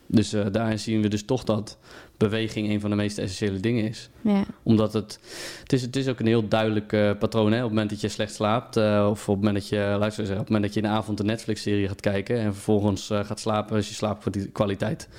Dus 0.07 0.33
uh, 0.33 0.45
daarin 0.51 0.79
zien 0.79 1.01
we 1.01 1.07
dus 1.07 1.23
toch 1.23 1.43
dat 1.43 1.77
beweging 2.17 2.69
een 2.69 2.79
van 2.79 2.89
de 2.89 2.95
meest 2.95 3.17
essentiële 3.17 3.59
dingen 3.59 3.87
is. 3.87 4.09
Ja. 4.21 4.45
Omdat 4.63 4.93
het, 4.93 5.19
het, 5.59 5.73
is, 5.73 5.81
het 5.81 5.95
is 5.95 6.07
ook 6.07 6.19
een 6.19 6.25
heel 6.25 6.47
duidelijk 6.47 6.91
uh, 6.91 7.11
patroon. 7.19 7.51
Hè? 7.51 7.57
Op 7.57 7.63
het 7.63 7.71
moment 7.71 7.89
dat 7.89 8.01
je 8.01 8.07
slecht 8.07 8.33
slaapt, 8.33 8.77
uh, 8.77 9.07
of 9.09 9.29
op 9.29 9.35
het 9.35 9.43
moment 9.43 9.55
dat 9.55 9.69
je, 9.69 9.95
luister 9.99 10.23
op 10.23 10.29
het 10.29 10.37
moment 10.37 10.63
dat 10.63 10.73
je 10.73 10.81
in 10.81 10.87
de 10.87 10.93
avond 10.93 11.19
een 11.19 11.25
Netflix-serie 11.25 11.87
gaat 11.87 12.01
kijken 12.01 12.39
en 12.39 12.53
vervolgens 12.53 13.07
gaat 13.07 13.39
slapen, 13.39 13.77
is 13.77 13.87
je 13.87 13.93
slaapkwaliteit 13.93 15.09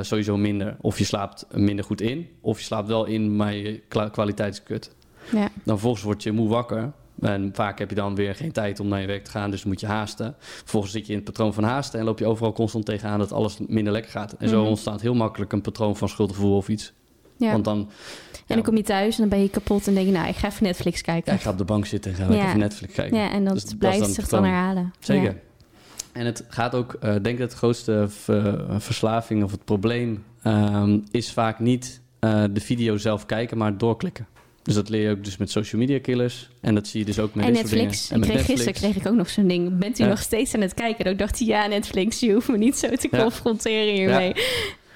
sowieso 0.00 0.36
minder. 0.36 0.76
Of 0.80 0.98
je 0.98 1.04
slaapt 1.04 1.46
minder 1.52 1.84
goed 1.84 2.00
in, 2.00 2.28
of 2.40 2.58
je 2.58 2.64
slaapt 2.64 2.88
wel 2.88 3.04
in, 3.04 3.36
maar 3.36 3.54
je 3.54 3.80
kwaliteit 4.10 4.52
is 4.52 4.62
kut. 4.62 4.90
Ja. 5.32 5.40
Dan 5.40 5.50
vervolgens 5.64 6.02
word 6.02 6.22
je 6.22 6.32
moe 6.32 6.48
wakker. 6.48 6.92
En 7.24 7.50
vaak 7.52 7.78
heb 7.78 7.88
je 7.88 7.94
dan 7.96 8.14
weer 8.14 8.34
geen 8.34 8.52
tijd 8.52 8.80
om 8.80 8.88
naar 8.88 9.00
je 9.00 9.06
werk 9.06 9.24
te 9.24 9.30
gaan, 9.30 9.50
dus 9.50 9.64
moet 9.64 9.80
je 9.80 9.86
haasten. 9.86 10.34
Vervolgens 10.38 10.92
zit 10.92 11.06
je 11.06 11.12
in 11.12 11.18
het 11.18 11.26
patroon 11.26 11.54
van 11.54 11.64
haasten 11.64 11.98
en 11.98 12.04
loop 12.04 12.18
je 12.18 12.26
overal 12.26 12.52
constant 12.52 12.86
tegenaan 12.86 13.18
dat 13.18 13.32
alles 13.32 13.56
minder 13.66 13.92
lekker 13.92 14.10
gaat. 14.10 14.32
En 14.32 14.48
zo 14.48 14.58
Mhm. 14.60 14.68
ontstaat 14.68 15.00
heel 15.00 15.14
makkelijk 15.14 15.52
een 15.52 15.60
patroon 15.60 15.96
van 15.96 16.08
schuldgevoel 16.08 16.56
of 16.56 16.68
iets. 16.68 16.92
Ja. 17.36 17.50
Want 17.52 17.64
dan, 17.64 17.78
En 17.78 17.86
ja, 18.46 18.54
dan 18.54 18.64
kom 18.64 18.76
je 18.76 18.82
thuis 18.82 19.14
en 19.14 19.20
dan 19.20 19.28
ben 19.28 19.40
je 19.42 19.48
kapot 19.50 19.86
en 19.86 19.94
denk 19.94 20.06
je, 20.06 20.12
nou, 20.12 20.28
ik 20.28 20.36
ga 20.36 20.48
even 20.48 20.62
Netflix 20.64 21.00
kijken. 21.02 21.32
ja, 21.32 21.38
ik 21.38 21.44
ga 21.44 21.50
op 21.50 21.58
de 21.58 21.64
bank 21.64 21.86
zitten 21.86 22.10
en 22.10 22.16
ga 22.16 22.32
Ja. 22.34 22.46
even 22.46 22.58
Netflix 22.58 22.94
kijken. 22.94 23.18
Ja, 23.18 23.30
en 23.30 23.44
dat 23.44 23.54
Dus 23.54 23.64
dat 23.64 23.78
blijft 23.78 23.98
dan 23.98 24.08
zich 24.08 24.28
dan 24.28 24.44
herhalen. 24.44 24.92
Zeker. 24.98 25.40
En 26.12 26.26
het 26.26 26.44
gaat 26.48 26.74
ook, 26.74 26.92
eh 26.94 27.10
denk 27.10 27.26
ik, 27.26 27.38
het 27.38 27.52
grootste 27.52 28.04
ver- 28.08 28.80
verslaving 28.82 29.44
of 29.44 29.50
het 29.50 29.64
probleem 29.64 30.24
ehm, 30.42 30.98
is 31.10 31.32
vaak 31.32 31.58
niet 31.58 32.02
eh, 32.20 32.44
de 32.50 32.60
video 32.60 32.96
zelf 32.96 33.26
kijken, 33.26 33.58
maar 33.58 33.78
doorklikken. 33.78 34.26
Dus 34.64 34.74
dat 34.74 34.88
leer 34.88 35.02
je 35.02 35.10
ook 35.10 35.24
dus 35.24 35.36
met 35.36 35.50
social 35.50 35.80
media 35.80 36.00
killers. 36.00 36.48
En 36.60 36.74
dat 36.74 36.86
zie 36.86 37.00
je 37.00 37.06
dus 37.06 37.18
ook 37.18 37.34
met 37.34 37.44
En. 37.46 37.52
Netflix. 37.52 38.10
En 38.10 38.14
Ik 38.14 38.20
met 38.20 38.28
kreeg, 38.28 38.36
Netflix. 38.46 38.62
gisteren 38.62 38.90
kreeg 38.92 39.04
ik 39.04 39.10
ook 39.10 39.16
nog 39.18 39.28
zo'n 39.30 39.48
ding. 39.48 39.78
Bent 39.78 39.98
u 39.98 40.02
Ja. 40.02 40.08
nog 40.08 40.18
steeds 40.20 40.54
aan 40.54 40.60
het 40.60 40.74
kijken? 40.74 41.04
En 41.04 41.12
ik 41.12 41.18
dacht, 41.18 41.38
ja, 41.38 41.66
Netflix, 41.66 42.20
je 42.20 42.32
hoeft 42.32 42.48
me 42.48 42.56
niet 42.58 42.76
zo 42.78 42.88
te 42.88 43.08
Ja. 43.10 43.18
confronteren 43.22 43.94
hiermee. 43.94 44.32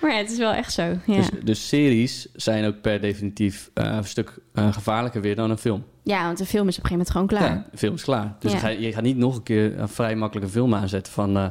Maar 0.00 0.16
het 0.16 0.30
is 0.30 0.38
wel 0.38 0.52
echt 0.52 0.72
zo. 0.72 0.82
Ja, 0.82 1.16
Dus, 1.16 1.28
dus 1.44 1.68
series 1.68 2.28
zijn 2.34 2.64
ook 2.64 2.80
per 2.80 3.00
definitief 3.00 3.70
eh, 3.74 3.84
een 3.96 4.04
stuk 4.04 4.38
eh, 4.54 4.72
gevaarlijker 4.72 5.20
weer 5.20 5.34
dan 5.36 5.50
een 5.50 5.58
film. 5.58 5.84
ja 6.02 6.24
want 6.24 6.38
de 6.38 6.46
film 6.46 6.68
is 6.68 6.78
op 6.78 6.84
een 6.84 6.88
gegeven 6.90 6.90
moment 6.90 7.10
gewoon 7.10 7.26
klaar. 7.26 7.64
Ja, 7.64 7.70
de 7.70 7.78
film 7.78 7.94
is 7.94 8.02
klaar. 8.02 8.36
Dus 8.38 8.52
je, 8.52 8.58
gaat, 8.58 8.78
je 8.78 8.92
gaat 8.92 9.02
niet 9.02 9.16
nog 9.16 9.36
een 9.36 9.42
keer 9.42 9.78
een 9.78 9.88
vrij 9.88 10.16
makkelijke 10.16 10.50
film 10.50 10.74
aanzetten 10.74 11.12
van 11.12 11.36
eh, 11.36 11.48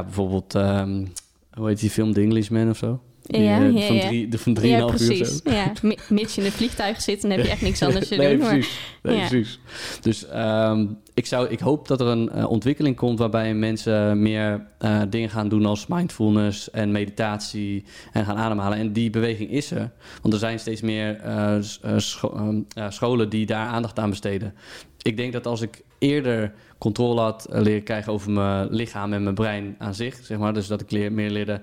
bijvoorbeeld, 0.00 0.54
ehm, 0.54 1.04
hoe 1.52 1.68
heet 1.68 1.80
die 1.80 1.90
film, 1.90 2.12
The 2.12 2.20
Englishman 2.20 2.70
of 2.70 2.76
zo? 2.76 3.00
Die, 3.22 3.40
Ja, 3.42 3.58
eh, 3.60 3.72
ja, 3.74 3.86
van 3.86 3.96
ja. 3.96 4.06
drie, 4.06 4.28
de 4.28 4.38
van 4.38 4.56
Ja, 4.60 4.78
uur 4.78 4.84
of 4.84 4.90
precies. 4.96 5.36
zo. 5.42 5.50
Ja, 5.50 5.72
mi- 5.82 5.96
mits 6.08 6.34
je 6.34 6.40
in 6.40 6.46
het 6.46 6.56
vliegtuig 6.56 7.00
zit, 7.00 7.22
dan 7.22 7.30
heb 7.30 7.40
je 7.44 7.48
echt 7.50 7.62
niks 7.62 7.82
anders 7.86 8.08
te 8.08 8.16
nee, 8.16 8.28
doen. 8.30 8.38
Maar, 8.38 8.48
precies. 8.54 8.78
Nee, 9.02 9.16
Ja. 9.16 9.26
precies. 9.28 9.58
Dus 10.00 10.26
ehm, 10.28 10.86
ik, 11.14 11.26
zou, 11.26 11.48
ik 11.48 11.60
hoop 11.60 11.88
dat 11.88 12.00
er 12.00 12.06
een 12.06 12.30
eh, 12.30 12.50
ontwikkeling 12.50 12.96
komt 12.96 13.18
waarbij 13.18 13.54
mensen 13.54 14.22
meer 14.22 14.66
eh, 14.78 15.00
dingen 15.10 15.30
gaan 15.30 15.48
doen 15.48 15.66
als 15.66 15.86
mindfulness 15.86 16.70
en 16.70 16.90
meditatie 16.92 17.84
en 18.12 18.24
gaan 18.24 18.36
ademhalen. 18.36 18.78
En 18.78 18.92
die 18.92 19.10
beweging 19.10 19.50
is 19.50 19.70
er. 19.70 19.90
Want 20.22 20.34
er 20.34 20.40
zijn 20.40 20.58
steeds 20.58 20.80
meer 20.80 21.16
eh, 21.20 21.56
eh, 21.56 21.62
scho- 21.96 22.32
ehm, 22.36 22.60
ja, 22.68 22.90
scholen 22.90 23.28
die 23.28 23.46
daar 23.46 23.66
aandacht 23.66 23.98
aan 23.98 24.10
besteden. 24.10 24.54
Ik 25.02 25.16
denk 25.16 25.32
dat 25.32 25.46
als 25.46 25.60
ik 25.60 25.82
eerder 25.98 26.52
controle 26.78 27.20
had 27.20 27.46
leren 27.50 27.82
krijgen 27.82 28.12
over 28.12 28.30
mijn 28.30 28.68
lichaam 28.70 29.12
en 29.12 29.22
mijn 29.22 29.34
brein 29.34 29.74
aan 29.78 29.94
zich, 29.94 30.18
zeg 30.22 30.38
maar, 30.38 30.52
dus 30.54 30.66
dat 30.66 30.80
ik 30.80 30.90
leer, 30.90 31.12
meer 31.12 31.30
leerde 31.30 31.60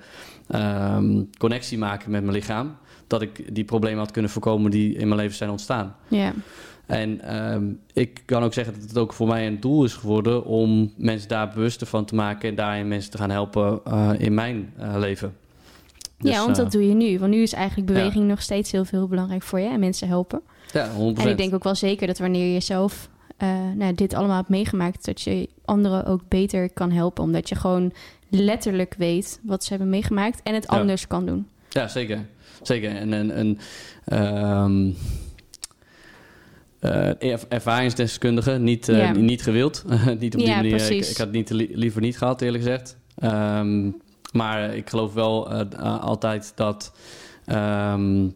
ehm, 0.48 1.24
connectie 1.38 1.78
maken 1.78 2.12
met 2.12 2.22
mijn 2.22 2.36
lichaam, 2.36 2.76
dat 3.08 3.22
ik 3.22 3.56
die 3.56 3.64
problemen 3.64 4.00
had 4.00 4.12
kunnen 4.12 4.32
voorkomen 4.32 4.72
die 4.72 4.94
in 4.94 5.08
mijn 5.08 5.20
leven 5.20 5.38
zijn 5.38 5.50
ontstaan. 5.50 5.96
ja. 6.08 6.34
En 6.88 7.22
ehm, 7.22 7.66
ik 7.94 8.22
kan 8.26 8.44
ook 8.44 8.54
zeggen 8.54 8.74
dat 8.74 8.84
het 8.84 8.98
ook 8.98 9.14
voor 9.14 9.28
mij 9.28 9.48
een 9.48 9.60
doel 9.60 9.84
is 9.84 9.94
geworden 9.94 10.46
om 10.46 10.94
mensen 10.98 11.30
daar 11.30 11.50
bewuster 11.50 11.88
van 11.88 12.06
te 12.06 12.16
maken 12.16 12.50
en 12.50 12.56
daarin 12.56 12.88
mensen 12.88 13.12
te 13.12 13.18
gaan 13.18 13.30
helpen 13.30 13.80
eh, 13.86 14.12
in 14.18 14.34
mijn 14.34 14.74
eh, 14.78 14.96
leven. 14.98 15.36
Dus, 16.18 16.32
ja, 16.32 16.38
want 16.44 16.58
eh, 16.58 16.64
dat 16.64 16.72
doe 16.72 16.88
je 16.88 16.94
nu. 16.94 17.20
Want 17.20 17.32
nu 17.32 17.42
is 17.42 17.54
eigenlijk 17.54 17.88
beweging 17.88 18.28
nog 18.28 18.42
steeds 18.42 18.72
heel 18.72 18.86
veel 18.86 19.08
belangrijk 19.08 19.44
voor 19.44 19.60
je 19.60 19.68
en 19.68 19.80
mensen 19.80 20.08
helpen. 20.08 20.42
ja, 20.72 20.90
100%. 20.90 20.96
En 20.96 21.28
ik 21.28 21.38
denk 21.38 21.54
ook 21.54 21.64
wel 21.64 21.76
zeker 21.76 22.08
dat 22.08 22.18
wanneer 22.18 22.54
je 22.54 22.60
zelf 22.60 23.10
eh, 23.38 23.72
nou, 23.76 23.94
dit 23.94 24.14
allemaal 24.14 24.36
hebt 24.36 24.50
meegemaakt, 24.50 25.06
dat 25.06 25.22
je 25.22 25.50
anderen 25.66 26.06
ook 26.06 26.22
beter 26.28 26.70
kan 26.74 26.92
helpen. 26.92 27.24
Omdat 27.24 27.50
je 27.50 27.56
gewoon 27.56 27.94
letterlijk 28.30 28.94
weet 28.98 29.40
wat 29.44 29.64
ze 29.64 29.70
hebben 29.70 29.90
meegemaakt 29.90 30.42
en 30.44 30.54
het 30.54 30.66
Ja. 30.70 30.78
anders 30.80 31.08
kan 31.08 31.26
doen. 31.26 31.48
Ja, 31.70 31.88
zeker. 31.88 32.26
Zeker. 32.62 32.96
En, 32.96 33.14
en, 33.14 33.32
en 33.32 33.58
ehm, 34.06 34.90
eh, 36.80 37.32
er- 37.32 37.44
ervaringsdeskundige, 37.50 38.52
niet, 38.52 38.90
eh, 38.90 38.98
Ja. 38.98 39.12
niet 39.12 39.44
gewild. 39.44 39.84
niet 40.20 40.34
op 40.34 40.40
die 40.40 40.50
Ja, 40.50 40.56
manier. 40.56 40.92
Ik, 40.92 41.06
ik 41.06 41.18
had 41.18 41.28
het 41.28 41.32
niet, 41.32 41.50
li- 41.50 41.72
liever 41.74 42.02
niet 42.02 42.18
gehad, 42.18 42.42
eerlijk 42.42 42.64
gezegd. 42.64 42.98
Ehm, 43.16 43.92
maar 44.32 44.76
ik 44.76 44.90
geloof 44.90 45.14
wel 45.14 45.52
uh, 45.54 46.02
altijd 46.02 46.52
dat... 46.56 46.92
ehm, 47.46 48.28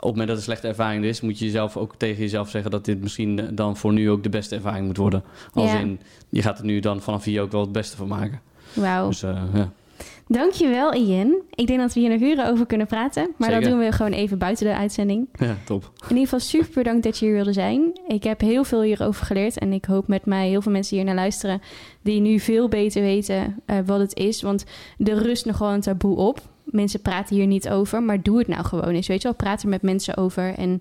op 0.00 0.06
het 0.06 0.10
moment 0.10 0.28
dat 0.28 0.36
er 0.36 0.42
slechte 0.42 0.68
ervaring 0.68 1.04
is, 1.04 1.20
moet 1.20 1.38
je 1.38 1.44
jezelf 1.44 1.76
ook 1.76 1.94
tegen 1.96 2.20
jezelf 2.20 2.50
zeggen 2.50 2.70
dat 2.70 2.84
dit 2.84 3.00
misschien 3.02 3.38
eh, 3.38 3.46
dan 3.52 3.76
voor 3.76 3.92
nu 3.92 4.10
ook 4.10 4.22
de 4.22 4.28
beste 4.28 4.54
ervaring 4.54 4.86
moet 4.86 4.96
worden. 4.96 5.22
Als 5.52 5.70
Ja. 5.70 5.78
in, 5.78 6.00
je 6.28 6.42
gaat 6.42 6.58
er 6.58 6.64
nu 6.64 6.80
dan 6.80 7.00
vanaf 7.00 7.24
hier 7.24 7.42
ook 7.42 7.52
wel 7.52 7.60
het 7.60 7.72
beste 7.72 7.96
van 7.96 8.08
maken. 8.08 8.40
Wauw. 8.72 9.08
Dus 9.08 9.22
eh, 9.22 9.42
ja. 9.54 9.70
Dankjewel, 10.26 10.94
Ian. 10.94 11.34
Ik 11.54 11.66
denk 11.66 11.78
dat 11.80 11.92
we 11.94 12.00
hier 12.00 12.08
nog 12.10 12.20
uren 12.20 12.50
over 12.50 12.66
kunnen 12.66 12.86
praten. 12.86 13.22
Maar 13.36 13.48
Zeker. 13.48 13.62
dat 13.62 13.70
doen 13.70 13.80
we 13.86 13.92
gewoon 13.92 14.12
even 14.12 14.38
buiten 14.38 14.66
de 14.66 14.74
uitzending. 14.74 15.28
ja, 15.32 15.56
top. 15.64 15.90
In 16.02 16.08
ieder 16.08 16.22
geval 16.22 16.40
super 16.40 16.70
bedankt 16.74 17.02
dat 17.02 17.18
je 17.18 17.24
hier 17.24 17.34
wilde 17.34 17.52
zijn. 17.52 18.00
Ik 18.06 18.22
heb 18.22 18.40
heel 18.40 18.64
veel 18.64 18.82
hierover 18.82 19.26
geleerd. 19.26 19.58
En 19.58 19.72
ik 19.72 19.84
hoop 19.84 20.08
met 20.08 20.26
mij 20.26 20.48
heel 20.48 20.62
veel 20.62 20.72
mensen 20.72 20.96
hier 20.96 21.04
naar 21.04 21.14
luisteren... 21.14 21.60
die 22.02 22.20
nu 22.20 22.38
veel 22.40 22.68
beter 22.68 23.02
weten 23.02 23.56
eh, 23.66 23.76
wat 23.86 23.98
het 24.00 24.16
is. 24.16 24.42
Want 24.42 24.64
er 24.98 25.22
rust 25.22 25.46
nog 25.46 25.58
wel 25.58 25.70
een 25.70 25.80
taboe 25.80 26.16
op. 26.16 26.40
Mensen 26.64 27.00
praten 27.00 27.36
hier 27.36 27.46
niet 27.46 27.68
over, 27.68 28.02
maar 28.02 28.22
doe 28.22 28.38
het 28.38 28.48
nou 28.48 28.64
gewoon 28.64 28.94
eens. 28.94 29.06
Weet 29.06 29.22
je 29.22 29.28
wel, 29.28 29.36
praat 29.36 29.62
er 29.62 29.68
met 29.68 29.82
mensen 29.82 30.16
over. 30.16 30.54
En 30.54 30.80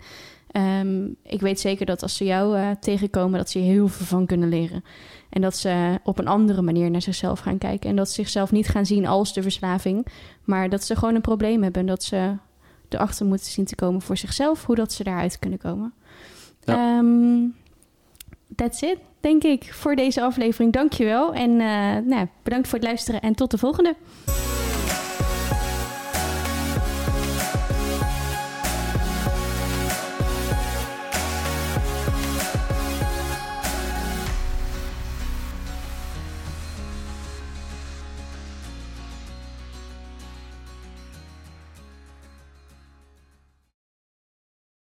ehm, 0.52 1.06
ik 1.24 1.42
weet 1.42 1.60
zeker 1.60 1.86
dat 1.86 2.02
als 2.02 2.18
ze 2.18 2.26
jou 2.26 2.58
eh, 2.58 2.70
tegenkomen... 2.80 3.38
dat 3.38 3.50
ze 3.50 3.60
hier 3.60 3.72
heel 3.72 3.88
veel 3.88 4.06
van 4.06 4.26
kunnen 4.26 4.50
leren. 4.50 4.84
En 5.30 5.42
dat 5.42 5.58
ze 5.58 6.00
op 6.04 6.20
een 6.20 6.28
andere 6.28 6.62
manier 6.62 6.92
naar 6.92 7.02
zichzelf 7.02 7.40
gaan 7.40 7.58
kijken. 7.58 7.90
En 7.90 7.96
dat 7.96 8.08
ze 8.08 8.14
zichzelf 8.14 8.52
niet 8.52 8.68
gaan 8.68 8.86
zien 8.86 9.08
als 9.08 9.34
de 9.34 9.42
verslaving... 9.42 10.06
maar 10.44 10.70
dat 10.70 10.84
ze 10.84 10.96
gewoon 10.96 11.16
een 11.16 11.22
probleem 11.22 11.64
hebben... 11.64 11.82
en 11.82 11.88
dat 11.88 12.04
ze 12.04 12.34
erachter 12.90 13.26
moeten 13.26 13.52
zien 13.52 13.66
te 13.66 13.76
komen 13.76 14.02
voor 14.02 14.18
zichzelf, 14.18 14.66
hoe 14.66 14.76
dat 14.76 14.94
ze 14.94 15.04
daaruit 15.04 15.40
kunnen 15.40 15.60
komen. 15.60 15.94
Ja. 16.64 16.98
Ehm, 16.98 17.48
that's 18.56 18.82
it, 18.82 18.98
denk 19.20 19.44
ik, 19.44 19.74
voor 19.74 19.96
deze 19.96 20.22
aflevering. 20.22 20.74
Dankjewel 20.74 21.34
en 21.34 21.50
eh, 21.52 22.06
nou, 22.06 22.28
bedankt 22.44 22.68
voor 22.68 22.78
het 22.78 22.88
luisteren 22.88 23.22
en 23.22 23.36
tot 23.36 23.52
de 23.52 23.58
volgende. 23.58 23.96